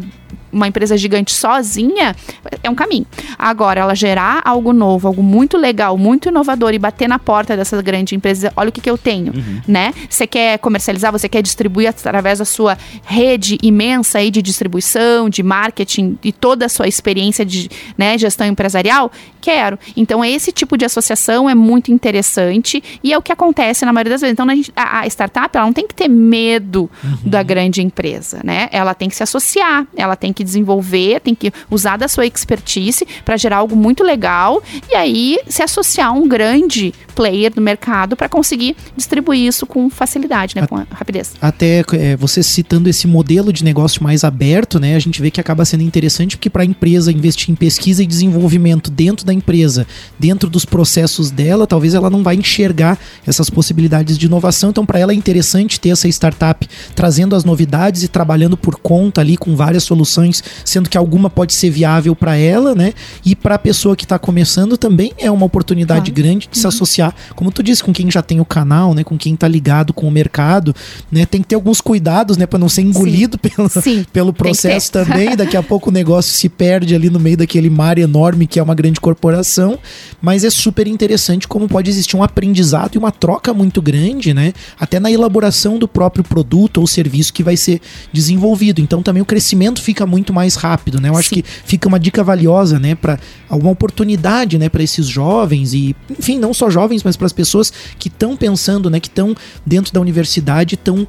uma 0.52 0.68
empresa 0.68 0.96
gigante 0.96 1.32
sozinha, 1.32 2.14
é 2.62 2.70
um 2.70 2.74
caminho. 2.74 3.06
Agora, 3.38 3.80
ela 3.80 3.94
gerar 3.94 4.42
algo 4.44 4.72
novo, 4.72 5.08
algo 5.08 5.22
muito 5.22 5.56
legal, 5.56 5.96
muito 5.96 6.28
inovador 6.28 6.74
e 6.74 6.78
bater 6.78 7.08
na 7.08 7.18
porta 7.18 7.56
dessa 7.56 7.80
grande 7.82 8.14
empresa, 8.14 8.52
olha 8.56 8.68
o 8.68 8.72
que, 8.72 8.80
que 8.80 8.90
eu 8.90 8.98
tenho, 8.98 9.32
uhum. 9.34 9.61
né? 9.66 9.92
Você 10.08 10.26
quer 10.26 10.58
comercializar, 10.58 11.12
você 11.12 11.28
quer 11.28 11.42
distribuir 11.42 11.88
através 11.88 12.38
da 12.38 12.44
sua 12.44 12.76
rede 13.04 13.58
imensa 13.62 14.18
aí 14.18 14.30
de 14.30 14.42
distribuição, 14.42 15.28
de 15.28 15.42
marketing 15.42 16.18
e 16.22 16.32
toda 16.32 16.66
a 16.66 16.68
sua 16.68 16.88
experiência 16.88 17.44
de 17.44 17.68
né, 17.96 18.16
gestão 18.18 18.46
empresarial? 18.46 19.11
Quero. 19.40 19.78
Então, 19.96 20.24
esse 20.24 20.52
tipo 20.52 20.76
de 20.76 20.84
associação 20.84 21.48
é 21.48 21.54
muito 21.54 21.92
interessante 21.92 22.82
e 23.02 23.12
é 23.12 23.18
o 23.18 23.22
que 23.22 23.32
acontece 23.32 23.84
na 23.84 23.92
maioria 23.92 24.12
das 24.12 24.20
vezes. 24.20 24.32
Então, 24.32 24.46
a, 24.76 25.00
a 25.00 25.06
startup 25.06 25.56
ela 25.56 25.66
não 25.66 25.72
tem 25.72 25.87
que 25.87 25.94
ter 25.94 26.08
medo 26.08 26.90
uhum. 27.02 27.18
da 27.24 27.42
grande 27.42 27.82
empresa, 27.82 28.40
né? 28.44 28.68
Ela 28.72 28.94
tem 28.94 29.08
que 29.08 29.16
se 29.16 29.22
associar, 29.22 29.87
ela 29.96 30.16
tem 30.16 30.32
que 30.32 30.38
desenvolver, 30.44 31.20
tem 31.20 31.35
que 31.35 31.53
usar 31.70 31.96
da 31.96 32.09
sua 32.09 32.27
expertise 32.27 33.07
para 33.24 33.37
gerar 33.37 33.59
algo 33.59 33.77
muito 33.77 34.03
legal 34.03 34.62
e 34.90 34.94
aí 34.94 35.38
se 35.48 35.62
associar 35.62 36.09
a 36.09 36.12
um 36.12 36.29
grande 36.29 36.92
player 37.14 37.53
do 37.53 37.61
mercado 37.61 38.16
para 38.16 38.29
conseguir 38.29 38.77
distribuir 38.96 39.40
isso 39.40 39.66
com 39.66 39.90
facilidade, 39.90 40.55
né, 40.55 40.62
a, 40.62 40.66
com 40.68 40.77
rapidez. 40.92 41.33
Até 41.40 41.85
é, 41.92 42.16
você 42.16 42.42
citando 42.42 42.88
esse 42.88 43.07
modelo 43.07 43.53
de 43.53 43.64
negócio 43.64 44.03
mais 44.03 44.22
aberto, 44.22 44.79
né, 44.79 44.94
a 44.94 45.01
gente 45.01 45.20
vê 45.20 45.31
que 45.31 45.40
acaba 45.40 45.64
sendo 45.64 45.83
interessante 45.83 46.37
porque 46.37 46.48
para 46.48 46.62
a 46.62 46.66
empresa 46.66 47.11
investir 47.11 47.51
em 47.51 47.57
pesquisa 47.57 48.03
e 48.03 48.07
desenvolvimento 48.07 48.90
dentro 48.90 49.27
da 49.27 49.35
empresa, 49.35 49.87
dentro 50.18 50.48
dos 50.48 50.64
processos 50.64 51.31
dela, 51.31 51.66
talvez 51.66 51.94
ela 51.94 52.09
não 52.09 52.22
vai 52.22 52.37
enxergar 52.37 52.98
essas 53.27 53.51
possibilidades 53.51 54.16
de 54.16 54.27
inovação. 54.27 54.70
Então, 54.70 54.87
para 54.87 54.98
ela 54.98 55.12
é 55.12 55.14
interessante 55.14 55.81
ter 55.81 55.90
essa 55.90 56.09
startup 56.09 56.68
trazendo 56.94 57.35
as 57.35 57.44
novidades 57.44 58.03
e 58.03 58.09
trabalhando 58.09 58.57
por 58.57 58.77
conta 58.77 59.20
ali 59.20 59.37
com 59.37 59.57
várias 59.57 59.85
soluções, 59.85 60.27
sendo 60.64 60.88
que 60.88 60.98
alguma 60.98 61.30
pode 61.30 61.54
ser 61.54 61.70
viável 61.70 62.14
para 62.14 62.36
ela, 62.36 62.74
né? 62.74 62.92
E 63.24 63.34
para 63.34 63.54
a 63.54 63.58
pessoa 63.58 63.96
que 63.96 64.04
está 64.04 64.18
começando 64.18 64.76
também 64.76 65.12
é 65.18 65.30
uma 65.30 65.46
oportunidade 65.46 66.10
claro. 66.10 66.22
grande 66.22 66.48
de 66.50 66.56
uhum. 66.56 66.62
se 66.62 66.66
associar 66.66 67.14
como 67.34 67.50
tu 67.50 67.62
disse, 67.62 67.82
com 67.82 67.92
quem 67.92 68.10
já 68.10 68.22
tem 68.22 68.40
o 68.40 68.44
canal, 68.44 68.94
né, 68.94 69.04
com 69.04 69.16
quem 69.16 69.36
tá 69.36 69.46
ligado 69.46 69.92
com 69.92 70.06
o 70.06 70.10
mercado, 70.10 70.74
né, 71.10 71.26
tem 71.26 71.40
que 71.40 71.48
ter 71.48 71.54
alguns 71.54 71.80
cuidados, 71.80 72.36
né, 72.36 72.46
para 72.46 72.58
não 72.58 72.68
ser 72.68 72.82
engolido 72.82 73.38
Sim. 73.42 73.48
Pelo, 73.48 73.68
Sim. 73.68 74.06
pelo 74.12 74.32
processo 74.32 74.92
também, 74.92 75.34
daqui 75.36 75.56
a 75.56 75.62
pouco 75.62 75.90
o 75.90 75.92
negócio 75.92 76.32
se 76.32 76.48
perde 76.48 76.94
ali 76.94 77.10
no 77.10 77.18
meio 77.18 77.36
daquele 77.36 77.70
mar 77.70 77.98
enorme 77.98 78.46
que 78.46 78.58
é 78.58 78.62
uma 78.62 78.74
grande 78.74 79.00
corporação, 79.00 79.78
mas 80.20 80.44
é 80.44 80.50
super 80.50 80.86
interessante 80.86 81.46
como 81.46 81.68
pode 81.68 81.90
existir 81.90 82.16
um 82.16 82.22
aprendizado 82.22 82.94
e 82.94 82.98
uma 82.98 83.10
troca 83.10 83.54
muito 83.54 83.80
grande, 83.80 84.34
né, 84.34 84.52
até 84.78 85.00
na 85.00 85.10
elaboração 85.10 85.78
do 85.78 85.88
próprio 85.88 86.24
produto 86.24 86.78
ou 86.78 86.86
serviço 86.86 87.32
que 87.32 87.42
vai 87.42 87.56
ser 87.56 87.80
desenvolvido. 88.12 88.80
Então 88.80 89.02
também 89.02 89.22
o 89.22 89.26
crescimento 89.26 89.80
fica 89.80 90.06
muito 90.06 90.17
mais 90.33 90.57
rápido, 90.57 91.00
né? 91.00 91.09
Eu 91.09 91.16
acho 91.16 91.28
Sim. 91.28 91.37
que 91.37 91.44
fica 91.64 91.88
uma 91.88 91.98
dica 91.98 92.24
valiosa, 92.24 92.78
né, 92.78 92.94
para 92.94 93.18
alguma 93.48 93.72
oportunidade, 93.72 94.59
né, 94.59 94.68
para 94.68 94.83
esses 94.83 95.07
jovens 95.07 95.72
e, 95.72 95.94
enfim, 96.11 96.38
não 96.38 96.52
só 96.52 96.68
jovens 96.68 96.88
jovens, 96.88 97.02
mas 97.02 97.16
para 97.16 97.26
as 97.26 97.33
pessoas 97.33 97.72
que 97.98 98.09
estão 98.09 98.37
pensando, 98.37 98.88
né, 98.88 99.00
que 99.00 99.09
estão 99.09 99.35
dentro 99.64 99.92
da 99.92 100.00
universidade, 100.00 100.74
estão 100.74 101.07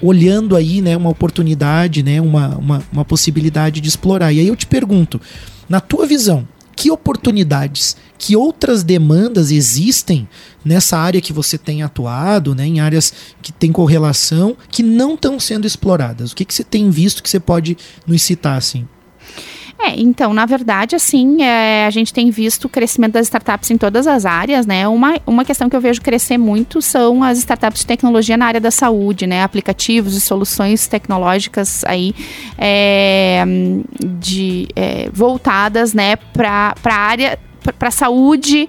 olhando 0.00 0.56
aí, 0.56 0.80
né, 0.82 0.96
uma 0.96 1.10
oportunidade, 1.10 2.02
né, 2.02 2.20
uma, 2.20 2.56
uma, 2.56 2.82
uma 2.92 3.04
possibilidade 3.04 3.80
de 3.80 3.88
explorar. 3.88 4.32
E 4.32 4.40
aí 4.40 4.48
eu 4.48 4.56
te 4.56 4.66
pergunto, 4.66 5.20
na 5.68 5.80
tua 5.80 6.06
visão, 6.06 6.46
que 6.74 6.90
oportunidades, 6.90 7.96
que 8.18 8.36
outras 8.36 8.82
demandas 8.82 9.50
existem 9.50 10.28
nessa 10.64 10.98
área 10.98 11.20
que 11.20 11.32
você 11.32 11.58
tem 11.58 11.82
atuado, 11.82 12.54
né, 12.54 12.66
em 12.66 12.80
áreas 12.80 13.12
que 13.40 13.52
tem 13.52 13.72
correlação, 13.72 14.56
que 14.70 14.82
não 14.82 15.14
estão 15.14 15.38
sendo 15.38 15.66
exploradas? 15.66 16.32
O 16.32 16.36
que, 16.36 16.44
que 16.44 16.54
você 16.54 16.64
tem 16.64 16.90
visto 16.90 17.22
que 17.22 17.30
você 17.30 17.40
pode 17.40 17.76
nos 18.06 18.22
citar 18.22 18.56
assim? 18.56 18.86
É, 19.84 20.00
então, 20.00 20.32
na 20.32 20.46
verdade, 20.46 20.94
assim, 20.94 21.42
é, 21.42 21.86
a 21.86 21.90
gente 21.90 22.12
tem 22.12 22.30
visto 22.30 22.66
o 22.66 22.68
crescimento 22.68 23.14
das 23.14 23.26
startups 23.26 23.68
em 23.70 23.76
todas 23.76 24.06
as 24.06 24.24
áreas, 24.24 24.64
né? 24.64 24.86
Uma, 24.86 25.18
uma 25.26 25.44
questão 25.44 25.68
que 25.68 25.74
eu 25.74 25.80
vejo 25.80 26.00
crescer 26.00 26.38
muito 26.38 26.80
são 26.80 27.22
as 27.24 27.38
startups 27.38 27.80
de 27.80 27.86
tecnologia 27.86 28.36
na 28.36 28.46
área 28.46 28.60
da 28.60 28.70
saúde, 28.70 29.26
né? 29.26 29.42
Aplicativos 29.42 30.14
e 30.14 30.20
soluções 30.20 30.86
tecnológicas 30.86 31.84
aí 31.84 32.14
é, 32.56 33.44
de, 34.20 34.68
é, 34.76 35.10
voltadas, 35.12 35.92
né, 35.92 36.14
para 36.14 36.74
a 36.84 36.94
área, 36.94 37.38
para 37.76 37.88
a 37.88 37.92
saúde 37.92 38.68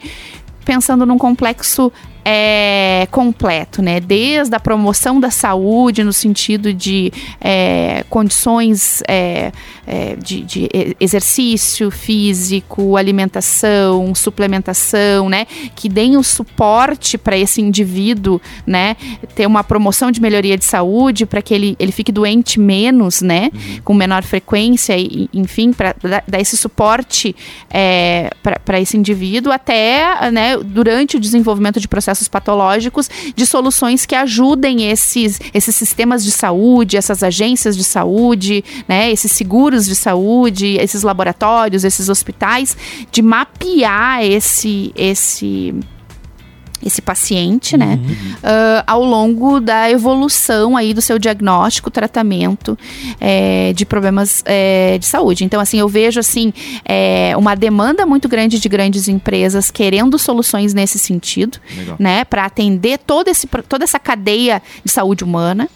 pensando 0.65 1.05
num 1.05 1.17
complexo 1.17 1.91
é, 2.25 3.07
completo, 3.11 3.81
né? 3.81 3.99
Desde 3.99 4.55
a 4.55 4.59
promoção 4.59 5.19
da 5.19 5.29
saúde, 5.29 6.03
no 6.03 6.13
sentido 6.13 6.73
de 6.73 7.11
é, 7.41 8.05
condições 8.09 9.03
é, 9.07 9.51
é 9.85 10.15
de, 10.15 10.41
de, 10.41 10.69
exercício 10.99 11.91
físico, 11.91 12.95
alimentação, 12.95 14.15
suplementação, 14.15 15.27
né? 15.27 15.45
Que 15.75 15.89
deem 15.89 16.15
o 16.15 16.23
suporte 16.23 17.17
para 17.17 17.37
esse 17.37 17.61
indivíduo, 17.61 18.39
né? 18.65 18.95
Ter 19.35 19.45
uma 19.45 19.63
promoção 19.63 20.09
de 20.09 20.21
melhoria 20.21 20.57
de 20.57 20.65
saúde 20.65 21.25
para 21.25 21.41
que 21.41 21.53
ele, 21.53 21.75
ele 21.77 21.91
fique 21.91 22.11
doente 22.11 22.59
menos, 22.59 23.21
né? 23.21 23.49
Uhum. 23.53 23.79
Com 23.83 23.93
menor 23.93 24.23
frequência, 24.23 24.97
e, 24.97 25.29
enfim, 25.33 25.73
para 25.73 25.95
dar 26.25 26.39
esse 26.39 26.55
suporte 26.55 27.35
é, 27.69 28.29
para 28.63 28.79
esse 28.79 28.95
indivíduo 28.95 29.51
até, 29.51 30.31
né? 30.31 30.57
Durante 30.57 31.17
o 31.17 31.19
desenvolvimento 31.19 31.79
de 31.81 31.87
processos 31.87 32.12
processos 32.13 32.27
patológicos, 32.27 33.09
de 33.35 33.45
soluções 33.45 34.05
que 34.05 34.15
ajudem 34.15 34.89
esses, 34.89 35.39
esses 35.53 35.75
sistemas 35.75 36.23
de 36.23 36.31
saúde, 36.31 36.95
essas 36.95 37.23
agências 37.23 37.75
de 37.75 37.83
saúde, 37.83 38.63
né, 38.87 39.11
esses 39.11 39.31
seguros 39.31 39.85
de 39.85 39.95
saúde, 39.95 40.77
esses 40.79 41.03
laboratórios, 41.03 41.83
esses 41.83 42.07
hospitais, 42.09 42.77
de 43.11 43.21
mapear 43.21 44.23
esse, 44.23 44.93
esse 44.95 45.73
esse 46.85 47.01
paciente, 47.01 47.77
né, 47.77 47.99
uhum. 48.01 48.13
uh, 48.13 48.83
ao 48.85 49.03
longo 49.03 49.59
da 49.59 49.89
evolução 49.89 50.75
aí 50.75 50.93
do 50.93 51.01
seu 51.01 51.17
diagnóstico, 51.17 51.89
tratamento 51.89 52.77
é, 53.19 53.73
de 53.73 53.85
problemas 53.85 54.43
é, 54.45 54.97
de 54.97 55.05
saúde. 55.05 55.43
Então, 55.43 55.59
assim, 55.59 55.79
eu 55.79 55.87
vejo 55.87 56.19
assim 56.19 56.53
é, 56.85 57.33
uma 57.37 57.55
demanda 57.55 58.05
muito 58.05 58.27
grande 58.27 58.59
de 58.59 58.69
grandes 58.69 59.07
empresas 59.07 59.71
querendo 59.71 60.17
soluções 60.17 60.73
nesse 60.73 60.99
sentido, 60.99 61.57
Legal. 61.75 61.95
né, 61.99 62.25
para 62.25 62.45
atender 62.45 62.99
todo 62.99 63.27
esse, 63.27 63.47
toda 63.67 63.83
essa 63.83 63.99
cadeia 63.99 64.61
de 64.83 64.91
saúde 64.91 65.23
humana 65.23 65.69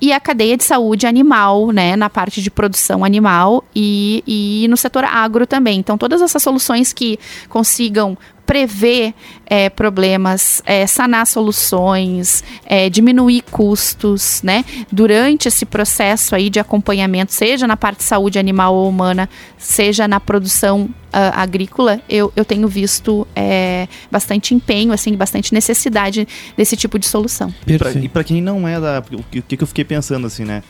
e 0.00 0.12
a 0.12 0.20
cadeia 0.20 0.58
de 0.58 0.64
saúde 0.64 1.06
animal, 1.06 1.70
né, 1.72 1.96
na 1.96 2.10
parte 2.10 2.42
de 2.42 2.50
produção 2.50 3.02
animal 3.02 3.64
e, 3.74 4.22
e 4.26 4.66
no 4.68 4.76
setor 4.76 5.04
agro 5.04 5.46
também. 5.46 5.78
Então, 5.78 5.96
todas 5.96 6.20
essas 6.20 6.42
soluções 6.42 6.92
que 6.92 7.18
consigam 7.48 8.16
prever 8.46 9.14
é, 9.46 9.68
problemas, 9.68 10.62
é, 10.66 10.86
sanar 10.86 11.26
soluções, 11.26 12.44
é, 12.66 12.88
diminuir 12.90 13.42
custos, 13.50 14.42
né? 14.42 14.64
Durante 14.90 15.48
esse 15.48 15.64
processo 15.64 16.34
aí 16.34 16.50
de 16.50 16.60
acompanhamento, 16.60 17.32
seja 17.32 17.66
na 17.66 17.76
parte 17.76 17.98
de 17.98 18.04
saúde 18.04 18.38
animal 18.38 18.74
ou 18.74 18.88
humana, 18.88 19.28
seja 19.58 20.06
na 20.06 20.20
produção 20.20 20.82
uh, 20.82 21.32
agrícola, 21.34 22.00
eu, 22.08 22.32
eu 22.36 22.44
tenho 22.44 22.68
visto 22.68 23.26
é, 23.34 23.88
bastante 24.10 24.54
empenho, 24.54 24.92
assim, 24.92 25.14
bastante 25.16 25.54
necessidade 25.54 26.26
desse 26.56 26.76
tipo 26.76 26.98
de 26.98 27.06
solução. 27.06 27.52
Perfeito. 27.64 28.04
E 28.04 28.08
para 28.08 28.24
quem 28.24 28.42
não 28.42 28.66
é 28.66 28.80
da, 28.80 29.02
o 29.12 29.22
que, 29.42 29.56
que 29.56 29.62
eu 29.62 29.66
fiquei 29.66 29.84
pensando 29.84 30.26
assim, 30.26 30.44
né? 30.44 30.62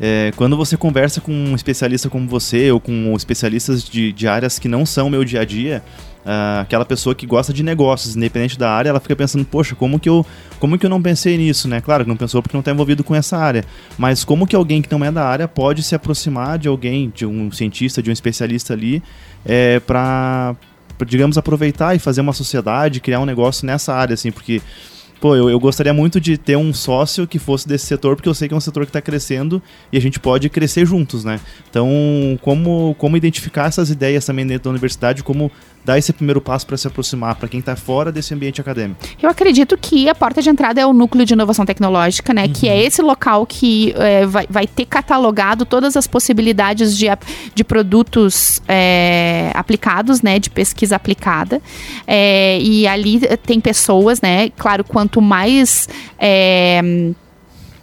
É, 0.00 0.32
quando 0.36 0.56
você 0.56 0.76
conversa 0.76 1.20
com 1.20 1.32
um 1.32 1.54
especialista 1.54 2.08
como 2.08 2.28
você 2.28 2.70
ou 2.70 2.80
com 2.80 3.14
especialistas 3.16 3.82
de, 3.82 4.12
de 4.12 4.28
áreas 4.28 4.58
que 4.58 4.68
não 4.68 4.86
são 4.86 5.10
meu 5.10 5.24
dia 5.24 5.40
a 5.40 5.44
dia, 5.44 5.82
uh, 6.24 6.60
aquela 6.60 6.84
pessoa 6.84 7.14
que 7.14 7.26
gosta 7.26 7.52
de 7.52 7.62
negócios, 7.62 8.14
independente 8.14 8.58
da 8.58 8.70
área, 8.70 8.90
ela 8.90 9.00
fica 9.00 9.16
pensando, 9.16 9.44
poxa, 9.44 9.74
como 9.74 9.98
que 9.98 10.08
eu, 10.08 10.24
como 10.60 10.78
que 10.78 10.86
eu 10.86 10.90
não 10.90 11.02
pensei 11.02 11.36
nisso, 11.36 11.66
né? 11.66 11.80
Claro 11.80 12.04
que 12.04 12.08
não 12.08 12.16
pensou 12.16 12.42
porque 12.42 12.56
não 12.56 12.60
está 12.60 12.70
envolvido 12.70 13.02
com 13.02 13.14
essa 13.14 13.36
área, 13.36 13.64
mas 13.96 14.24
como 14.24 14.46
que 14.46 14.54
alguém 14.54 14.82
que 14.82 14.92
não 14.92 15.04
é 15.04 15.10
da 15.10 15.24
área 15.24 15.48
pode 15.48 15.82
se 15.82 15.94
aproximar 15.94 16.58
de 16.58 16.68
alguém, 16.68 17.12
de 17.14 17.26
um 17.26 17.50
cientista, 17.50 18.02
de 18.02 18.10
um 18.10 18.12
especialista 18.12 18.74
ali, 18.74 19.02
é, 19.44 19.80
para, 19.80 20.54
digamos, 21.06 21.36
aproveitar 21.38 21.96
e 21.96 21.98
fazer 21.98 22.20
uma 22.20 22.32
sociedade, 22.32 23.00
criar 23.00 23.20
um 23.20 23.26
negócio 23.26 23.66
nessa 23.66 23.94
área, 23.94 24.14
assim, 24.14 24.30
porque 24.30 24.60
pô, 25.20 25.34
eu, 25.36 25.50
eu 25.50 25.58
gostaria 25.58 25.92
muito 25.92 26.20
de 26.20 26.36
ter 26.36 26.56
um 26.56 26.72
sócio 26.72 27.26
que 27.26 27.38
fosse 27.38 27.66
desse 27.66 27.86
setor, 27.86 28.16
porque 28.16 28.28
eu 28.28 28.34
sei 28.34 28.48
que 28.48 28.54
é 28.54 28.56
um 28.56 28.60
setor 28.60 28.84
que 28.84 28.90
está 28.90 29.00
crescendo 29.00 29.62
e 29.92 29.96
a 29.96 30.00
gente 30.00 30.18
pode 30.18 30.48
crescer 30.48 30.86
juntos, 30.86 31.24
né? 31.24 31.40
Então, 31.68 31.88
como, 32.42 32.94
como 32.98 33.16
identificar 33.16 33.66
essas 33.66 33.90
ideias 33.90 34.24
também 34.24 34.46
dentro 34.46 34.64
da 34.64 34.70
universidade, 34.70 35.22
como 35.22 35.50
dar 35.88 35.96
esse 35.96 36.12
primeiro 36.12 36.38
passo 36.38 36.66
para 36.66 36.76
se 36.76 36.86
aproximar, 36.86 37.34
para 37.36 37.48
quem 37.48 37.60
está 37.60 37.74
fora 37.74 38.12
desse 38.12 38.34
ambiente 38.34 38.60
acadêmico? 38.60 39.00
Eu 39.22 39.30
acredito 39.30 39.74
que 39.78 40.06
a 40.06 40.14
porta 40.14 40.42
de 40.42 40.50
entrada 40.50 40.78
é 40.78 40.84
o 40.84 40.92
núcleo 40.92 41.24
de 41.24 41.32
inovação 41.32 41.64
tecnológica, 41.64 42.34
né? 42.34 42.44
Uhum. 42.44 42.52
Que 42.52 42.68
é 42.68 42.74
uhum. 42.74 42.80
esse 42.80 43.00
local 43.00 43.46
que 43.46 43.94
é, 43.96 44.26
vai, 44.26 44.46
vai 44.50 44.66
ter 44.66 44.84
catalogado 44.84 45.64
todas 45.64 45.96
as 45.96 46.06
possibilidades 46.06 46.94
de, 46.94 47.06
de 47.54 47.64
produtos 47.64 48.60
é, 48.68 49.50
aplicados, 49.54 50.20
né? 50.20 50.38
De 50.38 50.50
pesquisa 50.50 50.94
aplicada. 50.94 51.62
É, 52.06 52.58
e 52.60 52.86
ali 52.86 53.20
tem 53.46 53.58
pessoas, 53.58 54.20
né? 54.20 54.50
Claro, 54.58 54.84
quanto 54.84 55.22
mais. 55.22 55.88
É, 56.18 56.82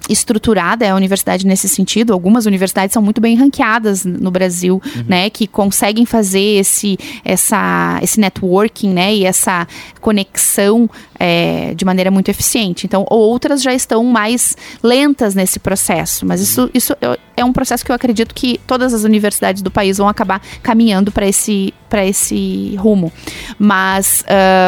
estruturada 0.10 0.86
é 0.86 0.90
a 0.90 0.96
universidade 0.96 1.46
nesse 1.46 1.68
sentido. 1.68 2.14
Algumas 2.14 2.46
universidades 2.46 2.94
são 2.94 3.02
muito 3.02 3.20
bem 3.20 3.36
ranqueadas 3.36 4.06
no 4.06 4.32
Brasil, 4.32 4.82
uhum. 4.84 5.04
né, 5.08 5.30
que 5.30 5.48
conseguem 5.48 6.06
fazer 6.06 6.60
esse, 6.60 6.98
essa, 7.24 8.00
esse 8.02 8.20
networking, 8.20 8.90
né, 8.90 9.14
e 9.14 9.26
essa 9.26 9.68
conexão 10.02 10.90
é, 11.20 11.74
de 11.74 11.86
maneira 11.86 12.12
muito 12.12 12.30
eficiente. 12.30 12.86
Então, 12.86 13.06
outras 13.10 13.62
já 13.62 13.74
estão 13.74 14.04
mais 14.04 14.56
lentas 14.84 15.34
nesse 15.36 15.60
processo, 15.60 16.26
mas 16.26 16.42
isso, 16.42 16.70
isso 16.74 16.96
é 17.36 17.44
um 17.44 17.54
processo 17.54 17.84
que 17.84 17.92
eu 17.92 17.96
acredito 17.96 18.34
que 18.34 18.60
todas 18.68 18.94
as 18.94 19.04
universidades 19.04 19.62
do 19.62 19.72
país 19.72 19.98
vão 19.98 20.08
acabar 20.08 20.42
caminhando 20.62 21.12
para 21.12 21.28
esse, 21.28 21.74
esse 22.04 22.76
rumo. 22.78 23.12
Mas. 23.58 24.24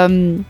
Um, 0.10 0.44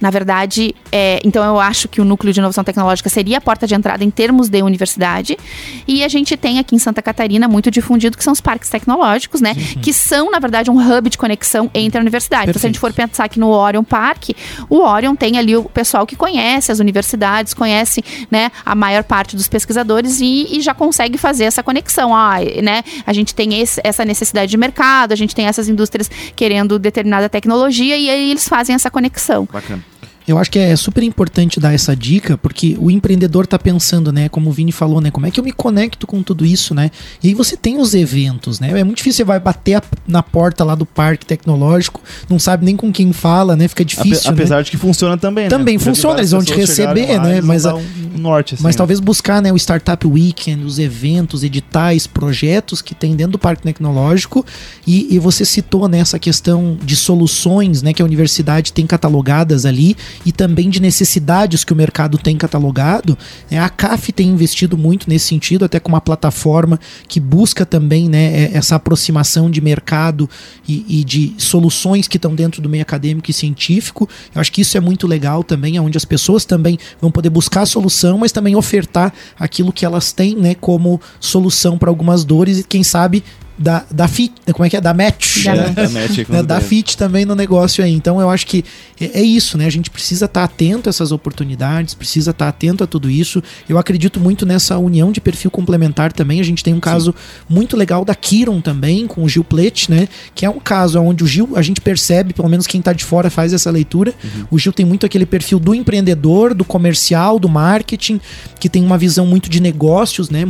na 0.00 0.10
verdade, 0.10 0.74
é, 0.92 1.20
então 1.24 1.44
eu 1.44 1.58
acho 1.58 1.88
que 1.88 2.00
o 2.00 2.04
núcleo 2.04 2.32
de 2.32 2.40
inovação 2.40 2.62
tecnológica 2.62 3.08
seria 3.08 3.38
a 3.38 3.40
porta 3.40 3.66
de 3.66 3.74
entrada 3.74 4.04
em 4.04 4.10
termos 4.10 4.48
de 4.48 4.62
universidade. 4.62 5.38
E 5.86 6.04
a 6.04 6.08
gente 6.08 6.36
tem 6.36 6.58
aqui 6.58 6.74
em 6.74 6.78
Santa 6.78 7.00
Catarina 7.00 7.48
muito 7.48 7.70
difundido 7.70 8.16
que 8.16 8.22
são 8.22 8.32
os 8.32 8.40
parques 8.40 8.68
tecnológicos, 8.68 9.40
né? 9.40 9.54
Sim. 9.54 9.80
Que 9.80 9.92
são, 9.92 10.30
na 10.30 10.38
verdade, 10.38 10.70
um 10.70 10.76
hub 10.76 11.08
de 11.08 11.16
conexão 11.16 11.70
entre 11.74 11.98
a 11.98 12.00
universidade. 12.00 12.50
Então, 12.50 12.60
se 12.60 12.66
a 12.66 12.68
gente 12.68 12.78
for 12.78 12.92
pensar 12.92 13.24
aqui 13.24 13.40
no 13.40 13.48
Orion 13.48 13.84
Park, 13.84 14.30
o 14.68 14.80
Orion 14.80 15.14
tem 15.14 15.38
ali 15.38 15.56
o 15.56 15.64
pessoal 15.64 16.06
que 16.06 16.14
conhece 16.14 16.70
as 16.70 16.78
universidades, 16.78 17.54
conhece 17.54 18.04
né, 18.30 18.50
a 18.64 18.74
maior 18.74 19.02
parte 19.02 19.34
dos 19.34 19.48
pesquisadores 19.48 20.20
e, 20.20 20.58
e 20.58 20.60
já 20.60 20.74
consegue 20.74 21.16
fazer 21.16 21.44
essa 21.44 21.62
conexão. 21.62 22.14
Ah, 22.14 22.36
né? 22.62 22.82
A 23.06 23.12
gente 23.12 23.34
tem 23.34 23.60
esse, 23.60 23.80
essa 23.82 24.04
necessidade 24.04 24.50
de 24.50 24.56
mercado, 24.56 25.12
a 25.12 25.16
gente 25.16 25.34
tem 25.34 25.46
essas 25.46 25.68
indústrias 25.68 26.10
querendo 26.34 26.78
determinada 26.78 27.28
tecnologia 27.28 27.96
e 27.96 28.10
aí 28.10 28.30
eles 28.30 28.46
fazem 28.48 28.74
essa 28.74 28.90
conexão. 28.90 29.48
Bacana. 29.50 29.82
Eu 30.26 30.38
acho 30.38 30.50
que 30.50 30.58
é 30.58 30.74
super 30.74 31.02
importante 31.02 31.60
dar 31.60 31.72
essa 31.72 31.94
dica, 31.94 32.36
porque 32.36 32.76
o 32.80 32.90
empreendedor 32.90 33.44
está 33.44 33.58
pensando, 33.58 34.12
né, 34.12 34.28
como 34.28 34.50
o 34.50 34.52
Vini 34.52 34.72
falou, 34.72 35.00
né, 35.00 35.10
como 35.10 35.26
é 35.26 35.30
que 35.30 35.38
eu 35.38 35.44
me 35.44 35.52
conecto 35.52 36.06
com 36.06 36.22
tudo 36.22 36.44
isso, 36.44 36.74
né? 36.74 36.90
E 37.22 37.28
aí 37.28 37.34
você 37.34 37.56
tem 37.56 37.78
os 37.78 37.94
eventos, 37.94 38.58
né? 38.58 38.78
É 38.78 38.84
muito 38.84 38.98
difícil, 38.98 39.18
você 39.18 39.24
vai 39.24 39.38
bater 39.38 39.80
na 40.06 40.22
porta 40.22 40.64
lá 40.64 40.74
do 40.74 40.84
parque 40.84 41.24
tecnológico, 41.24 42.00
não 42.28 42.38
sabe 42.38 42.64
nem 42.64 42.76
com 42.76 42.92
quem 42.92 43.12
fala, 43.12 43.54
né? 43.54 43.68
Fica 43.68 43.84
difícil, 43.84 44.30
Ape, 44.30 44.40
Apesar 44.40 44.56
né? 44.56 44.62
de 44.64 44.70
que 44.70 44.76
funciona 44.76 45.16
também, 45.16 45.44
né? 45.44 45.50
Também 45.50 45.78
funciona, 45.78 46.18
eles 46.18 46.32
vão 46.32 46.42
te 46.42 46.52
receber, 46.52 47.20
né? 47.20 47.40
Mas, 47.40 47.64
a, 47.64 47.74
um 47.74 47.84
norte, 48.16 48.54
assim, 48.54 48.62
mas 48.64 48.74
né? 48.74 48.78
talvez 48.78 48.98
buscar, 48.98 49.40
né, 49.40 49.52
o 49.52 49.56
Startup 49.56 50.06
Weekend, 50.06 50.64
os 50.64 50.78
eventos, 50.78 51.44
editais, 51.44 52.06
projetos 52.06 52.82
que 52.82 52.94
tem 52.94 53.14
dentro 53.14 53.32
do 53.32 53.38
parque 53.38 53.62
tecnológico 53.62 54.44
e, 54.86 55.14
e 55.14 55.18
você 55.18 55.44
citou, 55.44 55.88
né, 55.88 55.98
essa 55.98 56.18
questão 56.18 56.76
de 56.82 56.96
soluções, 56.96 57.82
né, 57.82 57.92
que 57.92 58.02
a 58.02 58.04
universidade 58.04 58.72
tem 58.72 58.86
catalogadas 58.86 59.64
ali 59.64 59.96
e 60.24 60.32
também 60.32 60.70
de 60.70 60.80
necessidades 60.80 61.64
que 61.64 61.72
o 61.72 61.76
mercado 61.76 62.18
tem 62.18 62.36
catalogado. 62.36 63.16
Né? 63.50 63.58
A 63.58 63.68
CAF 63.68 64.12
tem 64.12 64.28
investido 64.28 64.76
muito 64.76 65.08
nesse 65.08 65.26
sentido, 65.26 65.64
até 65.64 65.78
com 65.80 65.88
uma 65.88 66.00
plataforma 66.00 66.78
que 67.08 67.20
busca 67.20 67.66
também 67.66 68.08
né, 68.08 68.44
é, 68.44 68.50
essa 68.56 68.76
aproximação 68.76 69.50
de 69.50 69.60
mercado 69.60 70.28
e, 70.68 71.00
e 71.00 71.04
de 71.04 71.34
soluções 71.38 72.08
que 72.08 72.16
estão 72.16 72.34
dentro 72.34 72.60
do 72.62 72.68
meio 72.68 72.82
acadêmico 72.82 73.30
e 73.30 73.34
científico. 73.34 74.08
Eu 74.34 74.40
acho 74.40 74.52
que 74.52 74.60
isso 74.60 74.76
é 74.76 74.80
muito 74.80 75.06
legal 75.06 75.42
também, 75.42 75.78
onde 75.78 75.96
as 75.96 76.04
pessoas 76.04 76.44
também 76.44 76.78
vão 77.00 77.10
poder 77.10 77.30
buscar 77.30 77.62
a 77.62 77.66
solução, 77.66 78.18
mas 78.18 78.32
também 78.32 78.56
ofertar 78.56 79.12
aquilo 79.38 79.72
que 79.72 79.84
elas 79.84 80.12
têm 80.12 80.36
né, 80.36 80.54
como 80.54 81.00
solução 81.20 81.78
para 81.78 81.90
algumas 81.90 82.24
dores 82.24 82.58
e, 82.58 82.64
quem 82.64 82.82
sabe, 82.82 83.22
da, 83.58 83.84
da 83.90 84.06
fit, 84.06 84.34
como 84.52 84.66
é 84.66 84.70
que 84.70 84.76
é? 84.76 84.80
Da 84.80 84.92
match. 84.92 85.44
Da, 85.44 85.52
é, 85.52 85.70
da, 85.70 85.88
match 85.88 86.28
né? 86.28 86.42
da 86.42 86.60
fit 86.60 86.96
também 86.96 87.24
no 87.24 87.34
negócio 87.34 87.82
aí. 87.82 87.92
Então 87.92 88.20
eu 88.20 88.28
acho 88.28 88.46
que 88.46 88.64
é, 89.00 89.20
é 89.20 89.22
isso, 89.22 89.56
né? 89.56 89.66
A 89.66 89.70
gente 89.70 89.88
precisa 89.88 90.26
estar 90.26 90.40
tá 90.40 90.44
atento 90.44 90.88
a 90.88 90.90
essas 90.90 91.10
oportunidades, 91.10 91.94
precisa 91.94 92.32
estar 92.32 92.46
tá 92.46 92.48
atento 92.50 92.84
a 92.84 92.86
tudo 92.86 93.08
isso. 93.08 93.42
Eu 93.68 93.78
acredito 93.78 94.20
muito 94.20 94.44
nessa 94.44 94.76
união 94.78 95.10
de 95.10 95.20
perfil 95.20 95.50
complementar 95.50 96.12
também. 96.12 96.38
A 96.38 96.44
gente 96.44 96.62
tem 96.62 96.74
um 96.74 96.80
caso 96.80 97.12
Sim. 97.12 97.54
muito 97.54 97.76
legal 97.76 98.04
da 98.04 98.14
Kiron 98.14 98.60
também, 98.60 99.06
com 99.06 99.24
o 99.24 99.28
Gil 99.28 99.44
Plet, 99.44 99.90
né? 99.90 100.06
Que 100.34 100.44
é 100.44 100.50
um 100.50 100.60
caso 100.60 101.00
onde 101.00 101.24
o 101.24 101.26
Gil, 101.26 101.50
a 101.56 101.62
gente 101.62 101.80
percebe, 101.80 102.34
pelo 102.34 102.48
menos 102.48 102.66
quem 102.66 102.80
está 102.80 102.92
de 102.92 103.04
fora 103.04 103.30
faz 103.30 103.54
essa 103.54 103.70
leitura. 103.70 104.12
Uhum. 104.22 104.46
O 104.50 104.58
Gil 104.58 104.72
tem 104.72 104.84
muito 104.84 105.06
aquele 105.06 105.24
perfil 105.24 105.58
do 105.58 105.74
empreendedor, 105.74 106.52
do 106.52 106.64
comercial, 106.64 107.38
do 107.38 107.48
marketing, 107.48 108.20
que 108.60 108.68
tem 108.68 108.84
uma 108.84 108.98
visão 108.98 109.26
muito 109.26 109.48
de 109.48 109.60
negócios, 109.60 110.28
né? 110.28 110.44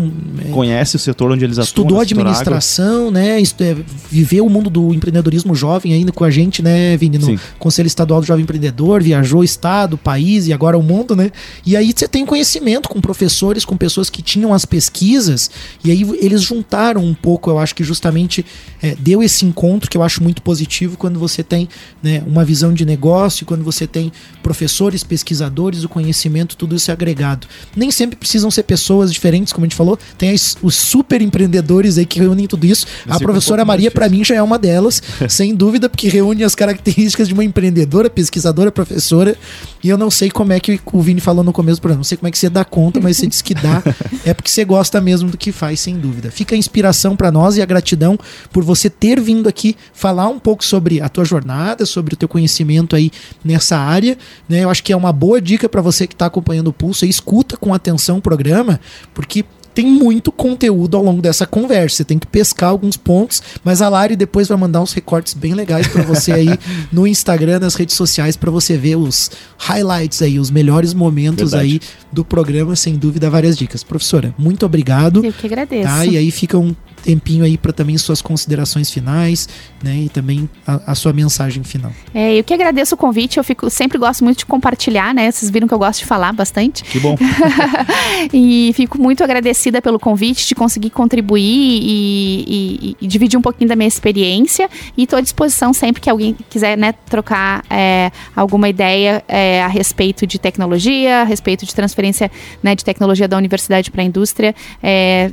Conhece 0.51 0.97
o 0.97 0.99
setor 0.99 1.31
onde 1.31 1.45
eles 1.45 1.59
atuam. 1.59 1.67
Estudou 1.67 2.01
administração 2.01 2.96
né? 3.11 3.41
É, 3.41 3.77
viver 4.11 4.41
o 4.41 4.49
mundo 4.49 4.69
do 4.69 4.93
empreendedorismo 4.93 5.55
jovem 5.55 5.93
ainda 5.93 6.13
com 6.13 6.25
a 6.25 6.31
gente, 6.31 6.63
né, 6.63 6.97
Vini? 6.97 7.19
No 7.19 7.27
Sim. 7.27 7.39
Conselho 7.59 7.87
Estadual 7.87 8.21
do 8.21 8.27
Jovem 8.27 8.43
Empreendedor, 8.43 9.03
viajou 9.03 9.45
estado, 9.45 9.97
país 9.97 10.47
e 10.47 10.53
agora 10.53 10.77
o 10.77 10.83
mundo, 10.83 11.15
né? 11.15 11.31
E 11.65 11.77
aí 11.77 11.93
você 11.95 12.09
tem 12.09 12.25
conhecimento 12.25 12.89
com 12.89 13.01
professores, 13.01 13.65
com 13.65 13.77
pessoas 13.77 14.11
que 14.11 14.23
tinham 14.23 14.53
as 14.53 14.65
pesquisas, 14.65 15.51
e 15.85 15.91
aí 15.91 16.03
eles 16.21 16.43
juntaram 16.43 17.05
um 17.05 17.15
pouco, 17.15 17.51
eu 17.51 17.59
acho 17.59 17.75
que 17.75 17.85
justamente 17.85 18.45
é, 18.83 18.95
deu 18.99 19.23
esse 19.23 19.45
encontro 19.45 19.91
que 19.91 19.97
eu 19.97 20.03
acho 20.03 20.23
muito 20.23 20.43
positivo 20.43 20.97
quando 20.97 21.19
você 21.19 21.43
tem 21.43 21.69
né, 22.03 22.23
uma 22.27 22.45
visão 22.45 22.73
de 22.73 22.85
negócio, 22.85 23.47
quando 23.47 23.65
você 23.65 23.87
tem 23.87 24.13
professores, 24.43 25.03
pesquisadores, 25.03 25.85
o 25.85 25.89
conhecimento, 25.89 26.57
tudo 26.57 26.77
isso 26.77 26.91
é 26.91 26.95
agregado. 26.95 27.47
Nem 27.75 27.91
sempre 27.91 28.17
precisam 28.17 28.51
ser 28.51 28.63
pessoas 28.63 29.13
diferentes, 29.13 29.53
como 29.53 29.65
a 29.65 29.69
gente 29.69 29.77
falou, 29.77 29.99
tem 30.17 30.35
os 30.63 30.75
super 30.75 31.21
empreendedores 31.21 31.99
aí 31.99 32.07
que 32.07 32.19
reúnem 32.19 32.47
tudo 32.47 32.67
isso 32.67 32.86
a 33.09 33.19
professora 33.19 33.63
um 33.63 33.67
Maria, 33.67 33.91
para 33.91 34.09
mim, 34.09 34.25
já 34.25 34.35
é 34.35 34.43
uma 34.43 34.59
delas, 34.59 35.03
sem 35.29 35.55
dúvida, 35.55 35.89
porque 35.89 36.09
reúne 36.09 36.45
as 36.45 36.55
características 36.55 37.29
de 37.29 37.35
uma 37.35 37.45
empreendedora, 37.45 38.09
pesquisadora, 38.09 38.71
professora. 38.71 39.37
E 39.83 39.89
eu 39.89 39.99
não 39.99 40.11
sei 40.11 40.31
como 40.31 40.53
é 40.53 40.61
que 40.61 40.81
o 40.93 41.01
Vini 41.01 41.21
falou 41.21 41.45
no 41.45 41.53
começo 41.53 41.79
do 41.79 41.83
programa. 41.83 41.99
Não 41.99 42.05
sei 42.05 42.17
como 42.17 42.29
é 42.29 42.31
que 42.31 42.39
você 42.39 42.49
dá 42.49 42.65
conta, 42.65 43.01
mas 43.01 43.17
você 43.17 43.27
diz 43.27 43.43
que 43.43 43.55
dá. 43.55 43.83
é 44.25 44.35
porque 44.35 44.51
você 44.51 44.65
gosta 44.65 45.01
mesmo 45.01 45.31
do 45.31 45.37
que 45.37 45.53
faz, 45.53 45.81
sem 45.81 45.99
dúvida. 45.99 46.31
Fica 46.31 46.55
a 46.55 46.59
inspiração 46.59 47.17
para 47.17 47.31
nós 47.31 47.57
e 47.57 47.63
a 47.63 47.67
gratidão 47.67 48.19
por 48.53 48.65
você 48.65 48.91
ter 48.91 49.21
vindo 49.21 49.49
aqui 49.49 49.77
falar 49.93 50.29
um 50.29 50.39
pouco 50.39 50.65
sobre 50.65 51.01
a 51.01 51.09
tua 51.09 51.25
jornada, 51.25 51.87
sobre 51.87 52.15
o 52.15 52.17
teu 52.17 52.29
conhecimento 52.29 52.97
aí 52.97 53.11
nessa 53.45 53.77
área. 53.77 54.17
Né? 54.49 54.65
Eu 54.65 54.71
acho 54.71 54.83
que 54.83 54.93
é 54.93 54.97
uma 54.97 55.13
boa 55.13 55.41
dica 55.41 55.69
para 55.69 55.81
você 55.81 56.07
que 56.07 56.15
está 56.15 56.27
acompanhando 56.27 56.69
o 56.69 56.73
Pulso. 56.73 57.05
E 57.05 57.09
escuta 57.09 57.57
com 57.57 57.73
atenção 57.73 58.19
o 58.19 58.23
programa, 58.23 58.81
porque 59.15 59.45
tem 59.77 59.85
muito 59.85 60.33
conteúdo 60.33 60.97
ao 60.97 61.03
longo 61.03 61.21
dessa 61.21 61.47
conversa. 61.47 61.97
Você 61.97 62.05
tem 62.05 62.19
que 62.19 62.27
pescar 62.27 62.71
alguns 62.71 62.97
pontos, 62.97 63.43
mas 63.63 63.83
a 63.83 63.91
Lari 63.91 64.17
depois 64.17 64.49
vai 64.49 64.57
mandar 64.57 64.81
uns 64.81 64.95
recortes 64.95 65.35
bem 65.35 65.53
legais 65.53 65.87
para 65.87 66.03
você 66.03 66.33
aí 66.33 66.49
no 66.91 67.07
Instagram, 67.07 67.61
nas 67.61 67.75
redes 67.75 67.95
sociais, 67.95 68.39
para 68.39 68.51
você 68.51 68.79
ver 68.79 68.97
os 68.97 69.31
highlights 69.59 70.23
aí, 70.23 70.39
os 70.39 70.51
melhores 70.51 70.95
momentos 70.95 71.51
Verdade. 71.51 71.73
aí 71.75 71.81
do 72.11 72.25
programa, 72.25 72.75
sem 72.75 72.97
dúvida, 72.97 73.29
várias 73.29 73.55
dicas. 73.55 73.85
Professora, 73.85 74.35
muito 74.39 74.65
obrigado. 74.65 75.23
Eu 75.23 75.31
que 75.31 75.47
agradeço. 75.47 75.87
Tá? 75.87 76.07
E 76.07 76.17
aí 76.17 76.31
fica 76.31 76.57
um 76.57 76.75
tempinho 77.07 77.45
aí 77.45 77.57
para 77.57 77.73
também 77.73 77.97
suas 77.97 78.21
considerações 78.21 78.91
finais, 78.91 79.49
né? 79.83 79.97
E 79.97 80.09
também 80.09 80.51
a, 80.67 80.93
a, 80.93 80.95
sua 80.97 81.13
mensagem 81.13 81.63
final. 81.63 81.93
É, 82.13 82.35
eu 82.35 82.43
que 82.43 82.53
agradeço 82.53 82.97
o 82.97 82.99
convite, 82.99 83.39
eu 83.39 83.45
fico, 83.45 83.71
sempre 83.71 83.97
gosto 83.97 84.25
muito 84.25 84.39
de 84.39 84.47
compartilhar, 84.47 85.15
né? 85.15 85.31
Vocês 85.31 85.49
viram 85.51 85.69
que 85.69 85.75
eu 85.75 85.79
gosto 85.79 86.01
de 86.01 86.07
falar 86.07 86.33
bastante. 86.33 86.83
Que 86.83 86.99
bom. 86.99 87.17
e 88.35 88.73
fico 88.75 89.01
muito 89.01 89.23
agradecida 89.23 89.81
pelo 89.81 90.01
convite, 90.01 90.49
de 90.49 90.55
conseguir 90.55 90.91
contribuir 90.91 91.43
e, 91.43 92.45
e, 92.49 92.97
e 93.01 93.07
dividir 93.07 93.39
um 93.39 93.43
pouquinho 93.43 93.69
da 93.69 93.77
minha 93.77 93.87
experiência. 93.87 94.69
E 94.97 95.05
estou 95.05 95.19
à 95.19 95.23
disposição 95.23 95.73
sempre 95.73 96.03
que 96.03 96.11
alguém 96.11 96.37
quiser 96.51 96.77
né, 96.77 96.93
trocar 97.09 97.65
é, 97.71 98.11
alguma 98.35 98.69
ideia 98.69 99.23
é, 99.29 99.63
a 99.63 99.69
respeito 99.69 100.27
de 100.27 100.41
tecnologia, 100.41 101.23
a 101.23 101.25
respeito 101.25 101.65
de 101.65 101.73
transferência 101.73 102.31
né, 102.61 102.75
de 102.75 102.85
tecnologia 102.85 103.29
da 103.29 103.37
universidade 103.37 103.93
para 103.93 104.03
a 104.03 104.05
indústria. 104.05 104.55